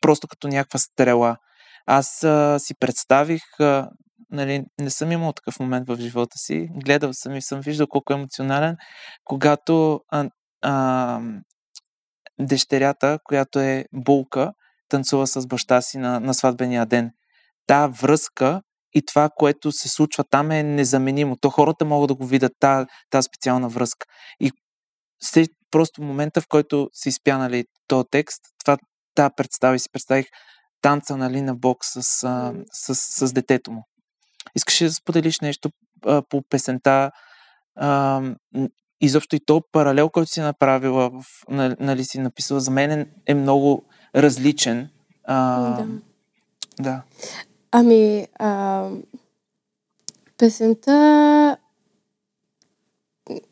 просто 0.01 0.27
като 0.27 0.47
някаква 0.47 0.79
стрела. 0.79 1.37
Аз 1.85 2.23
а, 2.23 2.59
си 2.59 2.75
представих, 2.79 3.41
а, 3.59 3.89
нали, 4.31 4.65
не 4.79 4.89
съм 4.89 5.11
имал 5.11 5.33
такъв 5.33 5.59
момент 5.59 5.87
в 5.87 5.97
живота 5.99 6.37
си, 6.37 6.67
гледал 6.71 7.13
съм 7.13 7.35
и 7.35 7.41
съм 7.41 7.61
виждал 7.61 7.87
колко 7.87 8.13
е 8.13 8.15
емоционален, 8.15 8.77
когато 9.23 10.01
а, 10.09 10.29
а, 10.61 11.21
дъщерята, 12.39 13.19
която 13.23 13.59
е 13.59 13.85
булка, 13.93 14.53
танцува 14.89 15.27
с 15.27 15.47
баща 15.47 15.81
си 15.81 15.97
на, 15.97 16.19
на 16.19 16.33
сватбения 16.33 16.85
ден. 16.85 17.11
Та 17.67 17.87
връзка 17.87 18.61
и 18.93 19.01
това, 19.05 19.29
което 19.35 19.71
се 19.71 19.89
случва 19.89 20.23
там 20.23 20.51
е 20.51 20.63
незаменимо. 20.63 21.37
То 21.41 21.49
хората 21.49 21.85
могат 21.85 22.07
да 22.07 22.15
го 22.15 22.25
видят, 22.25 22.51
тази 22.59 22.85
та 23.09 23.21
специална 23.21 23.69
връзка. 23.69 24.05
И 24.39 24.51
след 25.23 25.49
просто 25.71 26.01
момента, 26.01 26.41
в 26.41 26.47
който 26.47 26.89
си 26.93 27.09
изпя 27.09 27.37
нали, 27.37 27.65
този 27.87 28.07
текст, 28.11 28.41
това 29.15 29.29
тази 29.29 29.33
представа 29.37 29.75
и 29.75 29.79
си 29.79 29.89
представих 29.91 30.25
танца 30.81 31.17
нали, 31.17 31.41
на 31.41 31.55
Бог 31.55 31.85
с, 31.85 32.03
с, 32.03 32.53
с, 32.71 32.95
с 32.95 33.33
детето 33.33 33.71
му. 33.71 33.83
Искаш 34.55 34.79
да 34.79 34.93
споделиш 34.93 35.39
нещо 35.39 35.69
а, 36.05 36.21
по 36.29 36.41
песента, 36.49 37.11
а, 37.75 38.21
изобщо 39.01 39.35
и 39.35 39.39
то 39.39 39.63
паралел, 39.71 40.09
който 40.09 40.31
си 40.31 40.41
направила, 40.41 41.09
в, 41.09 41.23
нали 41.79 42.03
си 42.03 42.19
написала, 42.19 42.59
за 42.59 42.71
мен 42.71 43.11
е 43.25 43.33
много 43.33 43.85
различен. 44.15 44.89
А, 45.23 45.61
да. 45.71 45.87
да. 46.79 47.01
Ами, 47.71 48.27
а, 48.39 48.89
песента 50.37 51.57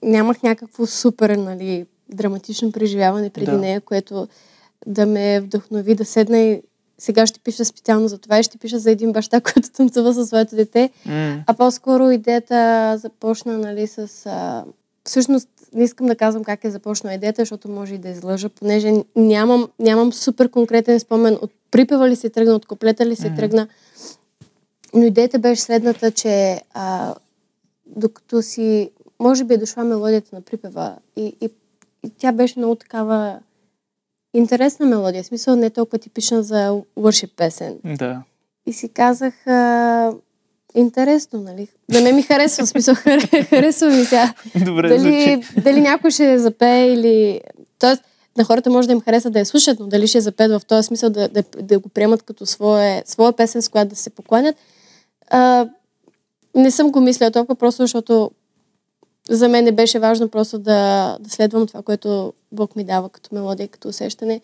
нямах 0.03 0.43
някакво 0.43 0.85
супер, 0.85 1.29
нали, 1.29 1.85
драматично 2.09 2.71
преживяване 2.71 3.29
преди 3.29 3.51
да. 3.51 3.57
нея, 3.57 3.81
което 3.81 4.27
да 4.85 5.05
ме 5.05 5.39
вдъхнови 5.41 5.95
да 5.95 6.05
седна 6.05 6.39
и 6.39 6.61
сега 6.97 7.27
ще 7.27 7.39
пиша 7.39 7.65
специално 7.65 8.07
за 8.07 8.17
това 8.17 8.39
и 8.39 8.43
ще 8.43 8.57
пиша 8.57 8.79
за 8.79 8.91
един 8.91 9.11
баща, 9.11 9.41
който 9.53 9.71
танцува 9.71 10.13
със 10.13 10.27
своето 10.27 10.55
дете. 10.55 10.89
Mm. 11.07 11.43
А 11.47 11.53
по-скоро 11.53 12.11
идеята 12.11 12.93
започна 12.97 13.57
нали, 13.57 13.87
с... 13.87 14.25
А, 14.25 14.65
всъщност 15.05 15.49
не 15.73 15.83
искам 15.83 16.07
да 16.07 16.15
казвам 16.15 16.43
как 16.43 16.63
е 16.63 16.71
започнала 16.71 17.15
идеята, 17.15 17.41
защото 17.41 17.69
може 17.69 17.95
и 17.95 17.97
да 17.97 18.09
излъжа, 18.09 18.49
понеже 18.49 18.93
нямам, 19.15 19.67
нямам 19.79 20.13
супер 20.13 20.49
конкретен 20.49 20.99
спомен 20.99 21.37
от 21.41 21.51
припева 21.71 22.09
ли 22.09 22.15
се 22.15 22.29
тръгна, 22.29 22.53
от 22.53 22.65
куплета 22.65 23.05
ли 23.05 23.15
се 23.15 23.29
mm-hmm. 23.29 23.35
тръгна. 23.35 23.67
Но 24.93 25.03
идеята 25.03 25.39
беше 25.39 25.61
следната, 25.61 26.11
че 26.11 26.61
а, 26.73 27.15
докато 27.85 28.41
си, 28.41 28.91
може 29.19 29.43
би 29.43 29.53
е 29.53 29.57
дошла 29.57 29.83
мелодията 29.83 30.35
на 30.35 30.41
припева 30.41 30.95
и, 31.15 31.35
и, 31.41 31.49
и 32.03 32.09
тя 32.17 32.31
беше 32.31 32.59
много 32.59 32.75
такава 32.75 33.39
интересна 34.37 34.85
мелодия, 34.85 35.23
в 35.23 35.25
смисъл 35.25 35.55
не 35.55 35.69
толкова 35.69 35.99
типична 35.99 36.43
за 36.43 36.81
worship 36.97 37.31
песен. 37.35 37.77
Да. 37.85 38.21
И 38.65 38.73
си 38.73 38.89
казах, 38.89 39.47
а, 39.47 40.11
интересно, 40.75 41.41
нали? 41.41 41.67
Да 41.91 42.01
не 42.01 42.11
ми 42.11 42.21
харесва, 42.21 42.65
в 42.65 42.69
смисъл 42.69 42.95
харесва 43.49 43.89
ми 43.89 44.05
сега. 44.05 44.33
Добре 44.65 44.89
дали, 44.89 45.43
дали 45.63 45.81
някой 45.81 46.11
ще 46.11 46.39
запее 46.39 46.93
или... 46.93 47.41
Тоест, 47.79 48.01
на 48.37 48.43
хората 48.43 48.69
може 48.69 48.87
да 48.87 48.93
им 48.93 49.01
хареса 49.01 49.29
да 49.29 49.39
я 49.39 49.45
слушат, 49.45 49.79
но 49.79 49.87
дали 49.87 50.07
ще 50.07 50.21
запеят 50.21 50.61
в 50.61 50.65
този 50.65 50.87
смисъл 50.87 51.09
да, 51.09 51.29
да, 51.29 51.43
да 51.61 51.79
го 51.79 51.89
приемат 51.89 52.23
като 52.23 52.45
своя, 52.45 53.03
своя 53.05 53.33
песен, 53.33 53.61
с 53.61 53.69
която 53.69 53.89
да 53.89 53.95
се 53.95 54.09
покланят. 54.09 54.55
А, 55.29 55.67
не 56.55 56.71
съм 56.71 56.91
го 56.91 57.01
мисля 57.01 57.31
толкова, 57.31 57.55
просто 57.55 57.83
защото 57.83 58.31
за 59.29 59.49
мен 59.49 59.63
не 59.63 59.71
беше 59.71 59.99
важно 59.99 60.29
просто 60.29 60.59
да, 60.59 61.17
да 61.19 61.29
следвам 61.29 61.67
това, 61.67 61.81
което 61.81 62.33
Бог 62.51 62.75
ми 62.75 62.83
дава 62.83 63.09
като 63.09 63.35
мелодия, 63.35 63.67
като 63.67 63.87
усещане. 63.87 64.41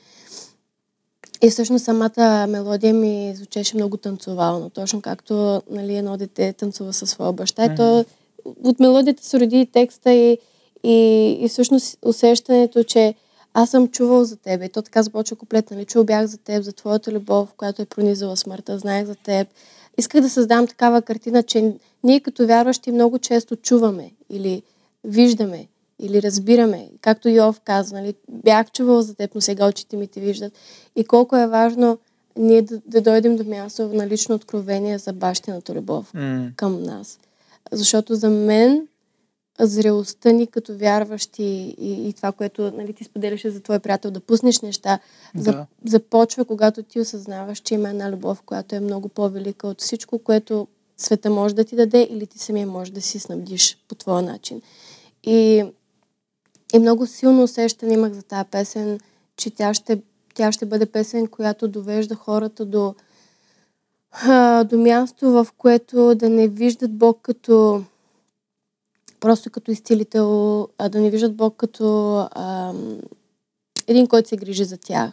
И 1.42 1.50
всъщност 1.50 1.86
самата 1.86 2.48
мелодия 2.50 2.94
ми 2.94 3.34
звучеше 3.36 3.76
много 3.76 3.98
танцовално, 3.98 4.70
точно 4.70 5.02
както 5.02 5.62
нали, 5.70 5.96
едно 5.96 6.18
дете 6.18 6.54
танцува 6.54 6.94
със 6.94 7.10
своя 7.10 7.34
баща. 7.34 7.70
Mm-hmm. 7.70 7.76
То, 7.78 8.06
от 8.64 8.80
мелодията 8.80 9.26
се 9.26 9.40
роди 9.40 9.60
и 9.60 9.66
текста 9.66 10.12
и, 10.12 10.38
и, 10.84 11.30
и 11.42 11.50
всъщност 11.50 11.98
усещането, 12.06 12.84
че 12.84 13.16
аз 13.54 13.70
съм 13.70 13.88
чувал 13.88 14.24
за 14.24 14.36
теб. 14.36 14.64
И 14.64 14.70
то 14.70 14.82
така 14.82 15.04
започва 15.04 15.36
куплет, 15.36 15.72
нали? 15.72 15.86
Чул 15.86 16.04
бях 16.04 16.26
за 16.26 16.38
теб, 16.38 16.64
за 16.64 16.74
твоята 16.74 17.12
любов, 17.12 17.54
която 17.58 17.82
е 17.82 17.86
пронизала 17.86 18.38
смъртта, 18.38 18.80
знаех 18.80 19.06
за 19.06 19.16
теб. 19.16 19.48
Исках 19.98 20.22
да 20.22 20.30
създам 20.30 20.68
такава 20.68 21.02
картина, 21.02 21.44
че 21.44 21.74
ние 22.04 22.20
като 22.20 22.48
вярващи 22.48 22.92
много 22.92 23.20
често 23.20 23.56
чуваме 23.56 24.12
или 24.30 24.62
виждаме 25.04 25.68
или 26.00 26.22
разбираме, 26.22 26.90
както 27.02 27.30
Йов 27.30 27.60
каза, 27.60 27.96
нали, 27.96 28.14
бях 28.30 28.72
чувал 28.72 29.02
за 29.02 29.16
теб, 29.16 29.36
но 29.36 29.42
сега 29.42 29.68
очите 29.68 29.98
ми 29.98 30.08
те 30.08 30.20
виждат. 30.20 30.54
И 30.96 31.04
колко 31.04 31.38
е 31.38 31.48
важно 31.48 31.98
ние 32.38 32.62
да, 32.62 32.82
да 32.88 33.02
дойдем 33.02 33.36
до 33.36 33.44
място 33.44 33.88
на 33.94 34.08
лично 34.08 34.36
откровение 34.36 34.98
за 34.98 35.14
бащината 35.14 35.74
любов 35.74 36.14
mm. 36.14 36.56
към 36.56 36.84
нас. 36.84 37.20
Защото 37.72 38.16
за 38.16 38.30
мен 38.30 38.88
зрелостта 39.60 40.32
ни 40.32 40.48
като 40.48 40.78
вярващи 40.78 41.44
и, 41.78 42.10
и 42.10 42.14
това, 42.14 42.32
което 42.32 42.72
нали, 42.72 42.94
ти 42.94 43.04
споделяше 43.04 43.50
за 43.50 43.60
твой 43.60 43.80
приятел, 43.80 44.12
да 44.12 44.20
пуснеш 44.20 44.62
неща, 44.62 45.00
да. 45.36 45.66
започва, 45.86 46.46
когато 46.46 46.84
ти 46.84 47.00
осъзнаваш, 47.00 47.60
че 47.60 47.74
има 47.74 47.90
една 47.90 48.12
любов, 48.12 48.42
която 48.42 48.76
е 48.76 48.80
много 48.80 49.10
по-велика 49.10 49.68
от 49.68 49.82
всичко, 49.82 50.20
което 50.20 50.68
света 50.98 51.30
може 51.30 51.56
да 51.56 51.64
ти 51.64 51.76
даде 51.76 52.08
или 52.12 52.28
ти 52.28 52.40
самия 52.40 52.68
може 52.68 52.92
да 52.92 53.02
си 53.02 53.20
снабдиш 53.20 53.78
по 53.88 53.96
твоя 53.96 54.22
начин. 54.22 54.62
И, 55.24 55.64
и 56.74 56.80
много 56.80 57.08
силно 57.08 57.44
усещане 57.44 57.94
имах 57.94 58.14
за 58.14 58.24
тази 58.24 58.50
песен, 58.50 59.00
че 59.38 59.50
тя 59.50 59.74
ще, 59.74 60.02
тя 60.34 60.52
ще 60.52 60.66
бъде 60.66 60.86
песен, 60.86 61.28
която 61.28 61.68
довежда 61.68 62.16
хората 62.16 62.66
до, 62.66 62.96
а, 64.12 64.64
до 64.64 64.78
място, 64.78 65.32
в 65.32 65.48
което 65.58 66.16
да 66.16 66.30
не 66.30 66.48
виждат 66.48 66.98
Бог 66.98 67.20
като 67.22 67.84
просто 69.20 69.50
като 69.50 69.72
изцелител, 69.72 70.62
а 70.78 70.90
да 70.90 71.00
не 71.00 71.10
виждат 71.10 71.36
Бог 71.36 71.56
като 71.58 72.18
а, 72.32 72.74
един, 73.88 74.08
който 74.08 74.30
се 74.30 74.38
грижи 74.38 74.66
за 74.66 74.78
тях. 74.78 75.12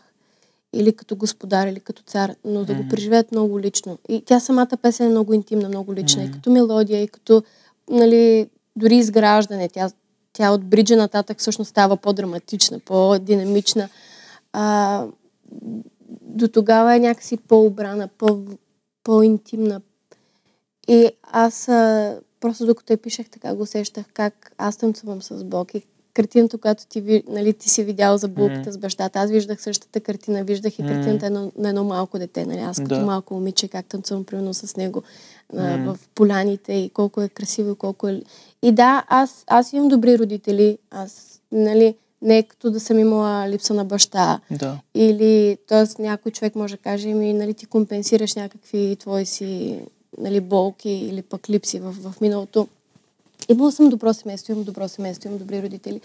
Или 0.73 0.97
като 0.97 1.17
господар, 1.17 1.67
или 1.67 1.81
като 1.81 2.03
цар, 2.03 2.35
но 2.45 2.65
да 2.65 2.73
mm-hmm. 2.73 2.83
го 2.83 2.89
преживеят 2.89 3.33
много 3.33 3.61
лично. 3.61 3.99
И 4.09 4.23
тя 4.25 4.41
самата 4.41 4.77
песен 4.83 5.07
е 5.07 5.11
много 5.11 5.35
интимна, 5.35 5.69
много 5.69 5.95
лична. 5.95 6.23
Mm-hmm. 6.23 6.29
И 6.29 6.33
като 6.33 6.51
мелодия, 6.51 7.03
и 7.03 7.09
като 7.09 7.43
нали, 7.91 8.49
дори 8.77 8.97
изграждане. 8.97 9.69
Тя, 9.69 9.91
тя 10.33 10.51
от 10.51 10.65
бриджа 10.65 10.97
нататък 10.97 11.39
всъщност 11.39 11.71
става 11.71 11.97
по-драматична, 11.97 12.79
по-динамична. 12.79 13.89
А, 14.53 15.07
до 16.23 16.49
тогава 16.49 16.97
е 16.97 17.01
някакси 17.01 17.37
по-обрана, 17.37 18.09
по, 18.09 18.39
по-интимна. 19.05 19.81
И 20.89 21.11
аз 21.23 21.69
а, 21.69 22.19
просто 22.41 22.67
докато 22.67 22.93
я 22.93 22.97
пишех, 22.97 23.31
така 23.31 23.55
го 23.55 23.63
усещах 23.63 24.07
как 24.15 24.53
аз 24.59 24.77
танцувам 24.77 25.23
с 25.23 25.45
Бог 25.45 25.75
и 25.75 25.83
картината, 26.21 26.59
която 26.59 26.87
ти, 26.87 27.23
нали, 27.29 27.53
ти 27.53 27.69
си 27.69 27.85
видял 27.85 28.17
за 28.17 28.29
булката 28.29 28.71
mm. 28.71 28.75
с 28.75 28.79
бащата. 28.79 29.19
Аз 29.19 29.31
виждах 29.31 29.63
същата 29.63 30.01
картина, 30.01 30.45
виждах 30.45 30.79
и 30.79 30.83
картината 30.83 31.27
mm. 31.27 31.51
на 31.59 31.69
едно 31.69 31.85
малко 31.85 32.19
дете. 32.19 32.47
Нали? 32.47 32.59
Аз 32.59 32.77
като 32.77 32.95
да. 32.95 33.01
малко 33.01 33.35
момиче, 33.35 33.69
как 33.69 33.87
танцувам 33.87 34.25
примерно 34.25 34.55
с 34.55 34.77
него 34.77 35.03
mm. 35.55 35.85
в 35.85 35.99
поляните 36.15 36.73
и 36.73 36.91
колко 36.91 37.23
е 37.23 37.29
красиво, 37.29 37.75
колко 37.75 38.09
е... 38.09 38.23
И 38.63 38.73
да, 38.73 39.05
аз, 39.09 39.45
аз 39.47 39.73
имам 39.73 39.89
добри 39.89 40.19
родители. 40.19 40.79
Аз, 40.91 41.41
нали, 41.53 41.95
не 42.23 42.39
е 42.39 42.43
като 42.43 42.71
да 42.71 42.81
съм 42.81 42.99
имала 42.99 43.49
липса 43.49 43.75
на 43.75 43.85
баща. 43.85 44.41
Да. 44.51 44.79
Или, 44.95 45.59
т.е. 45.69 46.03
някой 46.03 46.33
човек 46.33 46.55
може 46.55 46.77
да 46.77 46.83
каже 46.83 47.09
ми, 47.09 47.33
нали, 47.33 47.55
ти 47.55 47.67
компенсираш 47.67 48.35
някакви 48.35 48.97
твои 49.01 49.27
си 49.27 49.81
нали, 50.19 50.41
болки 50.41 50.91
или 50.91 51.23
пък 51.23 51.51
липси 51.51 51.79
в, 51.79 51.93
в 51.93 52.21
миналото. 52.21 52.69
Имала 53.51 53.73
съм 53.73 53.89
добро 53.89 54.15
семейство, 54.15 54.53
имам 54.53 54.65
добро 54.65 54.89
семейство, 54.89 55.29
имам 55.29 55.39
добри 55.39 55.63
родители, 55.63 56.01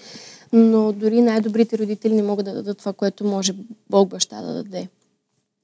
но 0.53 0.91
дори 0.91 1.21
най-добрите 1.21 1.77
родители 1.77 2.13
не 2.13 2.23
могат 2.23 2.45
да 2.45 2.53
дадат 2.53 2.77
това, 2.77 2.93
което 2.93 3.25
може 3.25 3.53
Бог 3.89 4.09
баща 4.09 4.41
да 4.41 4.53
даде. 4.53 4.87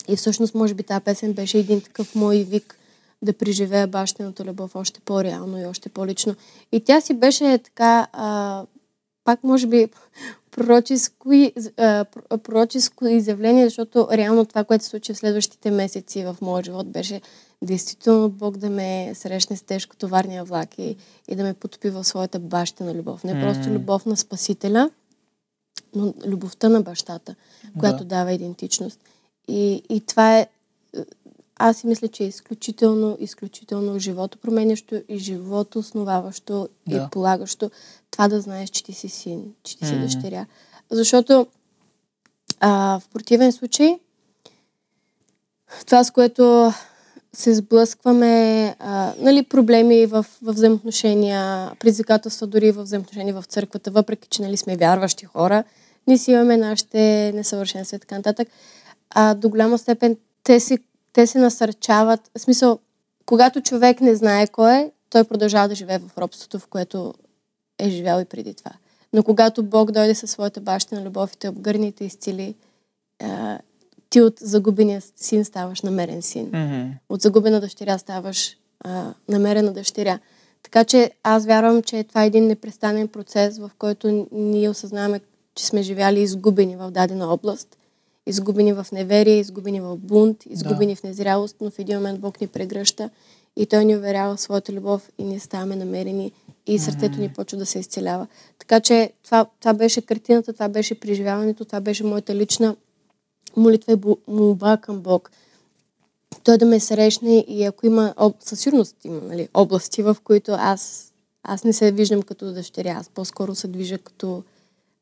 И 0.07 0.15
всъщност, 0.15 0.55
може 0.55 0.73
би, 0.73 0.83
тази 0.83 1.03
песен 1.03 1.33
беше 1.33 1.57
един 1.57 1.81
такъв 1.81 2.15
мой 2.15 2.37
вик 2.37 2.77
да 3.21 3.33
преживея 3.33 3.87
бащината 3.87 4.45
любов 4.45 4.75
още 4.75 4.99
по-реално 4.99 5.61
и 5.61 5.65
още 5.65 5.89
по-лично. 5.89 6.35
И 6.71 6.83
тя 6.83 7.01
си 7.01 7.13
беше 7.13 7.57
така, 7.57 8.07
а, 8.13 8.63
пак 9.23 9.43
може 9.43 9.67
би, 9.67 9.87
пророческо, 10.51 11.29
а, 11.77 12.05
пророческо 12.43 13.07
изявление, 13.07 13.65
защото 13.65 14.07
реално 14.11 14.45
това, 14.45 14.63
което 14.63 14.83
се 14.83 14.89
случи 14.89 15.13
в 15.13 15.17
следващите 15.17 15.71
месеци 15.71 16.23
в 16.23 16.37
моя 16.41 16.63
живот, 16.63 16.91
беше 16.91 17.21
действително 17.63 18.29
Бог 18.29 18.57
да 18.57 18.69
ме 18.69 19.11
срещне 19.15 19.57
с 19.57 19.61
тежко 19.61 19.95
товарния 19.95 20.43
влак 20.43 20.79
и, 20.79 20.95
и 21.27 21.35
да 21.35 21.43
ме 21.43 21.53
потопи 21.53 21.89
в 21.89 22.03
своята 22.03 22.39
бащина 22.39 22.93
любов. 22.93 23.23
Не 23.23 23.41
просто 23.41 23.69
любов 23.69 24.05
на 24.05 24.17
Спасителя, 24.17 24.89
но 25.95 26.13
любовта 26.25 26.69
на 26.69 26.81
бащата, 26.81 27.35
която 27.79 28.03
да. 28.03 28.05
дава 28.05 28.33
идентичност. 28.33 28.99
И, 29.47 29.83
и 29.89 30.01
това 30.01 30.39
е, 30.39 30.47
аз 31.55 31.77
си 31.77 31.87
мисля, 31.87 32.07
че 32.07 32.23
е 32.23 32.27
изключително, 32.27 33.17
изключително 33.19 33.99
живото 33.99 34.37
променящо 34.37 35.01
и 35.09 35.17
живото 35.17 35.79
основаващо 35.79 36.69
да. 36.87 36.95
и 36.95 36.99
полагащо 37.11 37.71
това 38.11 38.27
да 38.27 38.41
знаеш, 38.41 38.69
че 38.69 38.83
ти 38.83 38.93
си 38.93 39.09
син, 39.09 39.53
че 39.63 39.77
ти 39.77 39.85
си 39.85 39.93
mm-hmm. 39.93 40.01
дъщеря. 40.01 40.45
Защото 40.89 41.47
а, 42.59 42.99
в 42.99 43.09
противен 43.09 43.51
случай 43.51 43.99
това, 45.85 46.03
с 46.03 46.11
което 46.11 46.73
се 47.35 47.53
сблъскваме, 47.53 48.75
а, 48.79 49.13
нали, 49.19 49.43
проблеми 49.43 50.05
в, 50.05 50.25
в 50.41 50.51
взаимоотношения, 50.53 51.71
предизвикателства 51.79 52.47
дори 52.47 52.71
в 52.71 52.83
взаимоотношения 52.83 53.41
в 53.41 53.45
църквата, 53.45 53.91
въпреки 53.91 54.27
че 54.27 54.41
нали, 54.41 54.57
сме 54.57 54.77
вярващи 54.77 55.25
хора, 55.25 55.63
ние 56.07 56.17
си 56.17 56.31
имаме 56.31 56.57
нашите 56.57 57.31
несъвършенства 57.35 57.95
и 57.95 57.99
така 57.99 58.15
нататък. 58.15 58.47
А 59.09 59.33
до 59.33 59.49
голяма 59.49 59.77
степен 59.77 60.17
те 60.43 60.59
се, 60.59 60.77
те 61.13 61.27
се 61.27 61.39
насърчават. 61.39 62.31
В 62.37 62.41
смисъл, 62.41 62.79
когато 63.25 63.61
човек 63.61 64.01
не 64.01 64.15
знае 64.15 64.47
кой 64.47 64.73
е, 64.73 64.91
той 65.09 65.23
продължава 65.23 65.69
да 65.69 65.75
живее 65.75 65.99
в 65.99 66.17
робството, 66.17 66.59
в 66.59 66.67
което 66.67 67.13
е 67.79 67.89
живял 67.89 68.21
и 68.21 68.25
преди 68.25 68.53
това. 68.53 68.71
Но 69.13 69.23
когато 69.23 69.63
Бог 69.63 69.91
дойде 69.91 70.15
със 70.15 70.31
своята 70.31 70.61
бащина 70.61 71.03
любов 71.03 71.33
и 71.33 71.37
те 71.37 71.49
обгърне 71.49 71.87
и 71.87 71.91
те 71.91 72.05
изцели, 72.05 72.55
ти 74.11 74.21
от 74.21 74.39
загубения 74.39 75.01
син 75.15 75.45
ставаш 75.45 75.81
намерен 75.81 76.21
син. 76.21 76.51
Mm-hmm. 76.51 76.91
От 77.09 77.21
загубена 77.21 77.61
дъщеря 77.61 77.97
ставаш 77.97 78.57
а, 78.79 79.13
намерена 79.29 79.73
дъщеря. 79.73 80.19
Така 80.63 80.83
че 80.83 81.11
аз 81.23 81.45
вярвам, 81.45 81.83
че 81.83 82.03
това 82.03 82.23
е 82.23 82.27
един 82.27 82.47
непрестанен 82.47 83.07
процес, 83.07 83.59
в 83.59 83.71
който 83.77 84.27
ние 84.31 84.69
осъзнаваме, 84.69 85.19
че 85.55 85.65
сме 85.65 85.81
живяли 85.81 86.19
изгубени 86.19 86.75
в 86.75 86.91
дадена 86.91 87.33
област. 87.33 87.77
Изгубени 88.27 88.73
в 88.73 88.85
неверие, 88.91 89.39
изгубени 89.39 89.81
в 89.81 89.97
бунт, 89.97 90.45
изгубени 90.45 90.93
да. 90.93 90.99
в 90.99 91.03
незрялост, 91.03 91.55
но 91.61 91.69
в 91.69 91.79
един 91.79 91.97
момент 91.97 92.19
Бог 92.19 92.41
ни 92.41 92.47
прегръща 92.47 93.09
и 93.55 93.65
Той 93.65 93.85
ни 93.85 93.95
уверява 93.95 94.35
в 94.35 94.41
своята 94.41 94.73
любов 94.73 95.09
и 95.17 95.23
ние 95.23 95.39
ставаме 95.39 95.75
намерени 95.75 96.31
и 96.67 96.79
сърцето 96.79 97.19
ни 97.19 97.29
почва 97.29 97.57
да 97.57 97.65
се 97.65 97.79
изцелява. 97.79 98.27
Така 98.59 98.79
че 98.79 99.11
това, 99.23 99.45
това 99.59 99.73
беше 99.73 100.01
картината, 100.01 100.53
това 100.53 100.69
беше 100.69 100.99
преживяването, 100.99 101.65
това 101.65 101.81
беше 101.81 102.03
моята 102.03 102.35
лична 102.35 102.75
молитва 103.57 103.93
и 103.93 103.97
молба 104.27 104.77
към 104.77 104.99
Бог. 104.99 105.31
Той 106.43 106.57
да 106.57 106.65
ме 106.65 106.79
срещне 106.79 107.45
и 107.47 107.63
ако 107.63 107.85
има, 107.85 108.13
със 108.39 108.59
сигурност 108.59 108.95
има 109.03 109.21
нали, 109.21 109.49
области, 109.53 110.03
в 110.03 110.17
които 110.23 110.51
аз 110.51 111.11
аз 111.43 111.63
не 111.63 111.73
се 111.73 111.91
виждам 111.91 112.21
като 112.21 112.53
дъщеря, 112.53 112.95
аз 112.99 113.09
по-скоро 113.09 113.55
се 113.55 113.67
движа 113.67 113.97
като 113.97 114.43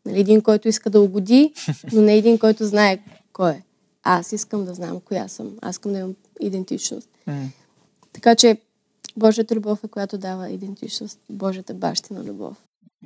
нали, 0.06 0.20
един, 0.20 0.41
който 0.41 0.68
иска 0.68 0.89
да 0.89 1.02
угоди, 1.02 1.54
но 1.93 2.02
не 2.02 2.16
един, 2.16 2.39
който 2.39 2.66
знае 2.66 3.00
кой 3.34 3.52
е. 3.52 3.64
Аз 4.04 4.32
искам 4.32 4.66
да 4.66 4.74
знам 4.74 5.00
коя 5.00 5.28
съм. 5.28 5.58
Аз 5.62 5.76
искам 5.76 5.91
да 5.91 6.00
имам 6.00 6.16
идентичност. 6.39 7.10
М. 7.28 7.50
Така 8.14 8.36
че 8.36 8.58
Божията 9.18 9.56
любов 9.56 9.84
е 9.84 9.88
която 9.88 10.18
дава 10.18 10.50
идентичност. 10.50 11.20
Божията 11.30 11.74
бащина 11.74 12.24
любов. 12.24 12.58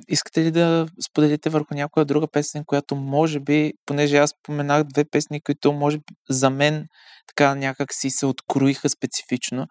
Искате 0.08 0.44
ли 0.44 0.50
да 0.50 0.86
споделите 1.06 1.50
върху 1.50 1.74
някоя 1.74 2.04
друга 2.06 2.26
песен, 2.32 2.64
която 2.66 2.96
може 2.96 3.40
би, 3.40 3.72
понеже 3.86 4.16
аз 4.16 4.30
споменах 4.30 4.84
две 4.84 5.04
песни, 5.04 5.40
които 5.40 5.72
може 5.72 5.98
би 5.98 6.04
за 6.30 6.50
мен 6.50 6.86
така 7.26 7.54
някак 7.54 7.94
си 7.94 8.10
се 8.10 8.26
откроиха 8.26 8.88
специфично. 8.88 9.66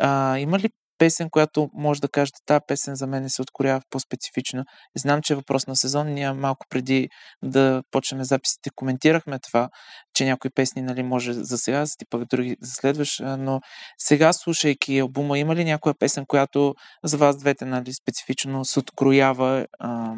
А, 0.00 0.38
има 0.38 0.58
ли 0.58 0.68
песен, 0.98 1.30
която 1.30 1.68
може 1.74 2.00
да 2.00 2.08
кажете, 2.08 2.38
тази 2.46 2.60
песен 2.68 2.94
за 2.94 3.06
мен 3.06 3.30
се 3.30 3.42
откроява 3.42 3.80
по-специфично? 3.90 4.64
Знам, 4.96 5.22
че 5.22 5.32
е 5.32 5.36
въпрос 5.36 5.66
на 5.66 5.76
сезон. 5.76 6.06
Ние 6.08 6.32
малко 6.32 6.66
преди 6.70 7.08
да 7.42 7.82
почнем 7.90 8.24
записите 8.24 8.70
коментирахме 8.74 9.38
това, 9.38 9.68
че 10.14 10.24
някои 10.24 10.50
песни 10.50 10.82
нали, 10.82 11.02
може 11.02 11.32
за 11.32 11.58
сега 11.58 11.86
си 11.86 11.96
пък 12.10 12.24
други 12.24 12.56
за 12.62 12.72
следваш, 12.72 13.20
а, 13.20 13.36
но 13.36 13.60
сега 13.98 14.32
слушайки 14.32 14.98
албума, 14.98 15.38
има 15.38 15.56
ли 15.56 15.64
някоя 15.64 15.94
песен, 15.98 16.24
която 16.26 16.74
за 17.04 17.16
вас 17.16 17.36
двете 17.36 17.64
нали, 17.64 17.92
специфично 17.92 18.64
се 18.64 18.78
откроява 18.78 19.66
а, 19.78 20.14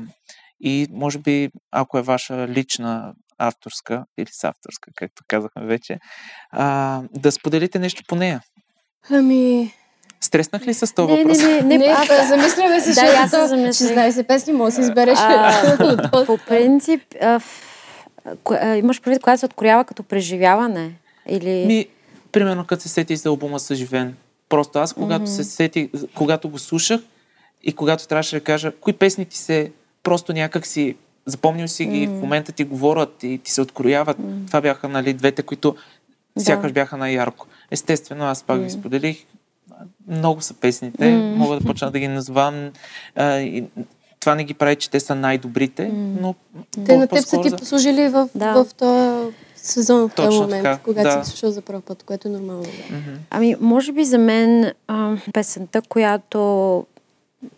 и 0.61 0.87
може 0.91 1.19
би, 1.19 1.49
ако 1.71 1.99
е 1.99 2.03
ваша 2.03 2.49
лична 2.49 3.13
авторска 3.39 4.05
или 4.19 4.29
с 4.33 4.45
авторска, 4.45 4.91
както 4.95 5.23
казахме 5.29 5.67
вече, 5.67 5.99
а, 6.51 7.03
да 7.15 7.33
споделите 7.33 7.79
нещо 7.79 8.03
по 8.09 8.17
нея. 8.17 8.41
Ами, 9.11 9.73
Стреснах 10.21 10.67
ли 10.67 10.75
с 10.75 10.95
този 10.95 11.13
Не, 11.13 11.17
не, 11.17 11.23
въпрос? 11.23 11.39
не, 11.43 11.63
не, 11.63 11.79
не, 11.79 11.85
аз, 11.85 12.29
замисляме 12.29 12.81
се, 12.81 12.95
Да, 12.95 13.01
аз 13.01 13.11
се 13.11 13.23
защото 13.23 13.49
замислих. 13.49 13.91
16 13.91 14.27
песни 14.27 14.53
може 14.53 14.67
да 14.67 14.75
си 14.75 14.81
избереш. 14.81 15.19
А, 15.19 16.11
по 16.27 16.39
принцип, 16.49 17.03
а, 17.23 17.41
а, 18.51 18.77
имаш 18.77 19.01
предвид, 19.01 19.23
която 19.23 19.41
се 19.41 19.47
откроява 19.47 19.85
като 19.85 20.03
преживяване? 20.03 20.93
Или... 21.29 21.65
Ми, 21.67 21.87
примерно, 22.33 22.65
като 22.65 22.83
се 22.83 22.89
сетих 22.89 23.19
за 23.19 23.29
албума 23.29 23.61
Съживен. 23.61 24.17
Просто 24.49 24.79
аз, 24.79 24.93
когато 24.93 25.27
се 25.27 25.45
сетих, 25.45 25.89
когато 26.15 26.49
го 26.49 26.59
слушах 26.59 27.01
и 27.63 27.73
когато 27.73 28.09
трябваше 28.09 28.37
да 28.37 28.45
кажа, 28.45 28.73
кои 28.81 28.93
песни 28.93 29.25
ти 29.25 29.39
се 29.39 29.73
просто 30.03 30.33
някак 30.33 30.67
си 30.67 30.97
запомнил 31.27 31.69
си 31.69 31.87
ги, 31.87 32.07
в 32.07 32.11
момента 32.11 32.53
ти 32.53 32.65
говорят 32.65 33.23
и 33.23 33.41
ти 33.45 33.51
се 33.53 33.61
открояват. 33.61 34.17
Това 34.47 34.61
бяха, 34.61 34.89
нали, 34.89 35.13
двете, 35.13 35.43
които 35.43 35.77
сякаш 36.39 36.73
бяха 36.73 36.97
най-ярко. 36.97 37.47
Естествено, 37.71 38.25
аз 38.25 38.43
пак 38.43 38.63
ви 38.63 38.71
споделих. 38.71 39.25
Много 40.09 40.41
са 40.41 40.55
песните, 40.55 41.11
мога 41.37 41.61
да 41.61 41.67
почна 41.67 41.91
да 41.91 41.99
ги 41.99 42.09
назвам. 42.09 42.71
А, 43.17 43.39
и, 43.39 43.65
това 44.21 44.35
не 44.35 44.45
ги 44.45 44.55
прави, 44.55 44.77
че 44.77 44.91
те 44.91 45.01
са 45.01 45.15
най-добрите, 45.15 45.91
но 46.21 46.35
Те 46.87 46.97
на 46.97 47.07
теб 47.07 47.25
са 47.25 47.41
ти 47.41 47.51
послужили 47.51 48.09
в, 48.09 48.29
Да. 48.35 48.65
в 48.65 48.75
този 48.75 49.35
сезон, 49.57 50.09
в 50.09 50.15
този 50.15 50.29
Точно 50.29 50.43
момент, 50.43 50.63
така, 50.63 50.79
когато 50.85 51.19
да. 51.19 51.25
си 51.25 51.31
слушал 51.31 51.51
за 51.51 51.63
първ 51.63 51.81
път, 51.81 52.03
което 52.03 52.29
е 52.29 52.31
нормално. 52.31 52.63
Да. 52.63 52.97
Ами, 53.31 53.57
може 53.61 53.93
би 53.93 54.05
за 54.05 54.19
мен 54.19 54.73
а, 54.89 55.17
песента, 55.33 55.83
която 55.83 56.87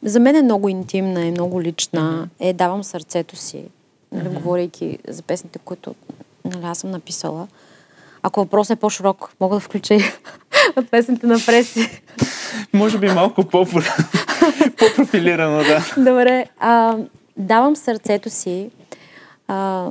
за 0.03 0.21
мен 0.21 0.37
е 0.37 0.43
много 0.43 0.69
интимна 0.69 1.25
и 1.25 1.31
много 1.31 1.63
лична, 1.63 2.29
е 2.41 2.53
Давам 2.53 2.85
сърцето 2.85 3.37
си, 3.37 3.65
нали, 4.13 4.29
говорейки 4.29 4.99
за 5.09 5.23
песните, 5.23 5.59
които 5.59 5.95
нали, 6.45 6.65
аз 6.65 6.79
съм 6.79 6.91
написала. 6.91 7.49
Ако 8.23 8.41
въпросът 8.41 8.77
е 8.77 8.81
по-широк, 8.81 9.33
мога 9.41 9.57
да 9.57 9.61
включа 9.61 9.95
и 9.95 10.03
от 10.77 10.91
песните 10.91 11.27
на 11.27 11.39
Преси. 11.47 12.03
Може 12.73 12.99
би 12.99 13.09
малко 13.09 13.45
по- 13.45 13.67
по-профилирано, 14.79 15.59
да. 15.59 15.85
Добре. 15.97 16.47
А, 16.59 16.97
давам 17.37 17.77
сърцето 17.77 18.31
си. 18.31 18.71
А, 19.49 19.89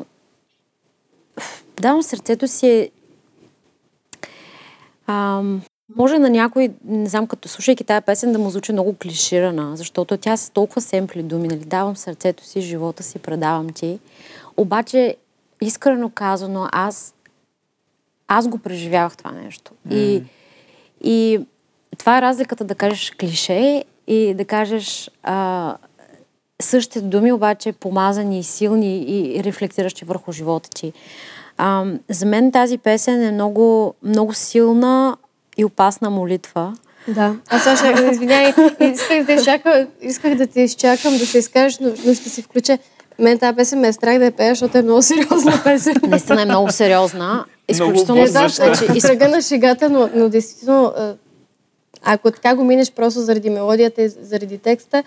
давам 1.82 2.04
сърцето 2.04 2.48
си. 2.48 2.92
А, 5.08 5.42
може 5.96 6.20
на 6.20 6.30
някой, 6.30 6.72
не 6.86 7.10
знам, 7.10 7.28
като 7.28 7.48
слушайки 7.48 7.84
тази 7.84 8.06
песен, 8.06 8.34
да 8.34 8.40
му 8.40 8.50
звучи 8.50 8.72
много 8.72 8.96
клиширана, 9.02 9.78
защото 9.78 10.18
тя 10.18 10.38
са 10.38 10.52
толкова 10.52 10.82
семпли 10.82 11.24
думи, 11.24 11.48
нали? 11.48 11.60
Давам 11.60 11.98
сърцето 11.98 12.46
си, 12.46 12.62
живота 12.62 13.04
си, 13.04 13.20
предавам 13.20 13.70
ти. 13.70 14.00
Обаче, 14.58 15.16
искрено 15.62 16.10
казано, 16.10 16.70
аз, 16.72 17.14
аз 18.30 18.48
го 18.48 18.58
преживявах 18.58 19.18
това 19.18 19.32
нещо. 19.32 19.72
И, 19.92 20.24
и 21.04 21.40
това 21.98 22.18
е 22.18 22.22
разликата 22.22 22.64
да 22.64 22.76
кажеш 22.76 23.12
клише 23.12 23.84
и 24.08 24.34
да 24.34 24.46
кажеш 24.46 25.10
а, 25.24 25.76
същите 26.62 27.02
думи, 27.02 27.32
обаче 27.32 27.72
помазани 27.72 28.40
и 28.40 28.44
силни 28.44 29.04
и 29.08 29.44
рефлектиращи 29.44 30.06
върху 30.06 30.32
живота 30.32 30.70
ти. 30.70 30.94
А, 31.58 31.86
за 32.10 32.26
мен 32.26 32.52
тази 32.52 32.78
песен 32.78 33.24
е 33.24 33.32
много, 33.32 33.94
много 34.04 34.34
силна 34.34 35.18
и 35.58 35.66
опасна 35.66 36.10
молитва. 36.10 36.74
Да. 37.08 37.36
Аз 37.50 37.64
сега 37.64 37.76
ще 37.76 38.06
извинявай. 38.12 38.54
Исках 38.80 39.24
да, 39.26 39.34
изчака, 39.34 39.88
исках 40.02 40.36
да 40.36 40.48
те 40.48 40.62
изчакам, 40.62 41.18
да 41.18 41.26
се 41.26 41.38
изкажеш, 41.38 41.80
но, 41.80 41.90
но 42.06 42.14
ще 42.14 42.30
си 42.30 42.42
включа. 42.42 42.78
Мен 43.20 43.40
тази 43.40 43.56
песен 43.56 43.80
ме 43.80 43.88
е 43.88 43.94
страх 43.94 44.20
да 44.20 44.26
я 44.26 44.32
пея, 44.32 44.52
защото 44.52 44.78
е 44.78 44.82
много 44.82 45.02
сериозна 45.02 45.62
песен. 45.64 45.96
Наистина 46.04 46.42
е 46.42 46.46
много 46.46 46.72
сериозна. 46.72 47.46
Изключително 47.68 48.22
Не 48.22 48.28
знам, 48.28 48.44
Обвързваща. 48.44 48.76
значи, 48.78 48.98
и 48.98 49.02
тръга 49.02 49.28
на 49.28 49.42
шегата, 49.42 49.90
но, 49.90 50.10
но 50.16 50.30
действително, 50.30 50.94
ако 52.04 52.32
така 52.32 52.56
го 52.56 52.64
минеш 52.64 52.92
просто 52.92 53.20
заради 53.20 53.50
мелодията 53.50 54.02
и 54.02 54.10
заради 54.12 54.58
текста, 54.58 55.04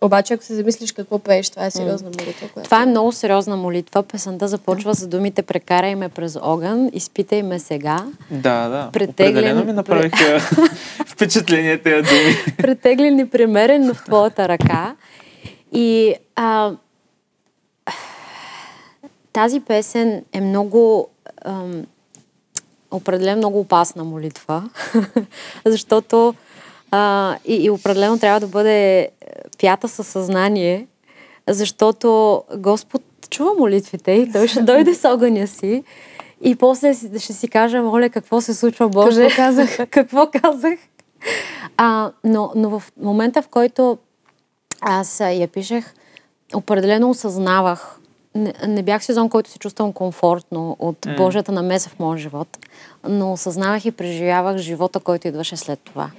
обаче 0.00 0.34
ако 0.34 0.44
се 0.44 0.54
замислиш 0.54 0.92
какво 0.92 1.18
пееш, 1.18 1.50
това 1.50 1.66
е 1.66 1.70
сериозна 1.70 2.10
молитва. 2.10 2.48
Която... 2.48 2.64
Това 2.64 2.82
е 2.82 2.86
много 2.86 3.12
сериозна 3.12 3.56
молитва. 3.56 4.02
Песента 4.02 4.48
започва 4.48 4.94
с 4.94 5.06
думите 5.06 5.42
Прекарай 5.42 5.94
ме 5.94 6.08
през 6.08 6.38
огън, 6.42 6.90
изпитай 6.92 7.42
ме 7.42 7.58
сега. 7.58 8.04
Да, 8.30 8.68
да. 8.68 8.90
Претеглен- 8.92 9.30
Определено 9.30 9.64
ми 9.64 9.72
направиха 9.72 10.40
впечатление 11.06 11.78
тези 11.78 12.02
думи. 12.02 12.34
претеглен 12.56 13.18
и 13.18 13.30
примерен, 13.30 13.86
но 13.86 13.94
в 13.94 14.04
твоята 14.04 14.48
ръка. 14.48 14.94
И 15.72 16.14
а, 16.36 16.72
тази 19.32 19.60
песен 19.60 20.24
е 20.32 20.40
много 20.40 21.08
ам, 21.44 21.86
определено 22.90 23.36
много 23.36 23.60
опасна 23.60 24.04
молитва, 24.04 24.70
защото 25.64 26.34
а, 26.90 27.36
и, 27.44 27.54
и 27.54 27.70
определено 27.70 28.18
трябва 28.18 28.40
да 28.40 28.46
бъде 28.46 28.98
е, 28.98 29.08
пята 29.60 29.88
със 29.88 30.06
съзнание, 30.06 30.86
защото 31.48 32.42
Господ 32.56 33.02
чува 33.30 33.54
молитвите 33.54 34.12
и 34.12 34.32
той 34.32 34.48
ще 34.48 34.62
дойде 34.62 34.94
с 34.94 35.08
огъня 35.08 35.46
си 35.46 35.84
и 36.40 36.56
после 36.56 36.94
ще 36.94 37.32
си 37.32 37.48
каже, 37.48 37.80
моля, 37.80 38.10
какво 38.10 38.40
се 38.40 38.54
случва, 38.54 38.88
Боже? 38.88 39.22
Какво 39.22 39.42
казах? 39.42 39.76
какво 39.90 40.28
казах? 40.42 40.78
А, 41.76 42.12
но, 42.24 42.52
но 42.56 42.78
в 42.78 42.92
момента, 43.00 43.42
в 43.42 43.48
който 43.48 43.98
аз 44.80 45.20
я 45.20 45.48
пишех, 45.48 45.94
определено 46.54 47.10
осъзнавах. 47.10 47.99
Не, 48.34 48.54
не 48.66 48.82
бях 48.82 49.04
сезон, 49.04 49.28
който 49.28 49.50
се 49.50 49.58
чувствам 49.58 49.92
комфортно 49.92 50.76
от 50.78 50.96
mm. 51.00 51.16
Божията 51.16 51.52
намеса 51.52 51.90
в 51.90 51.98
моя 51.98 52.18
живот, 52.18 52.58
но 53.08 53.32
осъзнавах 53.32 53.84
и 53.84 53.90
преживявах 53.90 54.56
живота, 54.56 55.00
който 55.00 55.28
идваше 55.28 55.56
след 55.56 55.80
това. 55.84 56.10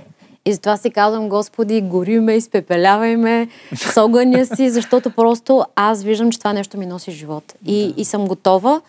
И 0.45 0.53
затова 0.53 0.77
си 0.77 0.91
казвам, 0.91 1.29
Господи, 1.29 1.81
гори 1.81 2.19
ме, 2.19 2.33
изпепелявай 2.33 3.17
ме 3.17 3.47
с 3.75 4.01
огъня 4.01 4.45
си, 4.45 4.69
защото 4.71 5.09
просто 5.09 5.65
аз 5.75 6.03
виждам, 6.03 6.31
че 6.31 6.39
това 6.39 6.53
нещо 6.53 6.77
ми 6.77 6.85
носи 6.85 7.11
живот. 7.11 7.53
И, 7.65 7.93
и 7.97 8.05
съм 8.05 8.27
готова 8.27 8.81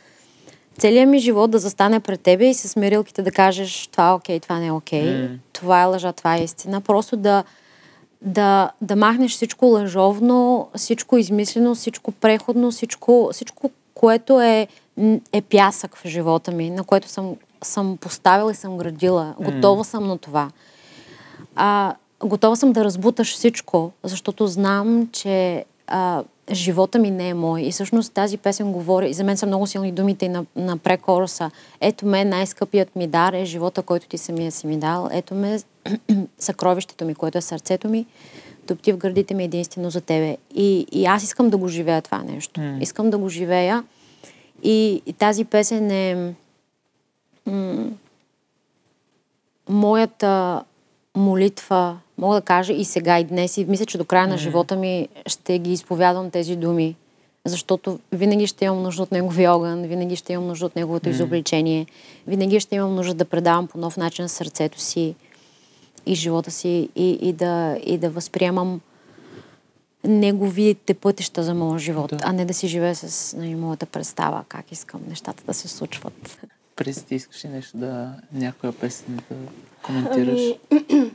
целият 0.79 1.09
ми 1.09 1.19
живот 1.19 1.51
да 1.51 1.59
застане 1.59 2.01
пред 2.01 2.21
тебе 2.21 2.47
и 2.47 2.55
с 2.55 2.77
мерилките 2.77 3.23
да 3.23 3.31
кажеш 3.31 3.87
това 3.93 4.09
е 4.09 4.13
окей, 4.13 4.41
това 4.41 4.59
не 4.59 4.67
е 4.67 4.73
окей, 4.73 5.03
Mm. 5.03 5.39
това 5.53 5.83
е 5.83 5.85
лъжа, 5.85 6.13
това 6.13 6.37
е 6.37 6.43
истина. 6.43 6.81
Просто 6.81 7.17
да, 7.17 7.45
да, 8.25 8.71
да 8.81 8.97
махнеш 8.97 9.33
всичко 9.33 9.67
лъжовно, 9.67 10.69
всичко 10.77 11.17
измислено, 11.17 11.75
всичко 11.75 12.13
преходно, 12.13 12.71
всичко, 12.71 13.29
всичко 13.33 13.71
което 13.95 14.41
е, 14.41 14.69
е 15.33 15.43
пясък 15.43 15.97
в 15.97 16.09
живота 16.09 16.51
ми, 16.51 16.71
на 16.71 16.85
което 16.85 17.09
съм, 17.09 17.37
съм 17.63 17.97
поставила 17.97 18.51
и 18.51 18.55
съм 18.55 18.79
градила. 18.79 19.35
Готова 19.41 19.85
съм 19.85 20.07
на 20.07 20.19
това. 20.19 20.51
А, 21.57 21.95
готова 22.21 22.57
съм 22.57 22.73
да 22.73 22.85
разбуташ 22.85 23.35
всичко, 23.35 23.93
защото 24.03 24.47
знам, 24.47 25.09
че 25.13 25.65
а, 25.87 26.23
живота 26.51 26.99
ми 26.99 27.11
не 27.11 27.29
е 27.29 27.35
мой. 27.35 27.63
И 27.63 27.73
всъщност 27.73 28.13
тази 28.13 28.39
песен 28.39 28.73
говори, 28.73 29.11
и 29.11 29.15
за 29.15 29.25
мен 29.25 29.37
са 29.37 29.47
много 29.47 29.67
силни 29.67 29.93
думите 29.93 30.29
на, 30.29 30.47
на 30.57 30.79
прекороса. 30.79 31.51
Ето 31.81 32.07
ме, 32.07 32.25
най-скъпият 32.25 32.97
ми 32.97 33.07
дар 33.07 33.33
е 33.33 33.45
живота, 33.45 33.83
който 33.83 34.09
ти 34.09 34.19
самия 34.19 34.53
си 34.53 34.67
ми 34.67 34.77
дал. 34.77 35.09
Ето 35.13 35.35
ме, 35.35 35.59
съкровището 36.39 37.05
ми, 37.05 37.15
което 37.15 37.39
е 37.39 37.41
сърцето 37.41 37.89
ми. 37.89 38.07
Топти 38.67 38.93
в 38.93 38.97
гърдите 38.97 39.35
ми 39.35 39.45
единствено 39.45 39.91
за 39.91 40.01
тебе. 40.01 40.37
И, 40.55 40.87
и 40.93 41.07
аз 41.07 41.23
искам 41.23 41.51
да 41.51 41.57
го 41.57 41.69
живея 41.69 42.03
това 42.03 42.23
нещо. 42.23 42.61
М. 42.61 42.79
Искам 42.81 43.11
да 43.11 43.19
го 43.19 43.29
живея. 43.29 43.85
И, 44.63 45.03
и 45.07 45.13
тази 45.13 45.45
песен 45.45 45.91
е 45.91 46.35
м- 47.47 47.91
моята 49.69 50.63
молитва, 51.17 51.99
мога 52.19 52.35
да 52.35 52.41
кажа 52.41 52.73
и 52.73 52.85
сега, 52.85 53.19
и 53.19 53.25
днес, 53.25 53.57
и 53.57 53.65
мисля, 53.65 53.87
че 53.87 53.99
до 53.99 54.05
края 54.05 54.27
на 54.27 54.35
Мгм. 54.35 54.43
живота 54.43 54.77
ми 54.77 55.09
ще 55.27 55.59
ги 55.59 55.73
изповядвам 55.73 56.31
тези 56.31 56.57
думи, 56.57 56.97
защото 57.45 57.99
винаги 58.13 58.47
ще 58.47 58.65
имам 58.65 58.83
нужда 58.83 59.03
от 59.03 59.13
неговия 59.13 59.53
огън, 59.53 59.83
винаги 59.83 60.17
ще 60.17 60.33
имам 60.33 60.47
нужда 60.47 60.67
от 60.67 60.77
неговото 60.77 61.09
Мгм. 61.09 61.15
изобличение, 61.15 61.87
винаги 62.27 62.61
ще 62.61 62.75
имам 62.77 62.95
нужда 62.95 63.15
да 63.15 63.25
предавам 63.25 63.67
по 63.67 63.79
нов 63.79 63.97
начин 63.97 64.29
сърцето 64.29 64.81
си 64.81 65.15
и 66.07 66.15
живота 66.15 66.51
си 66.51 66.89
и, 66.97 67.11
и, 67.11 67.33
да, 67.33 67.77
и 67.85 67.99
да 67.99 68.11
възприемам 68.11 68.81
неговите 70.05 70.95
пътища 70.95 71.43
за 71.43 71.55
моя 71.55 71.79
живот, 71.79 72.11
Да. 72.11 72.19
а 72.23 72.33
не 72.33 72.45
да 72.45 72.55
си 72.55 72.69
живея 72.69 72.95
с 72.95 73.37
нали, 73.37 73.55
моята 73.55 73.87
представа, 73.87 74.45
как 74.49 74.73
искам 74.73 75.01
нещата 75.09 75.45
да 75.47 75.55
се 75.55 75.69
случват. 75.69 76.39
Преди 76.77 77.05
ти 77.05 77.15
искаш 77.15 77.45
ли 77.45 77.49
нещо 77.49 77.77
да... 77.77 78.15
някоя 78.33 78.73
песен 78.73 79.17
да 79.31 79.37
коментираш? 79.83 80.41
Ами, 80.71 81.11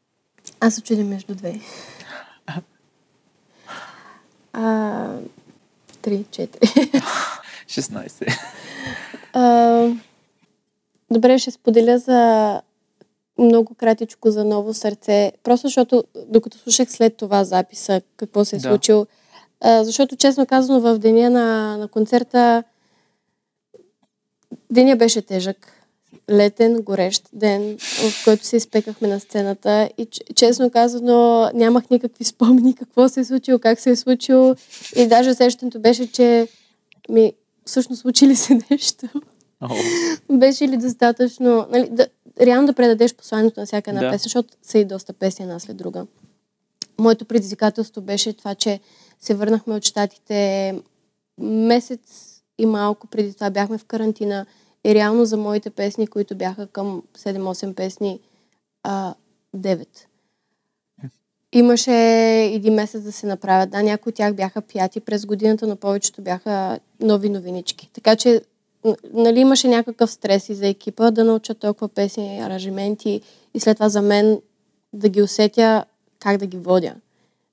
аз 0.60 0.82
чудя 0.82 1.04
между 1.04 1.34
две. 1.34 1.60
А, 4.52 5.16
три, 6.02 6.24
четири. 6.30 6.66
16. 7.66 8.38
А, 9.32 9.88
добре, 11.10 11.38
ще 11.38 11.50
споделя 11.50 11.98
за 11.98 12.62
много 13.38 13.74
кратичко 13.74 14.30
за 14.30 14.44
ново 14.44 14.74
сърце. 14.74 15.32
Просто 15.42 15.66
защото, 15.66 16.04
докато 16.26 16.58
слушах 16.58 16.90
след 16.90 17.16
това 17.16 17.44
записа, 17.44 18.00
какво 18.16 18.44
се 18.44 18.56
е 18.56 18.58
Да. 18.58 18.68
случило. 18.68 19.06
А, 19.60 19.84
защото, 19.84 20.16
честно 20.16 20.46
казано, 20.46 20.80
в 20.80 20.98
деня 20.98 21.30
на, 21.30 21.76
на 21.76 21.88
концерта 21.88 22.64
деня 24.70 24.96
беше 24.96 25.22
тежък. 25.22 25.72
Летен, 26.30 26.82
горещ 26.82 27.28
ден, 27.32 27.78
в 27.78 28.24
който 28.24 28.46
се 28.46 28.56
изпекахме 28.56 29.08
на 29.08 29.20
сцената 29.20 29.90
и 29.98 30.08
честно 30.34 30.70
казано 30.70 31.50
нямах 31.54 31.90
никакви 31.90 32.24
спомени 32.24 32.74
какво 32.74 33.08
се 33.08 33.20
е 33.20 33.24
случило, 33.24 33.58
как 33.58 33.80
се 33.80 33.90
е 33.90 33.96
случило 33.96 34.56
и 34.96 35.06
даже 35.06 35.34
сещането 35.34 35.80
беше, 35.80 36.12
че 36.12 36.48
ми 37.08 37.32
всъщност 37.64 38.02
случи 38.02 38.26
ли 38.26 38.36
се 38.36 38.60
нещо. 38.70 39.06
О, 39.60 39.68
Беше 40.30 40.68
ли 40.68 40.76
достатъчно, 40.76 41.66
нали, 41.70 41.88
да, 41.90 42.06
реално 42.40 42.66
да 42.66 42.72
предадеш 42.72 43.14
посланието 43.14 43.60
на 43.60 43.66
всяка 43.66 43.90
една 43.90 44.00
Да. 44.00 44.10
песен, 44.10 44.22
защото 44.22 44.54
са 44.62 44.78
и 44.78 44.84
доста 44.84 45.12
песни 45.12 45.42
една 45.42 45.58
след 45.58 45.76
друга. 45.76 46.06
Моето 46.98 47.24
предизвикателство 47.24 48.00
беше 48.00 48.32
това, 48.32 48.54
че 48.54 48.80
се 49.20 49.34
върнахме 49.34 49.74
от 49.74 49.84
щатите 49.84 50.74
месец 51.38 52.35
и 52.58 52.66
малко 52.66 53.06
преди 53.06 53.34
това 53.34 53.50
бяхме 53.50 53.78
в 53.78 53.84
карантина 53.84 54.46
и 54.84 54.94
реално 54.94 55.24
за 55.24 55.36
моите 55.36 55.70
песни, 55.70 56.06
които 56.06 56.36
бяха 56.36 56.66
към 56.66 57.02
7-8 57.18 57.74
песни, 57.74 58.20
а, 58.82 59.14
9. 59.56 59.86
Имаше 61.52 61.92
един 62.54 62.74
месец 62.74 63.02
да 63.02 63.12
се 63.12 63.26
направят. 63.26 63.70
Да, 63.70 63.82
някои 63.82 64.10
от 64.10 64.16
тях 64.16 64.34
бяха 64.34 64.60
пяти 64.60 65.00
през 65.00 65.26
годината, 65.26 65.66
но 65.66 65.76
повечето 65.76 66.22
бяха 66.22 66.78
нови 67.00 67.28
новинички. 67.28 67.90
Така 67.92 68.16
че 68.16 68.40
нали, 69.12 69.40
имаше 69.40 69.68
някакъв 69.68 70.10
стрес 70.10 70.48
и 70.48 70.54
за 70.54 70.66
екипа 70.66 71.10
да 71.10 71.24
научат 71.24 71.58
толкова 71.58 71.88
песни, 71.88 72.40
аранжименти 72.40 73.20
и 73.54 73.60
след 73.60 73.76
това 73.76 73.88
за 73.88 74.02
мен 74.02 74.40
да 74.92 75.08
ги 75.08 75.22
усетя 75.22 75.84
как 76.18 76.36
да 76.36 76.46
ги 76.46 76.56
водя. 76.56 76.94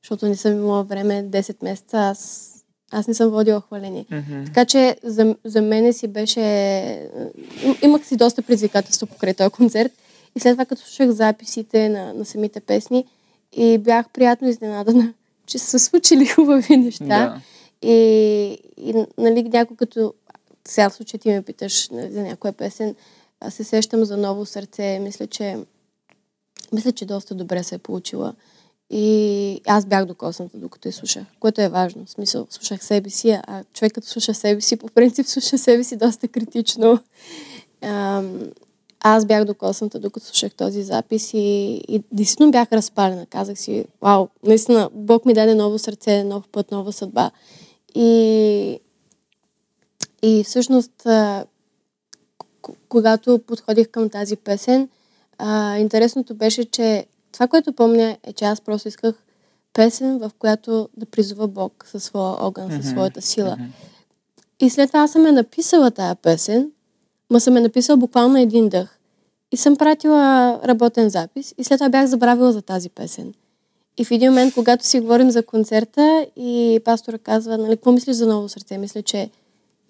Защото 0.04 0.26
не 0.26 0.36
съм 0.36 0.54
имала 0.54 0.84
време 0.84 1.24
10 1.24 1.64
месеца, 1.64 1.98
аз, 1.98 2.50
аз 2.94 3.08
не 3.08 3.14
съм 3.14 3.30
водила 3.30 3.62
хваление. 3.62 4.06
мгм. 4.12 4.46
Така 4.46 4.66
че 4.66 4.98
за, 5.04 5.36
за 5.46 5.62
мене 5.62 5.94
си 5.94 6.08
беше... 6.08 6.42
им- 7.64 7.76
Имах 7.82 8.06
си 8.06 8.16
доста 8.18 8.42
предизвикателство 8.42 9.08
покрай 9.08 9.34
този 9.34 9.50
концерт. 9.50 9.92
И 10.36 10.40
след 10.40 10.54
това, 10.54 10.66
като 10.66 10.82
слушах 10.82 11.10
записите 11.10 11.90
на, 11.90 12.14
на 12.14 12.26
самите 12.26 12.60
песни, 12.60 13.06
и 13.52 13.78
бях 13.78 14.10
приятно 14.10 14.48
изненадана, 14.50 15.14
че 15.46 15.60
са 15.60 15.80
се 15.80 15.86
случили 15.86 16.26
хубави 16.36 16.78
неща. 16.78 17.06
Да. 17.06 17.42
И, 17.90 18.58
и 18.78 19.06
нали, 19.18 19.44
някой 19.44 19.78
като... 19.78 20.14
Сега 20.68 20.90
в 20.90 20.94
случай 20.94 21.20
ти 21.20 21.30
ме 21.30 21.42
питаш 21.42 21.90
нали, 21.90 22.12
за 22.12 22.22
някоя 22.22 22.54
песен, 22.54 22.96
аз 23.40 23.54
се 23.54 23.64
сещам 23.64 24.06
за 24.06 24.18
ново 24.18 24.46
сърце. 24.46 25.00
Мисля, 25.00 25.28
че 25.28 25.58
мисля, 26.74 26.92
че 26.92 27.06
доста 27.06 27.36
добре 27.36 27.64
се 27.64 27.76
е 27.76 27.78
получила. 27.78 28.34
И 28.96 29.62
аз 29.68 29.86
бях 29.86 30.06
докосната, 30.06 30.58
докато 30.58 30.88
я 30.88 30.94
слушах, 30.94 31.24
което 31.40 31.62
е 31.62 31.70
важно. 31.70 32.06
В 32.06 32.10
смисъл, 32.10 32.48
слушах 32.50 32.84
себе 32.84 33.10
си, 33.10 33.30
а 33.48 33.64
човек 33.74 33.94
като 33.94 34.08
слуша 34.08 34.34
себе 34.34 34.62
си, 34.62 34.76
по 34.78 34.88
принцип 34.88 35.28
слуша 35.28 35.58
себе 35.58 35.84
си 35.84 35.96
доста 35.96 36.28
критично. 36.28 37.00
Аз 39.00 39.26
бях 39.26 39.46
докосната, 39.46 40.00
докато 40.00 40.26
слушах 40.26 40.54
този 40.54 40.84
запис 40.84 41.34
и, 41.34 41.38
и 41.88 42.04
действително 42.12 42.52
бях 42.52 42.72
разпалена. 42.72 43.26
Казах 43.26 43.58
си, 43.58 43.86
вау, 44.02 44.28
наистина, 44.44 44.90
Бог 44.94 45.26
ми 45.26 45.34
даде 45.34 45.56
ново 45.56 45.80
сърце, 45.80 46.24
нов 46.24 46.48
път, 46.48 46.72
нова 46.72 46.94
съдба. 46.94 47.32
И, 47.96 48.80
и 50.22 50.44
всъщност, 50.44 51.08
когато 52.90 53.40
подходих 53.40 53.88
към 53.90 54.10
тази 54.10 54.36
песен, 54.36 54.90
а, 55.38 55.78
интересното 55.78 56.36
беше, 56.36 56.66
че 56.66 57.06
това, 57.34 57.48
което 57.48 57.74
помня 57.74 58.18
е, 58.24 58.34
че 58.34 58.46
аз 58.46 58.62
просто 58.62 58.88
исках 58.88 59.16
песен, 59.74 60.20
в 60.20 60.32
която 60.40 60.90
да 60.98 61.06
призова 61.06 61.48
Бог 61.48 61.86
със 61.88 62.04
своя 62.04 62.36
огън, 62.40 62.72
със 62.72 62.90
своята 62.90 63.22
сила. 63.22 63.58
И 64.60 64.70
след 64.70 64.90
това 64.90 65.08
съм 65.08 65.26
я 65.26 65.34
написала 65.34 65.92
тая 65.92 66.16
песен, 66.16 66.72
ма 67.30 67.40
съм 67.40 67.56
я 67.56 67.62
написала 67.62 67.98
буквално 67.98 68.38
един 68.38 68.70
дъх. 68.70 69.00
И 69.52 69.58
съм 69.58 69.76
пратила 69.76 70.60
работен 70.66 71.10
запис 71.10 71.54
и 71.58 71.64
след 71.64 71.78
това 71.78 71.90
бях 71.90 72.06
забравила 72.06 72.52
за 72.52 72.62
тази 72.62 72.90
песен. 72.90 73.34
И 73.98 74.06
в 74.06 74.12
един 74.12 74.32
момент, 74.32 74.54
когато 74.54 74.86
си 74.86 75.00
говорим 75.00 75.32
за 75.32 75.46
концерта 75.46 76.28
и 76.36 76.80
пастора 76.86 77.18
казва, 77.18 77.58
нали, 77.58 77.76
какво 77.76 77.92
мислиш 77.92 78.16
за 78.16 78.28
ново 78.28 78.50
сърце? 78.50 78.78
Мисля, 78.78 79.02
че 79.02 79.30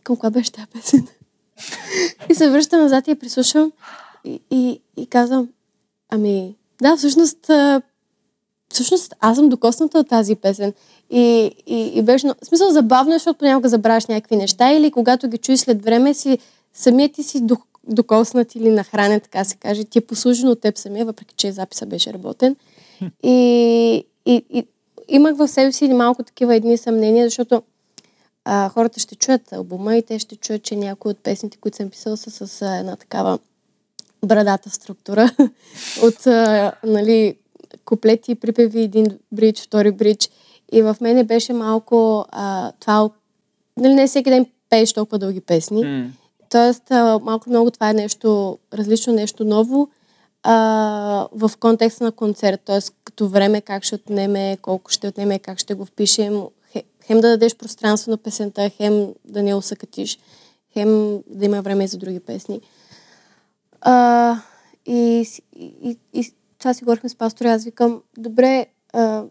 към 0.04 0.16
коя 0.16 0.30
беше 0.30 0.52
тази 0.52 0.68
песен? 0.68 1.08
и 2.30 2.36
се 2.36 2.50
връщам 2.50 2.80
назад 2.80 3.08
и 3.08 3.12
я 3.12 3.16
прислушвам 3.16 3.72
и, 4.26 4.42
и, 4.52 4.82
и 4.98 5.08
казвам, 5.08 5.50
ами, 6.10 6.56
да, 6.84 6.98
всъщност, 6.98 7.52
всъщност 8.70 9.14
аз 9.20 9.38
съм 9.38 9.50
докосната 9.50 10.00
от 10.00 10.10
тази 10.10 10.36
песен. 10.36 10.74
И, 11.10 11.52
и, 11.66 11.92
и 11.96 12.02
беше, 12.02 12.28
но- 12.28 12.36
в 12.44 12.46
смисъл 12.46 12.72
забавно, 12.72 13.12
е, 13.12 13.16
защото 13.16 13.40
понякога 13.40 13.70
забравяш 13.70 14.06
някакви 14.06 14.36
неща 14.36 14.72
или 14.72 14.92
когато 14.92 15.28
ги 15.28 15.38
чуеш 15.38 15.60
след 15.60 15.84
време 15.84 16.14
си, 16.14 16.38
самият 16.74 17.14
ти 17.14 17.24
си 17.24 17.42
док- 17.42 17.80
докоснат 17.88 18.56
или 18.56 18.70
нахранен, 18.70 19.20
така 19.20 19.44
се 19.44 19.56
каже, 19.56 19.84
ти 19.84 19.98
е 20.00 20.02
послужен 20.02 20.50
от 20.50 20.62
теб 20.62 20.78
самия, 20.78 21.06
въпреки 21.06 21.36
че 21.36 21.52
записа 21.52 21.86
беше 21.86 22.14
работен. 22.14 22.56
И, 23.24 24.06
и, 24.26 24.46
и 24.50 24.68
имах 25.08 25.36
в 25.36 25.48
себе 25.48 25.72
си 25.72 25.94
малко 25.94 26.24
такива 26.24 26.56
едни 26.56 26.78
съмнения, 26.78 27.26
защото 27.26 27.64
а, 28.46 28.70
хората 28.70 29.00
ще 29.00 29.16
чуят 29.16 29.54
албума 29.54 29.96
и 29.96 30.04
те 30.04 30.20
ще 30.20 30.36
чуят, 30.36 30.64
че 30.64 30.76
някои 30.76 31.12
от 31.12 31.18
песните, 31.24 31.58
които 31.58 31.78
съм 31.78 31.90
писала, 31.90 32.18
са 32.18 32.48
с 32.48 32.62
а, 32.62 32.78
една 32.78 32.96
такава 32.96 33.40
брадата 34.24 34.70
структура 34.70 35.32
от 36.04 36.28
а, 36.28 36.72
нали, 36.84 37.36
куплети, 37.86 38.36
припеви, 38.36 38.82
един 38.82 39.06
бридж, 39.32 39.62
втори 39.62 39.92
бридж. 39.92 40.30
И 40.72 40.82
в 40.82 40.98
мене 41.02 41.24
беше 41.24 41.54
малко 41.54 42.26
а, 42.30 42.72
това... 42.80 43.10
Нали, 43.78 43.94
не 43.94 44.08
всеки 44.08 44.30
ден 44.30 44.46
пееш 44.70 44.94
толкова 44.94 45.20
дълги 45.20 45.42
песни. 45.42 45.84
М, 45.86 46.12
Тоест, 46.50 46.92
а, 46.92 47.20
малко 47.24 47.50
много 47.50 47.72
това 47.72 47.90
е 47.90 47.94
нещо 47.94 48.58
различно, 48.74 49.14
нещо 49.14 49.46
ново 49.46 49.90
а, 50.44 50.54
в 51.32 51.52
контекста 51.60 52.04
на 52.04 52.12
концерт. 52.12 52.62
Тоест, 52.66 52.94
като 53.04 53.28
време, 53.28 53.62
как 53.62 53.84
ще 53.84 53.96
отнеме, 53.96 54.58
колко 54.62 54.92
ще 54.92 55.08
отнеме, 55.08 55.40
как 55.40 55.60
ще 55.60 55.74
го 55.74 55.86
впишем. 55.86 56.42
Хе- 56.76 56.84
Хем 57.06 57.22
да 57.22 57.30
дадеш 57.30 57.56
пространство 57.56 58.12
на 58.12 58.18
песента, 58.18 58.70
хем 58.70 59.08
да 59.26 59.44
не 59.44 59.56
усъкатиш, 59.56 60.20
хем 60.74 61.20
да 61.28 61.46
има 61.46 61.62
време 61.62 61.84
и 61.84 61.88
за 61.88 61.98
други 61.98 62.20
песни. 62.20 62.62
А, 63.86 64.36
и, 64.86 65.26
и, 65.56 65.66
и, 65.84 65.98
и 66.14 66.32
това 66.60 66.74
си 66.74 66.84
говорихме 66.84 67.10
с 67.10 67.16
пастора, 67.16 67.52
аз 67.54 67.64
викам, 67.64 68.02
добре, 68.18 68.66
а, 68.94 69.24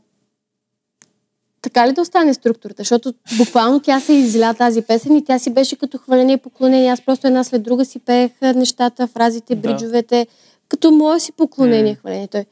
така 1.63 1.89
ли 1.89 1.93
да 1.93 2.01
остане 2.01 2.35
структурата? 2.35 2.81
Защото 2.81 3.15
буквално 3.39 3.81
тя 3.81 4.01
се 4.01 4.13
изля 4.13 4.55
тази 4.55 4.83
песен 4.83 5.17
и 5.17 5.25
тя 5.25 5.39
си 5.39 5.51
беше 5.51 5.77
като 5.77 5.99
хваление 5.99 6.35
и 6.35 6.39
поклонение. 6.39 6.91
Аз 6.91 7.01
просто 7.01 7.27
една 7.27 7.45
след 7.45 7.63
друга 7.63 7.85
си 7.85 7.99
пеех 7.99 8.31
нещата, 8.43 9.07
фразите, 9.07 9.55
Да. 9.55 9.61
бриджовете, 9.61 10.27
като 10.69 10.91
мое 10.91 11.21
си 11.21 11.33
поклонение, 11.33 11.93
М. 11.93 11.97
хваление. 11.97 12.29
Той, 12.29 12.45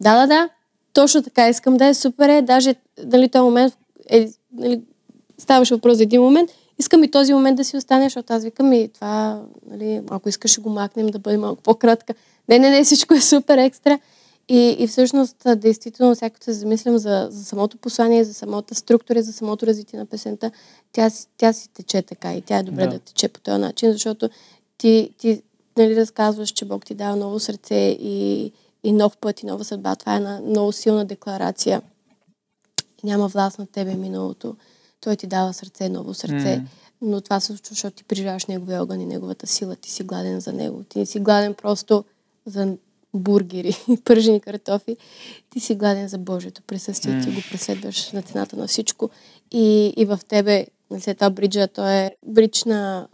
да, 0.00 0.20
да, 0.20 0.26
да, 0.26 0.48
точно 0.92 1.22
така 1.22 1.48
искам 1.48 1.76
да 1.76 1.86
е, 1.86 1.94
супер 1.94 2.28
е. 2.28 2.42
Даже, 2.42 2.74
дали 3.04 3.28
този 3.28 3.42
момент, 3.42 3.74
е, 4.10 4.28
нали, 4.52 4.80
ставаше 5.38 5.74
въпрос 5.74 5.96
за 5.96 6.02
един 6.02 6.22
момент, 6.22 6.50
искам 6.78 7.04
и 7.04 7.10
този 7.10 7.34
момент 7.34 7.56
да 7.56 7.64
си 7.64 7.76
остане, 7.76 8.04
защото 8.04 8.32
аз 8.32 8.44
викам 8.44 8.72
и 8.72 8.88
това, 8.88 9.42
нали, 9.70 10.02
ако 10.10 10.28
искаш 10.28 10.50
ще 10.50 10.60
го 10.60 10.70
макнем 10.70 11.06
да 11.06 11.18
бъде 11.18 11.36
малко 11.36 11.62
по-кратка. 11.62 12.14
Не, 12.48 12.58
не, 12.58 12.70
не, 12.70 12.84
всичко 12.84 13.14
е 13.14 13.20
супер 13.20 13.58
екстра. 13.58 13.98
И, 14.48 14.76
и 14.78 14.86
всъщност, 14.86 15.36
действително, 15.56 16.14
всяко 16.14 16.36
се 16.40 16.52
замислям 16.52 16.98
за, 16.98 17.28
за 17.30 17.44
самото 17.44 17.76
послание, 17.76 18.24
за 18.24 18.34
самата 18.34 18.74
структура, 18.74 19.22
за 19.22 19.32
самото 19.32 19.66
развитие 19.66 19.98
на 19.98 20.06
песента, 20.06 20.50
тя, 20.92 21.10
тя 21.38 21.52
си 21.52 21.68
тече 21.68 22.02
така 22.02 22.34
и 22.34 22.40
тя 22.42 22.58
е 22.58 22.62
добре 22.62 22.84
Да. 22.84 22.90
да, 22.90 22.98
тече 22.98 23.28
по 23.28 23.40
този 23.40 23.60
начин, 23.60 23.92
защото 23.92 24.30
ти, 24.78 25.10
ти 25.18 25.42
нали, 25.76 25.96
разказваш, 25.96 26.50
че 26.50 26.64
Бог 26.64 26.84
ти 26.84 26.94
дава 26.94 27.16
ново 27.16 27.40
сърце 27.40 27.96
и, 28.00 28.52
и 28.84 28.92
нов 28.92 29.16
път 29.16 29.42
и 29.42 29.46
нова 29.46 29.64
съдба. 29.64 29.96
Това 29.96 30.14
е 30.14 30.16
една 30.16 30.40
много 30.40 30.72
силна 30.72 31.04
декларация. 31.04 31.82
Няма 33.04 33.28
власт 33.28 33.58
на 33.58 33.66
тебе 33.66 33.94
миналото. 33.94 34.56
Той 35.04 35.16
ти 35.16 35.26
дава 35.26 35.52
сърце, 35.52 35.88
ново 35.88 36.14
сърце. 36.14 36.34
Mm. 36.34 36.64
Но 37.02 37.20
това 37.20 37.40
се 37.40 37.46
случва, 37.46 37.68
защото 37.70 37.96
ти 37.96 38.04
приживяваш 38.04 38.46
неговия 38.46 38.82
огън 38.82 39.00
и 39.00 39.06
неговата 39.06 39.46
сила. 39.46 39.76
Ти 39.76 39.90
си 39.90 40.02
гладен 40.02 40.40
за 40.40 40.52
него. 40.52 40.82
Ти 40.88 40.98
не 40.98 41.06
си 41.06 41.20
гладен 41.20 41.54
просто 41.54 42.04
за 42.46 42.76
бургери 43.14 43.76
и 43.88 43.96
пържени 44.04 44.40
картофи. 44.40 44.96
Ти 45.50 45.60
си 45.60 45.74
гладен 45.74 46.08
за 46.08 46.18
Божието 46.18 46.62
присъствие. 46.62 47.14
Mm. 47.14 47.24
Ти 47.24 47.30
го 47.30 47.40
преследваш 47.50 48.12
на 48.12 48.22
цената 48.22 48.56
на 48.56 48.66
всичко. 48.66 49.10
И, 49.52 49.94
и 49.96 50.04
в 50.04 50.20
тебе, 50.28 50.66
нали, 50.90 51.00
след 51.00 51.16
това 51.16 51.30
бриджа, 51.30 51.68
той 51.68 51.92
е 51.92 52.16
бридж 52.26 52.64
на 52.64 53.08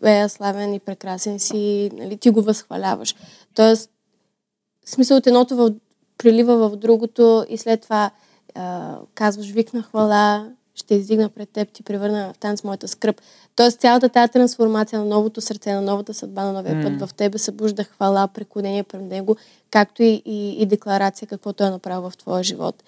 пея 0.00 0.28
славен 0.28 0.74
и 0.74 0.80
прекрасен 0.80 1.38
си, 1.38 1.90
нали, 1.92 2.16
ти 2.16 2.30
го 2.30 2.42
възхваляваш. 2.42 3.14
Тоест, 3.54 3.90
смисъл 4.86 5.16
от 5.16 5.26
едното 5.26 5.56
в, 5.56 5.74
прилива 6.18 6.68
в 6.68 6.76
другото 6.76 7.46
и 7.48 7.58
след 7.58 7.80
това 7.80 8.10
а, 8.58 8.98
казваш 9.14 9.50
вик 9.50 9.74
на 9.74 9.82
хвала, 9.82 10.50
ще 10.74 10.94
издигна 10.94 11.28
пред 11.28 11.48
теб, 11.48 11.68
ти 11.72 11.82
превърна 11.82 12.32
в 12.34 12.38
танц 12.38 12.64
моята 12.64 12.88
скръп. 12.88 13.20
Тоест 13.56 13.80
цялата 13.80 14.08
тази 14.08 14.32
трансформация 14.32 14.98
на 14.98 15.04
новото 15.04 15.40
сърце, 15.40 15.74
на 15.74 15.80
новата 15.80 16.14
съдба, 16.14 16.44
на 16.44 16.52
новия 16.52 16.74
mm. 16.74 16.98
път 16.98 17.08
в 17.08 17.14
тебе 17.14 17.38
събужда 17.38 17.84
хвала, 17.84 18.28
преклонение 18.28 18.82
пред 18.82 19.02
него, 19.02 19.36
както 19.70 20.02
и, 20.02 20.22
и, 20.24 20.62
и 20.62 20.66
декларация 20.66 21.28
какво 21.28 21.52
той 21.52 21.66
е 21.66 21.70
направил 21.70 22.10
в 22.10 22.16
твоя 22.16 22.42
живот. 22.42 22.82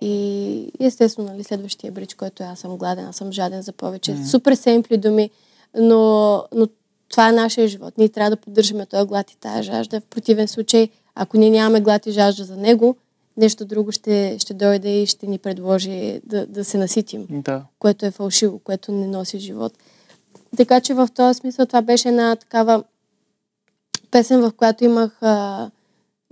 И 0.00 0.72
естествено, 0.80 1.28
нали, 1.28 1.44
следващия 1.44 1.92
брич, 1.92 2.14
който 2.14 2.42
е 2.42 2.46
аз 2.46 2.58
съм 2.58 2.76
гладен, 2.76 3.06
аз 3.06 3.16
съм 3.16 3.32
жаден 3.32 3.62
за 3.62 3.72
повече. 3.72 4.12
Mm. 4.12 4.24
Супер 4.24 4.54
семпли 4.54 4.96
думи, 4.96 5.30
но, 5.78 6.44
но 6.54 6.66
това 7.08 7.28
е 7.28 7.32
нашия 7.32 7.68
живот. 7.68 7.98
Ние 7.98 8.08
трябва 8.08 8.30
да 8.30 8.36
поддържаме 8.36 8.86
този 8.86 9.06
глад 9.06 9.30
и 9.30 9.36
тази 9.36 9.62
жажда. 9.62 10.00
В 10.00 10.06
противен 10.06 10.48
случай, 10.48 10.88
ако 11.14 11.36
ние 11.36 11.50
нямаме 11.50 11.80
глад 11.80 12.06
и 12.06 12.10
жажда 12.10 12.44
за 12.44 12.56
него, 12.56 12.96
нещо 13.36 13.64
друго 13.64 13.92
ще, 13.92 14.36
ще 14.38 14.54
дойде 14.54 15.02
и 15.02 15.06
ще 15.06 15.26
ни 15.26 15.38
предложи 15.38 16.20
да, 16.24 16.46
да 16.46 16.64
се 16.64 16.78
наситим. 16.78 17.26
Да. 17.30 17.62
Което 17.78 18.06
е 18.06 18.10
фалшиво, 18.10 18.58
което 18.58 18.92
не 18.92 19.06
носи 19.06 19.38
живот. 19.38 19.72
Така 20.56 20.80
че 20.80 20.94
в 20.94 21.08
този 21.14 21.38
смисъл 21.38 21.66
това 21.66 21.82
беше 21.82 22.08
една 22.08 22.36
такава 22.36 22.84
песен, 24.10 24.40
в 24.40 24.52
която 24.52 24.84
имах 24.84 25.18
а, 25.20 25.70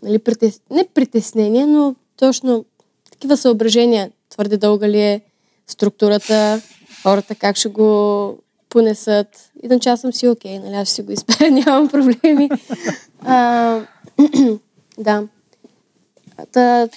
нали, 0.02 0.18
притес... 0.18 0.60
не 0.70 0.88
притеснение, 0.94 1.66
но 1.66 1.94
точно 2.16 2.64
такива 3.10 3.36
съображения. 3.36 4.10
Твърде 4.30 4.56
дълга 4.56 4.88
ли 4.88 5.00
е 5.00 5.20
структурата, 5.66 6.60
хората 7.02 7.34
как 7.34 7.56
ще 7.56 7.68
го 7.68 8.38
понесат. 8.68 9.50
Иначе 9.62 9.88
аз 9.88 10.00
съм 10.00 10.12
си 10.12 10.28
окей, 10.28 10.58
нали, 10.58 10.74
аз 10.74 10.88
ще 10.88 10.94
си 10.94 11.02
го 11.02 11.12
изпея, 11.12 11.50
нямам 11.50 11.88
проблеми. 11.92 12.50
а, 13.20 13.80
да. 14.98 15.28
Та, 16.52 16.88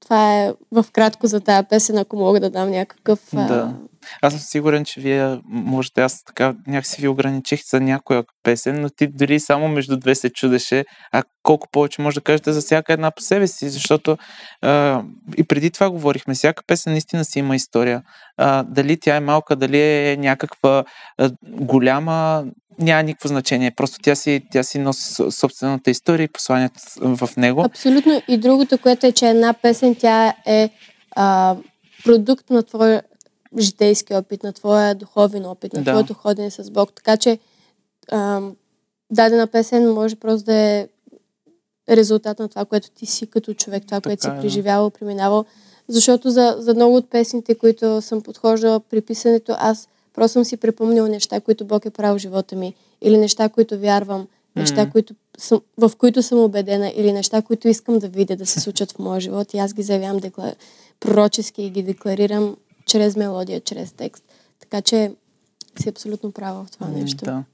това 0.00 0.34
е 0.34 0.52
в 0.72 0.86
кратко 0.92 1.26
за 1.26 1.40
тази 1.40 1.68
песен, 1.68 1.98
ако 1.98 2.16
мога 2.16 2.40
да 2.40 2.50
дам 2.50 2.70
някакъв... 2.70 3.20
Да. 3.32 3.74
Аз 4.22 4.32
съм 4.32 4.40
сигурен, 4.40 4.84
че 4.84 5.00
вие 5.00 5.38
можете, 5.48 6.00
аз 6.00 6.24
така 6.24 6.54
някакси 6.66 7.00
ви 7.00 7.08
ограничих 7.08 7.60
за 7.70 7.80
някоя 7.80 8.24
песен, 8.42 8.80
но 8.80 8.88
ти 8.90 9.06
дори 9.06 9.40
само 9.40 9.68
между 9.68 9.96
две 9.96 10.14
се 10.14 10.30
чудеше, 10.30 10.84
а 11.12 11.22
колко 11.42 11.68
повече 11.72 12.02
може 12.02 12.14
да 12.14 12.20
кажете 12.20 12.52
за 12.52 12.60
всяка 12.60 12.92
една 12.92 13.10
по 13.10 13.22
себе 13.22 13.46
си, 13.46 13.68
защото 13.68 14.16
а, 14.62 15.02
и 15.36 15.44
преди 15.44 15.70
това 15.70 15.90
говорихме, 15.90 16.34
всяка 16.34 16.62
песен 16.66 16.92
наистина 16.92 17.24
си 17.24 17.38
има 17.38 17.56
история. 17.56 18.02
А, 18.36 18.62
дали 18.62 18.96
тя 19.00 19.16
е 19.16 19.20
малка, 19.20 19.56
дали 19.56 19.80
е 19.80 20.16
някаква 20.16 20.84
а, 21.18 21.30
голяма, 21.42 22.44
няма 22.78 23.02
никакво 23.02 23.28
значение. 23.28 23.70
Просто 23.70 23.98
тя 24.02 24.14
си, 24.14 24.42
тя 24.52 24.62
си 24.62 24.78
носи 24.78 25.22
собствената 25.30 25.90
история 25.90 26.24
и 26.24 26.32
посланието 26.32 26.80
в 26.98 27.28
него. 27.36 27.64
Абсолютно. 27.64 28.22
И 28.28 28.38
другото, 28.38 28.78
което 28.78 29.06
е, 29.06 29.12
че 29.12 29.28
една 29.28 29.52
песен, 29.52 29.94
тя 29.94 30.34
е 30.46 30.70
а, 31.16 31.56
продукт 32.04 32.50
на 32.50 32.62
твоя 32.62 33.02
житейски 33.58 34.14
опит, 34.14 34.42
на 34.42 34.52
твоя 34.52 34.94
духовен 34.94 35.46
опит, 35.46 35.72
на 35.72 35.82
да. 35.82 35.90
твоето 35.90 36.14
ходене 36.14 36.50
с 36.50 36.70
Бог. 36.70 36.92
Така 36.92 37.16
че 37.16 37.38
а, 38.10 38.40
дадена 39.10 39.46
песен 39.46 39.92
може 39.92 40.16
просто 40.16 40.44
да 40.44 40.54
е 40.54 40.88
резултат 41.90 42.38
на 42.38 42.48
това, 42.48 42.64
което 42.64 42.90
ти 42.90 43.06
си 43.06 43.26
като 43.26 43.54
човек, 43.54 43.82
това, 43.86 44.00
така, 44.00 44.08
което 44.08 44.22
си 44.22 44.28
е, 44.28 44.40
преживявал, 44.40 44.90
преминавал. 44.90 45.44
Защото 45.88 46.30
за, 46.30 46.56
за 46.58 46.74
много 46.74 46.96
от 46.96 47.10
песните, 47.10 47.54
които 47.54 48.02
съм 48.02 48.22
подхождала 48.22 48.80
при 48.80 49.00
писането, 49.00 49.54
аз 49.58 49.88
просто 50.14 50.32
съм 50.32 50.44
си 50.44 50.56
припомнила 50.56 51.08
неща, 51.08 51.40
които 51.40 51.64
Бог 51.64 51.84
е 51.84 51.90
правил 51.90 52.18
в 52.18 52.22
живота 52.22 52.56
ми. 52.56 52.74
Или 53.02 53.18
неща, 53.18 53.48
които 53.48 53.78
вярвам. 53.78 54.26
Неща, 54.56 54.86
mm-hmm. 54.86 54.92
които 54.92 55.14
съм, 55.38 55.60
в 55.78 55.92
които 55.98 56.22
съм 56.22 56.38
убедена. 56.38 56.92
Или 56.96 57.12
неща, 57.12 57.42
които 57.42 57.68
искам 57.68 57.98
да 57.98 58.08
видя 58.08 58.36
да 58.36 58.46
се 58.46 58.60
случат 58.60 58.92
в 58.92 58.98
моя 58.98 59.20
живот. 59.20 59.54
И 59.54 59.58
аз 59.58 59.74
ги 59.74 59.82
заявявам 59.82 60.18
декла... 60.18 60.54
пророчески 61.00 61.62
и 61.62 61.70
ги 61.70 61.82
декларирам 61.82 62.56
чрез 62.86 63.16
мелодия, 63.16 63.60
чрез 63.60 63.92
текст. 63.92 64.24
Така 64.60 64.82
че 64.82 65.14
си 65.78 65.88
абсолютно 65.88 66.32
права 66.32 66.64
в 66.64 66.70
това 66.70 66.88
нещо. 66.88 67.24
Да. 67.24 67.44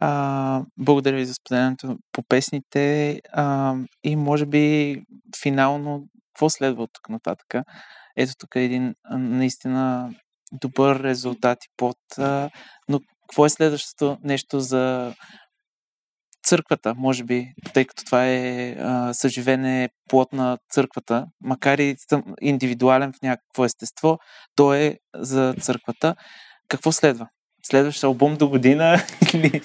А, 0.00 0.62
благодаря 0.76 1.16
ви 1.16 1.24
за 1.24 1.34
споделянето 1.34 1.96
по 2.12 2.22
песните 2.28 3.20
а, 3.32 3.74
и 4.04 4.16
може 4.16 4.46
би 4.46 4.96
финално 5.42 6.04
какво 6.34 6.50
следва 6.50 6.82
от 6.82 6.90
тук 6.92 7.08
нататък. 7.08 7.54
Ето 8.16 8.32
тук 8.38 8.56
е 8.56 8.64
един 8.64 8.94
наистина 9.10 10.14
добър 10.52 11.02
резултат 11.02 11.58
и 11.64 11.68
под. 11.76 11.96
А, 12.18 12.50
но 12.88 13.00
какво 13.28 13.46
е 13.46 13.50
следващото 13.50 14.18
нещо 14.22 14.60
за 14.60 15.14
църквата, 16.48 16.94
може 16.96 17.24
би, 17.24 17.52
тъй 17.74 17.84
като 17.84 18.04
това 18.04 18.26
е 18.26 18.76
а, 18.80 19.14
съживене 19.14 19.88
плод 20.08 20.32
на 20.32 20.58
църквата, 20.70 21.26
макар 21.40 21.78
и 21.78 21.96
индивидуален 22.40 23.12
в 23.12 23.22
някакво 23.22 23.64
естество, 23.64 24.18
то 24.56 24.74
е 24.74 24.98
за 25.16 25.54
църквата. 25.60 26.14
Какво 26.68 26.92
следва? 26.92 27.28
Следващ 27.62 28.04
албум 28.04 28.36
до 28.36 28.48
година 28.48 29.02
или 29.34 29.60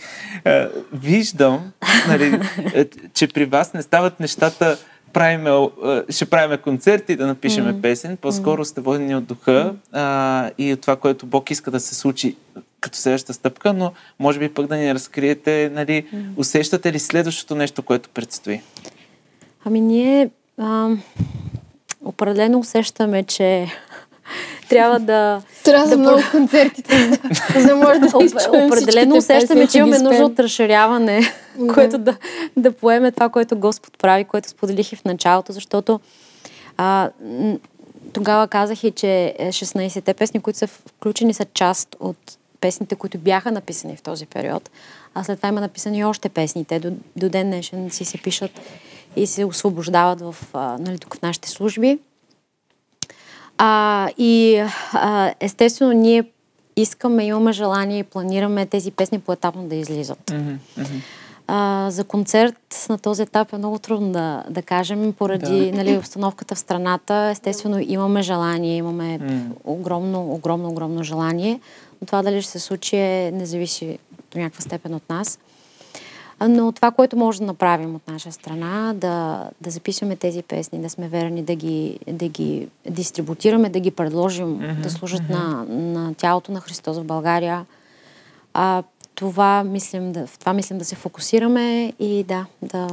а, 0.45 0.69
виждам, 0.93 1.71
нали, 2.07 2.39
е, 2.73 2.85
че 3.13 3.27
при 3.27 3.45
вас 3.45 3.73
не 3.73 3.81
стават 3.81 4.19
нещата 4.19 4.77
правиме, 5.13 5.69
ще 6.09 6.25
правиме 6.25 6.57
концерти, 6.57 7.15
да 7.15 7.27
напишеме 7.27 7.73
mm. 7.73 7.81
песен. 7.81 8.17
По-скоро 8.17 8.65
сте 8.65 8.81
водени 8.81 9.15
от 9.15 9.25
духа 9.25 9.75
а, 9.91 10.51
и 10.57 10.73
от 10.73 10.81
това, 10.81 10.95
което 10.95 11.25
Бог 11.25 11.51
иска 11.51 11.71
да 11.71 11.79
се 11.79 11.95
случи 11.95 12.35
като 12.83 12.97
следващата 12.97 13.33
стъпка, 13.33 13.73
но 13.73 13.91
може 14.19 14.39
би 14.39 14.53
пък 14.53 14.67
да 14.67 14.75
ни 14.75 14.93
разкриете, 14.93 15.71
нали, 15.73 16.07
усещате 16.37 16.93
ли 16.93 16.99
следващото 16.99 17.55
нещо, 17.55 17.83
което 17.83 18.09
предстои? 18.09 18.61
Ами 19.65 19.81
ние 19.81 20.29
а, 20.57 20.89
определено 22.05 22.59
усещаме, 22.59 23.23
че 23.23 23.67
трябва 24.69 24.99
да... 24.99 25.41
Трябва 25.63 25.87
да 25.87 25.97
много 25.97 26.21
концертите, 26.31 27.19
за 27.59 27.67
да 27.67 27.75
може 27.75 27.99
да 27.99 28.07
Определено 28.67 29.15
усещаме, 29.15 29.67
че 29.67 29.77
имаме 29.77 29.99
нужда 29.99 30.25
от 30.25 30.39
разширяване, 30.39 31.21
което 31.73 31.97
да, 31.97 32.17
да 32.57 32.71
поеме 32.71 33.11
това, 33.11 33.29
което 33.29 33.57
Господ 33.57 33.97
прави, 33.97 34.23
което 34.23 34.49
споделих 34.49 34.91
и 34.91 34.95
в 34.95 35.05
началото, 35.05 35.51
защото 35.51 35.99
а, 36.77 37.09
тогава 38.13 38.47
казах 38.47 38.83
и, 38.83 38.91
че 38.91 39.35
16-те 39.39 40.13
песни, 40.13 40.39
които 40.39 40.59
са 40.59 40.67
включени, 40.67 41.33
са 41.33 41.45
част 41.53 41.95
от 41.99 42.37
песните, 42.63 42.95
които 42.95 43.17
бяха 43.17 43.51
написани 43.51 43.95
в 43.95 44.01
този 44.01 44.25
период. 44.25 44.69
А 45.15 45.23
след 45.23 45.39
това 45.39 45.49
има 45.49 45.61
написани 45.61 46.05
още 46.05 46.29
песни. 46.29 46.65
Те 46.65 46.79
до, 46.79 46.91
до 47.15 47.29
ден 47.29 47.47
днешен 47.47 47.89
си 47.89 48.05
се 48.05 48.17
пишат 48.17 48.51
и 49.15 49.27
се 49.27 49.45
освобождават 49.45 50.21
в, 50.21 50.35
а, 50.53 50.77
нали, 50.79 50.99
тук 50.99 51.15
в 51.15 51.21
нашите 51.21 51.49
служби. 51.49 51.99
А, 53.57 54.09
и 54.17 54.63
а, 54.93 55.33
естествено 55.39 55.91
ние 55.91 56.23
искаме, 56.75 57.25
имаме 57.25 57.51
желание 57.51 57.99
и 57.99 58.03
планираме 58.03 58.65
тези 58.65 58.91
песни 58.91 59.19
поетапно 59.19 59.67
да 59.67 59.75
излизат. 59.75 60.31
Mm-hmm. 60.31 61.01
А, 61.47 61.91
за 61.91 62.03
концерт 62.03 62.85
на 62.89 62.97
този 62.97 63.21
етап 63.21 63.53
е 63.53 63.57
много 63.57 63.79
трудно 63.79 64.11
да, 64.11 64.43
да 64.49 64.61
кажем, 64.61 65.13
поради 65.13 65.71
да. 65.71 65.77
нали, 65.77 65.97
обстановката 65.97 66.55
в 66.55 66.59
страната. 66.59 67.29
Естествено 67.31 67.79
имаме 67.79 68.21
желание, 68.21 68.77
имаме 68.77 69.19
mm. 69.19 69.41
огромно, 69.63 70.33
огромно, 70.33 70.69
огромно 70.69 71.03
желание. 71.03 71.59
Но 72.01 72.05
това 72.05 72.21
дали 72.21 72.41
ще 72.41 72.51
се 72.51 72.59
случи 72.59 72.95
е, 72.95 73.31
не 73.33 73.45
зависи 73.45 73.97
до 74.31 74.39
някаква 74.39 74.61
степен 74.61 74.93
от 74.93 75.09
нас. 75.09 75.39
Но 76.47 76.71
това, 76.71 76.91
което 76.91 77.17
може 77.17 77.39
да 77.39 77.45
направим 77.45 77.95
от 77.95 78.07
наша 78.07 78.31
страна, 78.31 78.93
да, 78.95 79.49
да 79.61 79.69
записваме 79.69 80.15
тези 80.15 80.43
песни, 80.43 80.81
да 80.81 80.89
сме 80.89 81.07
верни, 81.07 81.43
да 81.43 81.55
ги, 81.55 81.99
да 82.07 82.27
ги 82.27 82.67
дистрибутираме, 82.89 83.69
да 83.69 83.79
ги 83.79 83.91
предложим 83.91 84.47
mm-hmm. 84.47 84.81
да 84.81 84.89
служат 84.89 85.21
mm-hmm. 85.21 85.67
на, 85.69 86.01
на 86.03 86.13
тялото 86.13 86.51
на 86.51 86.59
Христос 86.59 86.97
в 86.97 87.03
България. 87.03 87.65
А, 88.53 88.83
това 89.15 89.63
мислим 89.63 90.11
да, 90.11 90.27
в 90.27 90.39
това 90.39 90.53
мислим 90.53 90.77
да 90.77 90.85
се 90.85 90.95
фокусираме 90.95 91.93
и 91.99 92.23
да, 92.23 92.45
да... 92.61 92.87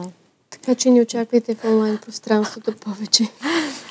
Така 0.50 0.74
че 0.74 0.90
ни 0.90 1.00
очаквайте 1.00 1.54
в 1.54 1.64
онлайн 1.64 1.98
пространството 1.98 2.72
повече. 2.80 3.24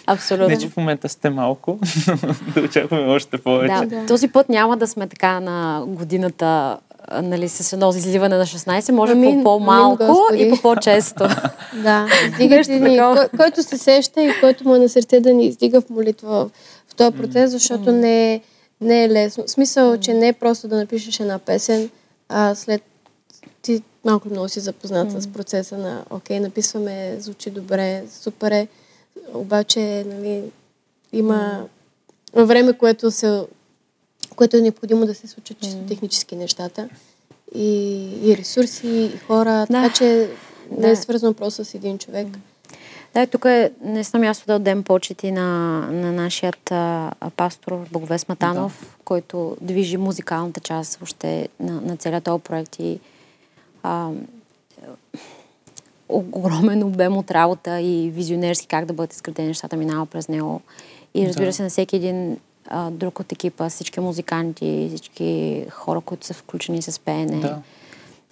Абсолютно. 0.08 0.48
Не, 0.48 0.58
че 0.58 0.70
в 0.70 0.78
момента 0.78 1.10
сте 1.10 1.30
малко, 1.30 1.80
да 2.54 2.62
очакваме 2.62 3.08
още 3.08 3.38
повече. 3.38 3.74
Да, 3.74 3.86
да. 3.86 4.06
Този 4.06 4.28
път 4.28 4.50
няма 4.50 4.78
да 4.78 4.88
сме 4.88 5.08
така 5.08 5.40
на 5.40 5.84
годината 5.88 6.78
нали, 7.22 7.50
с 7.50 7.74
едно 7.74 7.90
изливане 7.90 8.38
на 8.38 8.46
16, 8.46 8.92
може 8.92 9.12
Амин, 9.12 9.38
по 9.38 9.44
по-малко 9.44 10.28
амин, 10.32 10.48
и 10.48 10.50
по 10.50 10.62
по-често. 10.62 11.28
Да, 11.84 12.08
издигате 12.26 12.80
ни, 12.80 12.98
кой, 12.98 13.28
който 13.38 13.64
се 13.64 13.78
сеща 13.78 14.24
и 14.24 14.34
който 14.40 14.68
му 14.68 14.76
е 14.76 14.80
на 14.80 14.90
сърце 14.90 15.20
да 15.20 15.34
ни 15.34 15.46
издига 15.46 15.82
в 15.82 15.90
молитва 15.90 16.30
в, 16.30 16.50
в 16.92 16.96
този 16.96 17.18
процес, 17.18 17.52
защото 17.52 17.92
не, 17.92 18.34
е, 18.34 18.42
не 18.82 19.04
е 19.04 19.10
лесно. 19.10 19.44
В 19.48 19.52
смисъл, 19.52 19.98
че 19.98 20.14
не 20.14 20.28
е 20.28 20.34
просто 20.34 20.68
да 20.68 20.78
напишеш 20.78 21.20
една 21.20 21.40
песен, 21.40 21.90
а 22.30 22.56
след 22.56 22.82
ти 23.62 23.84
малко 24.06 24.30
много 24.30 24.50
си 24.50 24.60
запознат 24.60 25.22
с 25.22 25.28
процеса 25.28 25.78
на 25.78 26.06
окей, 26.10 26.40
написваме, 26.40 27.16
звучи 27.20 27.50
добре, 27.50 28.04
супер 28.22 28.52
е, 28.52 28.68
обаче 29.34 30.06
нали, 30.08 30.44
има 31.14 31.66
време, 32.34 32.78
което, 32.78 33.12
се, 33.12 33.44
което 34.36 34.58
е 34.58 34.62
необходимо 34.62 35.06
да 35.06 35.16
се 35.16 35.28
случат 35.28 35.60
чисто 35.60 35.80
технически 35.88 36.36
нещата 36.36 36.90
и, 37.56 38.02
и 38.24 38.38
ресурси, 38.38 38.88
и 38.88 39.18
хора, 39.18 39.50
Да. 39.52 39.66
така 39.66 39.94
че 39.94 40.30
не 40.78 40.88
е 40.88 40.96
Да. 40.96 41.02
свързано 41.02 41.34
просто 41.34 41.66
с 41.66 41.74
един 41.74 41.98
човек. 41.98 42.28
Да, 43.20 43.28
тук 43.28 43.46
е 43.46 43.72
наистина 43.82 44.20
място 44.20 44.46
да 44.48 44.56
отдем 44.56 44.84
почети 44.84 45.32
на, 45.32 45.80
на 45.92 46.12
нашият 46.12 46.72
а, 46.72 47.12
пастор 47.36 47.86
Боговес 47.92 48.28
Матанов, 48.30 48.98
който 49.06 49.58
движи 49.62 49.98
музикалната 49.98 50.60
част 50.60 50.96
въобще 50.96 51.50
на, 51.60 51.82
на 51.82 51.98
целият 51.98 52.24
този 52.24 52.44
проект 52.44 52.76
и 52.80 53.00
а, 53.84 54.10
огромен 56.10 56.84
обем 56.84 57.18
от 57.18 57.32
работа 57.32 57.82
и 57.82 58.10
визионерски 58.10 58.68
как 58.68 58.86
да 58.86 58.94
бъдат 58.94 59.14
изградени 59.14 59.48
нещата 59.48 59.78
минава 59.78 60.06
през 60.06 60.28
него. 60.28 60.62
И 61.16 61.28
разбира 61.28 61.46
Да. 61.46 61.54
се, 61.54 61.64
на 61.64 61.70
всеки 61.70 61.96
един 61.96 62.38
а, 62.68 62.92
друг 62.92 63.20
от 63.20 63.32
екипа, 63.32 63.70
всички 63.70 64.00
музиканти, 64.00 64.88
всички 64.90 65.66
хора, 65.70 66.02
които 66.02 66.26
са 66.26 66.34
включени 66.34 66.82
с 66.82 67.00
пеене. 67.00 67.40
Да. 67.40 67.58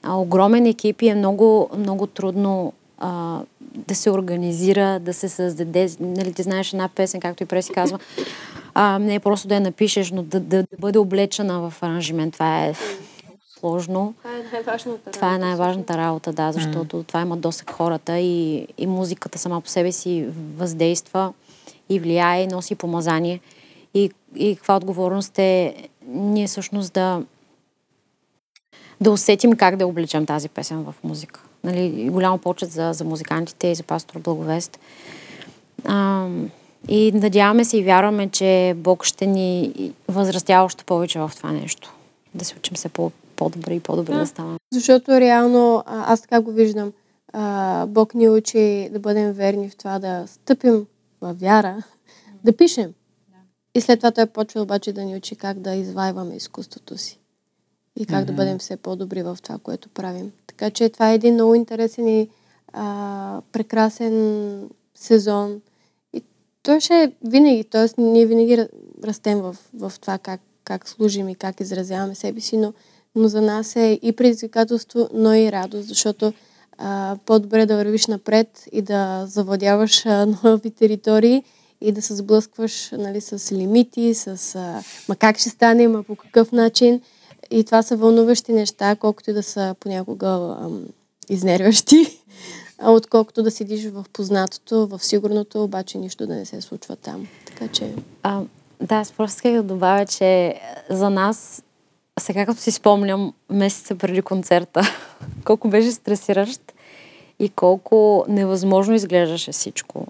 А, 0.03 0.15
огромен 0.15 0.65
екип 0.65 1.01
и 1.01 1.07
е 1.07 1.15
много, 1.15 1.69
много 1.77 2.07
трудно 2.07 2.73
а, 2.97 3.41
да 3.75 3.95
се 3.95 4.11
организира, 4.11 4.99
да 4.99 5.13
се 5.13 5.29
създаде. 5.29 5.89
Нали, 5.99 6.33
ти 6.33 6.43
знаеш 6.43 6.73
една 6.73 6.87
песен, 6.87 7.19
както 7.19 7.43
и 7.43 7.45
Преси 7.45 7.73
казва, 7.73 7.99
а, 8.73 8.99
не 8.99 9.15
е 9.15 9.19
просто 9.19 9.47
да 9.47 9.55
я 9.55 9.61
напишеш, 9.61 10.11
но 10.11 10.23
да, 10.23 10.39
да, 10.39 10.57
да 10.57 10.77
бъде 10.79 10.99
облечена 10.99 11.69
в 11.69 11.83
аранжимент. 11.83 12.33
Това 12.33 12.65
е 12.65 12.73
сложно. 13.59 14.13
Това 14.23 14.33
е 14.37 14.43
най-важната 14.51 15.11
Това 15.11 15.35
е 15.35 15.37
най-важната 15.37 15.97
работа, 15.97 16.33
да, 16.33 16.51
защото 16.51 17.03
това 17.03 17.21
има 17.21 17.37
досег 17.37 17.71
хората 17.71 18.19
и, 18.19 18.67
и 18.77 18.87
музиката 18.87 19.39
сама 19.39 19.61
по 19.61 19.69
себе 19.69 19.91
си 19.91 20.27
въздейства 20.57 21.33
и 21.89 21.99
влияе, 21.99 22.43
и 22.43 22.47
носи 22.47 22.75
помазание. 22.75 23.39
И, 23.93 24.11
и 24.35 24.55
каква 24.55 24.75
отговорност 24.75 25.39
е 25.39 25.75
ние 26.07 26.47
всъщност 26.47 26.93
да, 26.93 27.23
да 29.01 29.11
усетим 29.11 29.55
как 29.55 29.75
да 29.75 29.87
облечем 29.87 30.25
тази 30.25 30.49
песен 30.49 30.83
в 30.83 30.95
музика. 31.03 31.46
Нали, 31.63 32.09
голямо 32.09 32.37
почет 32.37 32.71
за, 32.71 32.93
за 32.93 33.03
музикантите 33.03 33.67
и 33.67 33.75
за 33.75 33.83
пастор 33.83 34.19
Благовест. 34.19 34.79
А, 35.85 36.27
и 36.87 37.11
надяваме 37.11 37.65
се 37.65 37.77
и 37.77 37.83
вярваме, 37.83 38.29
че 38.29 38.73
Бог 38.77 39.03
ще 39.05 39.25
ни 39.25 39.73
възрастява 40.07 40.65
още 40.65 40.83
повече 40.83 41.19
в 41.19 41.31
това 41.37 41.51
нещо. 41.51 41.93
Да 42.35 42.45
се 42.45 42.55
учим 42.57 42.77
се 42.77 42.89
по, 42.89 43.11
по-добре 43.35 43.73
и 43.73 43.79
по-добре 43.79 44.13
да, 44.13 44.19
Да. 44.19 44.27
ставаме. 44.27 44.57
Защото 44.73 45.11
реално, 45.11 45.83
аз 45.85 46.21
така 46.21 46.41
го 46.41 46.51
виждам, 46.51 46.91
а, 47.33 47.85
Бог 47.85 48.13
ни 48.13 48.29
учи 48.29 48.89
да 48.91 48.99
бъдем 48.99 49.31
верни 49.31 49.69
в 49.69 49.77
това 49.77 49.99
да 49.99 50.23
стъпим 50.27 50.85
в 51.21 51.33
вяра, 51.33 51.83
да 52.43 52.57
пишем. 52.57 52.93
И 53.75 53.81
след 53.81 53.99
това 53.99 54.11
той 54.11 54.25
почва 54.25 54.61
обаче 54.61 54.93
да 54.93 55.03
ни 55.03 55.15
учи 55.15 55.35
как 55.35 55.59
да 55.59 55.75
извайваме 55.75 56.35
изкуството 56.35 56.97
си. 56.97 57.19
И 57.99 58.05
как 58.05 58.25
да 58.25 58.33
бъдем 58.33 58.57
все 58.57 58.77
по-добри 58.77 59.23
в 59.23 59.37
това, 59.43 59.57
което 59.57 59.89
правим. 59.89 60.31
Така 60.47 60.69
че 60.69 60.89
това 60.89 61.11
е 61.11 61.15
един 61.15 61.33
много 61.33 61.55
интересен 61.55 62.07
и 62.07 62.29
а, 62.73 63.41
прекрасен 63.51 64.69
сезон. 64.95 65.61
И 66.13 66.23
той 66.63 66.79
ще 66.79 67.03
е 67.03 67.11
винаги, 67.25 67.63
т.е. 67.63 68.01
ние 68.01 68.25
винаги 68.25 68.57
ра- 68.57 68.69
растем 69.03 69.39
в, 69.41 69.55
в 69.73 69.93
това 70.01 70.17
как, 70.17 70.41
как 70.63 70.89
служим 70.89 71.29
и 71.29 71.35
как 71.35 71.59
изразяваме 71.59 72.15
себе 72.15 72.41
си, 72.41 72.57
но, 72.57 72.73
но 73.15 73.27
за 73.27 73.41
нас 73.41 73.75
е 73.75 73.99
и 74.01 74.11
предизвикателство, 74.11 75.09
но 75.13 75.33
и 75.33 75.51
радост, 75.51 75.87
защото 75.87 76.33
а, 76.77 77.17
по-добре 77.25 77.65
да 77.65 77.75
вървиш 77.75 78.07
напред 78.07 78.63
и 78.71 78.81
да 78.81 79.25
завладяваш 79.27 80.05
а, 80.05 80.27
нови 80.43 80.71
територии 80.71 81.43
и 81.81 81.91
да 81.91 82.01
се 82.01 82.15
сблъскваш 82.15 82.91
нали, 82.91 83.21
с 83.21 83.51
лимити, 83.51 84.13
с 84.13 84.55
а, 84.55 84.83
ма 85.09 85.15
как 85.15 85.37
ще 85.37 85.49
стане, 85.49 85.87
ма 85.87 86.03
по 86.03 86.15
какъв 86.15 86.51
начин. 86.51 87.01
И 87.51 87.63
това 87.63 87.83
са 87.83 87.97
вълнуващи 87.97 88.53
неща, 88.53 88.95
колкото 88.95 89.29
и 89.29 89.33
да 89.33 89.43
са 89.43 89.75
понякога 89.79 90.27
ам, 90.61 90.85
изнервящи, 91.29 92.19
отколкото 92.83 93.43
да 93.43 93.51
седиш 93.51 93.89
в 93.89 94.05
познатото, 94.13 94.87
в 94.87 94.99
сигурното, 95.05 95.63
обаче 95.63 95.97
нищо 95.97 96.27
да 96.27 96.35
не 96.35 96.45
се 96.45 96.61
случва 96.61 96.95
там. 96.95 97.27
Така 97.45 97.67
че... 97.67 97.93
А, 98.23 98.41
да, 98.81 98.95
аз 98.95 99.11
просто 99.11 99.35
исках 99.35 99.53
да 99.53 99.63
добавя, 99.63 100.05
че 100.05 100.55
за 100.89 101.09
нас, 101.09 101.63
сега 102.19 102.45
като 102.45 102.61
си 102.61 102.71
спомням 102.71 103.33
месеца 103.49 103.95
преди 103.95 104.21
концерта, 104.21 104.81
колко 105.45 105.67
беше 105.67 105.91
стресиращ 105.91 106.61
и 107.39 107.49
колко 107.49 108.25
невъзможно 108.27 108.95
изглеждаше 108.95 109.51
всичко. 109.51 110.07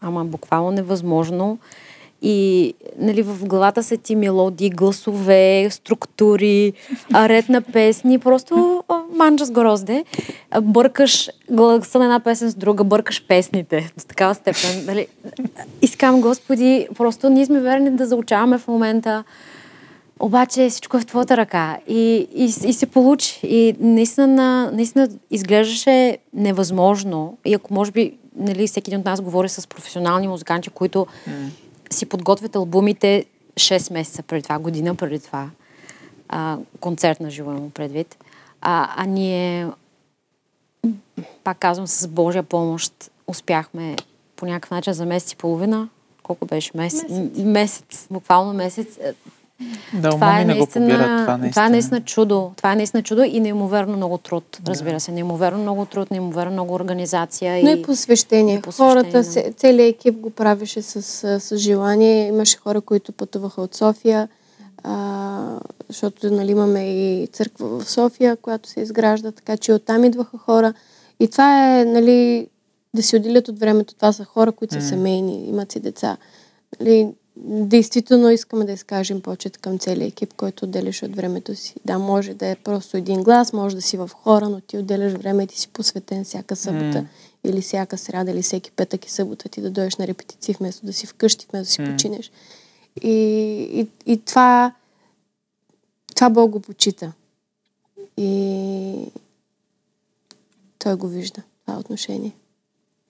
Ама 0.00 0.24
буквално 0.24 0.70
невъзможно. 0.70 1.58
И 2.22 2.74
нали, 2.98 3.22
в 3.22 3.46
главата 3.46 3.82
са 3.82 3.96
ти 3.96 4.16
мелодии, 4.16 4.70
гласове, 4.70 5.68
структури, 5.70 6.72
ред 7.14 7.48
на 7.48 7.60
песни. 7.60 8.18
Просто 8.18 8.84
манджа 9.14 9.44
с 9.44 9.50
грозде. 9.50 10.04
Бъркаш 10.62 11.30
гласа 11.50 11.98
на 11.98 12.04
една 12.04 12.20
песен 12.20 12.50
с 12.50 12.54
друга, 12.54 12.84
бъркаш 12.84 13.26
песните 13.28 13.92
до 13.98 14.04
такава 14.04 14.34
степен. 14.34 14.84
Нали. 14.86 15.06
Искам, 15.82 16.20
Господи, 16.20 16.88
просто 16.96 17.28
ние 17.28 17.46
сме 17.46 17.60
верни 17.60 17.90
да 17.90 18.06
заучаваме 18.06 18.58
в 18.58 18.68
момента. 18.68 19.24
Обаче 20.20 20.68
всичко 20.68 20.96
е 20.96 21.00
в 21.00 21.06
твоята 21.06 21.36
ръка. 21.36 21.78
И, 21.88 22.28
и, 22.34 22.44
и 22.44 22.72
се 22.72 22.86
получи. 22.86 23.40
И 23.42 23.74
наистина, 23.80 24.70
наистина 24.72 25.08
изглеждаше 25.30 26.18
невъзможно. 26.34 27.38
И 27.44 27.54
ако 27.54 27.74
може 27.74 27.90
би 27.90 28.12
нали, 28.36 28.66
всеки 28.66 28.90
един 28.90 29.00
от 29.00 29.04
нас 29.04 29.20
говори 29.20 29.48
с 29.48 29.68
професионални 29.68 30.28
музиканти, 30.28 30.70
които 30.70 31.06
си 31.92 32.06
подготвят 32.06 32.56
албумите 32.56 33.24
6 33.54 33.92
месеца 33.92 34.22
преди 34.22 34.42
това, 34.42 34.58
година 34.58 34.94
преди 34.94 35.18
това. 35.18 35.50
А, 36.28 36.58
концерт 36.80 37.20
на 37.20 37.30
живо 37.30 37.50
имам 37.50 37.70
предвид. 37.70 38.16
А, 38.60 38.94
а 38.96 39.06
ние, 39.06 39.68
пак 41.44 41.58
казвам, 41.58 41.86
с 41.86 42.08
Божия 42.08 42.42
помощ 42.42 43.10
успяхме 43.26 43.96
по 44.36 44.46
някакъв 44.46 44.70
начин 44.70 44.92
за 44.92 45.06
месец 45.06 45.32
и 45.32 45.36
половина. 45.36 45.88
Колко 46.22 46.46
беше? 46.46 46.70
Месец. 46.74 47.10
Месец. 47.10 47.44
месец 47.44 48.06
буквално 48.10 48.52
месец. 48.52 48.98
Е, 49.60 50.00
Да, 50.00 50.10
това 50.10 50.40
е, 50.40 50.44
не 50.44 50.52
го 50.52 50.58
наистина, 50.58 50.86
побират 50.86 51.06
това 51.06 51.24
това 51.24 51.36
наистина. 51.36 51.66
е 51.66 51.70
наистина 51.70 52.00
чудо. 52.00 52.52
Това 52.56 52.72
е 52.72 52.76
наистина 52.76 53.02
чудо 53.02 53.22
и 53.22 53.40
неимоверно 53.40 53.96
много 53.96 54.18
труд, 54.18 54.58
разбира 54.66 55.00
се. 55.00 55.12
Неимоверно 55.12 55.58
много 55.58 55.84
труд, 55.84 56.10
неимоверно 56.10 56.52
много 56.52 56.74
организация. 56.74 57.64
Но 57.64 57.70
и 57.70 57.82
посвещение. 57.82 58.54
и 58.54 58.62
посвещение, 58.62 58.92
Хората, 58.92 59.18
да. 59.18 59.24
се, 59.24 59.52
целият 59.56 59.94
екип 59.96 60.20
го 60.20 60.30
правеше 60.30 60.82
с, 60.82 61.02
с, 61.02 61.40
с 61.40 61.56
желание. 61.56 62.26
Имаше 62.28 62.58
хора, 62.58 62.80
които 62.80 63.12
пътуваха 63.12 63.62
от 63.62 63.74
София, 63.74 64.28
а, 64.84 65.58
защото 65.88 66.30
нали, 66.30 66.50
имаме 66.50 66.80
и 66.92 67.26
църква 67.26 67.68
в 67.68 67.90
София, 67.90 68.36
която 68.36 68.68
се 68.68 68.80
изгражда, 68.80 69.32
така 69.32 69.56
че 69.56 69.72
оттам 69.72 70.04
идваха 70.04 70.38
хора. 70.38 70.72
И 71.20 71.28
това 71.28 71.78
е, 71.80 71.84
нали, 71.84 72.46
да 72.94 73.02
си 73.02 73.16
отделят 73.16 73.48
от 73.48 73.58
времето. 73.58 73.94
Това 73.94 74.12
са 74.12 74.24
хора, 74.24 74.52
които 74.52 74.74
са 74.74 74.80
семейни, 74.80 75.48
имат 75.48 75.72
си 75.72 75.80
деца. 75.80 76.16
Нали, 76.80 77.08
действително 77.44 78.30
искаме 78.30 78.64
да 78.64 78.72
изкажем 78.72 79.20
почет 79.20 79.58
към 79.58 79.78
целия 79.78 80.06
екип, 80.06 80.34
който 80.34 80.64
отделяш 80.64 81.02
от 81.02 81.16
времето 81.16 81.54
си. 81.54 81.74
Да, 81.84 81.98
може 81.98 82.34
да 82.34 82.46
е 82.46 82.56
просто 82.56 82.96
един 82.96 83.22
глас, 83.22 83.52
може 83.52 83.76
да 83.76 83.82
си 83.82 83.96
в 83.96 84.10
хора, 84.14 84.48
но 84.48 84.60
ти 84.60 84.78
отделяш 84.78 85.12
време 85.12 85.42
и 85.42 85.46
ти 85.46 85.60
си 85.60 85.68
посветен 85.68 86.24
всяка 86.24 86.56
събота 86.56 87.06
или 87.44 87.60
всяка 87.60 87.98
сряда, 87.98 88.30
или 88.30 88.42
всеки 88.42 88.70
петък 88.70 89.06
и 89.06 89.10
събота 89.10 89.48
ти 89.48 89.60
да 89.60 89.70
дойдеш 89.70 89.96
на 89.96 90.06
репетиции, 90.06 90.54
вместо 90.60 90.86
да 90.86 90.92
си 90.92 91.06
вкъщи, 91.06 91.46
вместо 91.50 91.82
да 91.82 91.86
си 91.86 91.92
починеш. 91.92 92.32
И, 93.02 93.10
и, 93.72 93.88
и 94.12 94.24
това, 94.24 94.74
това 96.14 96.30
Бог 96.30 96.50
го 96.50 96.60
почита. 96.60 97.12
И 98.16 99.06
той 100.78 100.94
го 100.94 101.08
вижда, 101.08 101.42
това 101.66 101.78
отношение. 101.78 102.32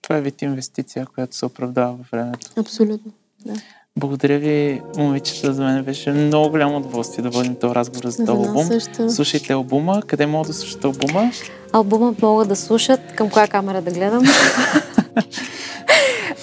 Това 0.01 0.17
е 0.17 0.21
вид 0.21 0.41
инвестиция, 0.41 1.05
която 1.05 1.35
се 1.35 1.45
оправдава 1.45 1.93
във 1.93 2.07
времето. 2.11 2.49
Абсолютно. 2.55 3.11
Да. 3.45 3.53
Благодаря 3.99 4.39
ви, 4.39 4.81
момичета. 4.97 5.53
За 5.53 5.63
мен 5.63 5.83
беше 5.83 6.11
много 6.11 6.49
голямо 6.49 6.77
удоволствие 6.77 7.23
да 7.23 7.29
водим 7.29 7.55
този 7.55 7.75
разговор 7.75 8.07
за 8.07 8.25
този 8.25 8.47
албум. 8.47 8.65
също. 8.65 9.09
Слушайте 9.09 9.53
албума. 9.53 10.01
Къде 10.07 10.25
могат 10.25 10.47
да 10.47 10.53
слушате 10.53 10.87
албума? 10.87 11.31
Албумът 11.73 12.21
могат 12.21 12.47
да 12.47 12.55
слушат. 12.55 12.99
Към 13.15 13.29
коя 13.29 13.47
камера 13.47 13.81
да 13.81 13.91
гледам? 13.91 14.23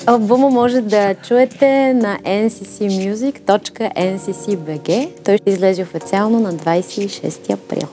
Албума 0.06 0.50
може 0.50 0.80
да 0.80 1.14
чуете 1.14 1.94
на 1.94 2.18
nccmusic.ncc.bg. 2.18 5.10
Той 5.24 5.38
ще 5.38 5.50
излезе 5.50 5.82
официално 5.82 6.40
на 6.40 6.52
26 6.52 7.52
април. 7.52 7.88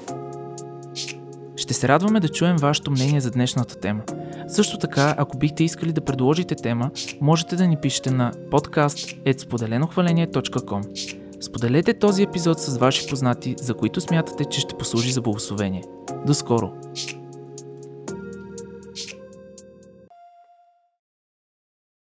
Ще 1.55 1.73
се 1.73 1.87
радваме 1.87 2.19
да 2.19 2.29
чуем 2.29 2.57
вашето 2.57 2.91
мнение 2.91 3.21
за 3.21 3.31
днешната 3.31 3.75
тема. 3.75 4.01
Също 4.47 4.77
така, 4.77 5.15
ако 5.17 5.37
бихте 5.37 5.63
искали 5.63 5.93
да 5.93 6.01
предложите 6.01 6.55
тема, 6.55 6.91
можете 7.21 7.55
да 7.55 7.67
ни 7.67 7.77
пишете 7.77 8.11
на 8.11 8.31
podcast.spodelenохваление.com 8.31 11.15
Споделете 11.41 11.93
този 11.93 12.23
епизод 12.23 12.59
с 12.59 12.77
ваши 12.77 13.07
познати, 13.07 13.55
за 13.57 13.73
които 13.73 14.01
смятате, 14.01 14.45
че 14.45 14.59
ще 14.59 14.75
послужи 14.75 15.11
за 15.11 15.21
благословение. 15.21 15.83
До 16.25 16.33
скоро! 16.33 16.71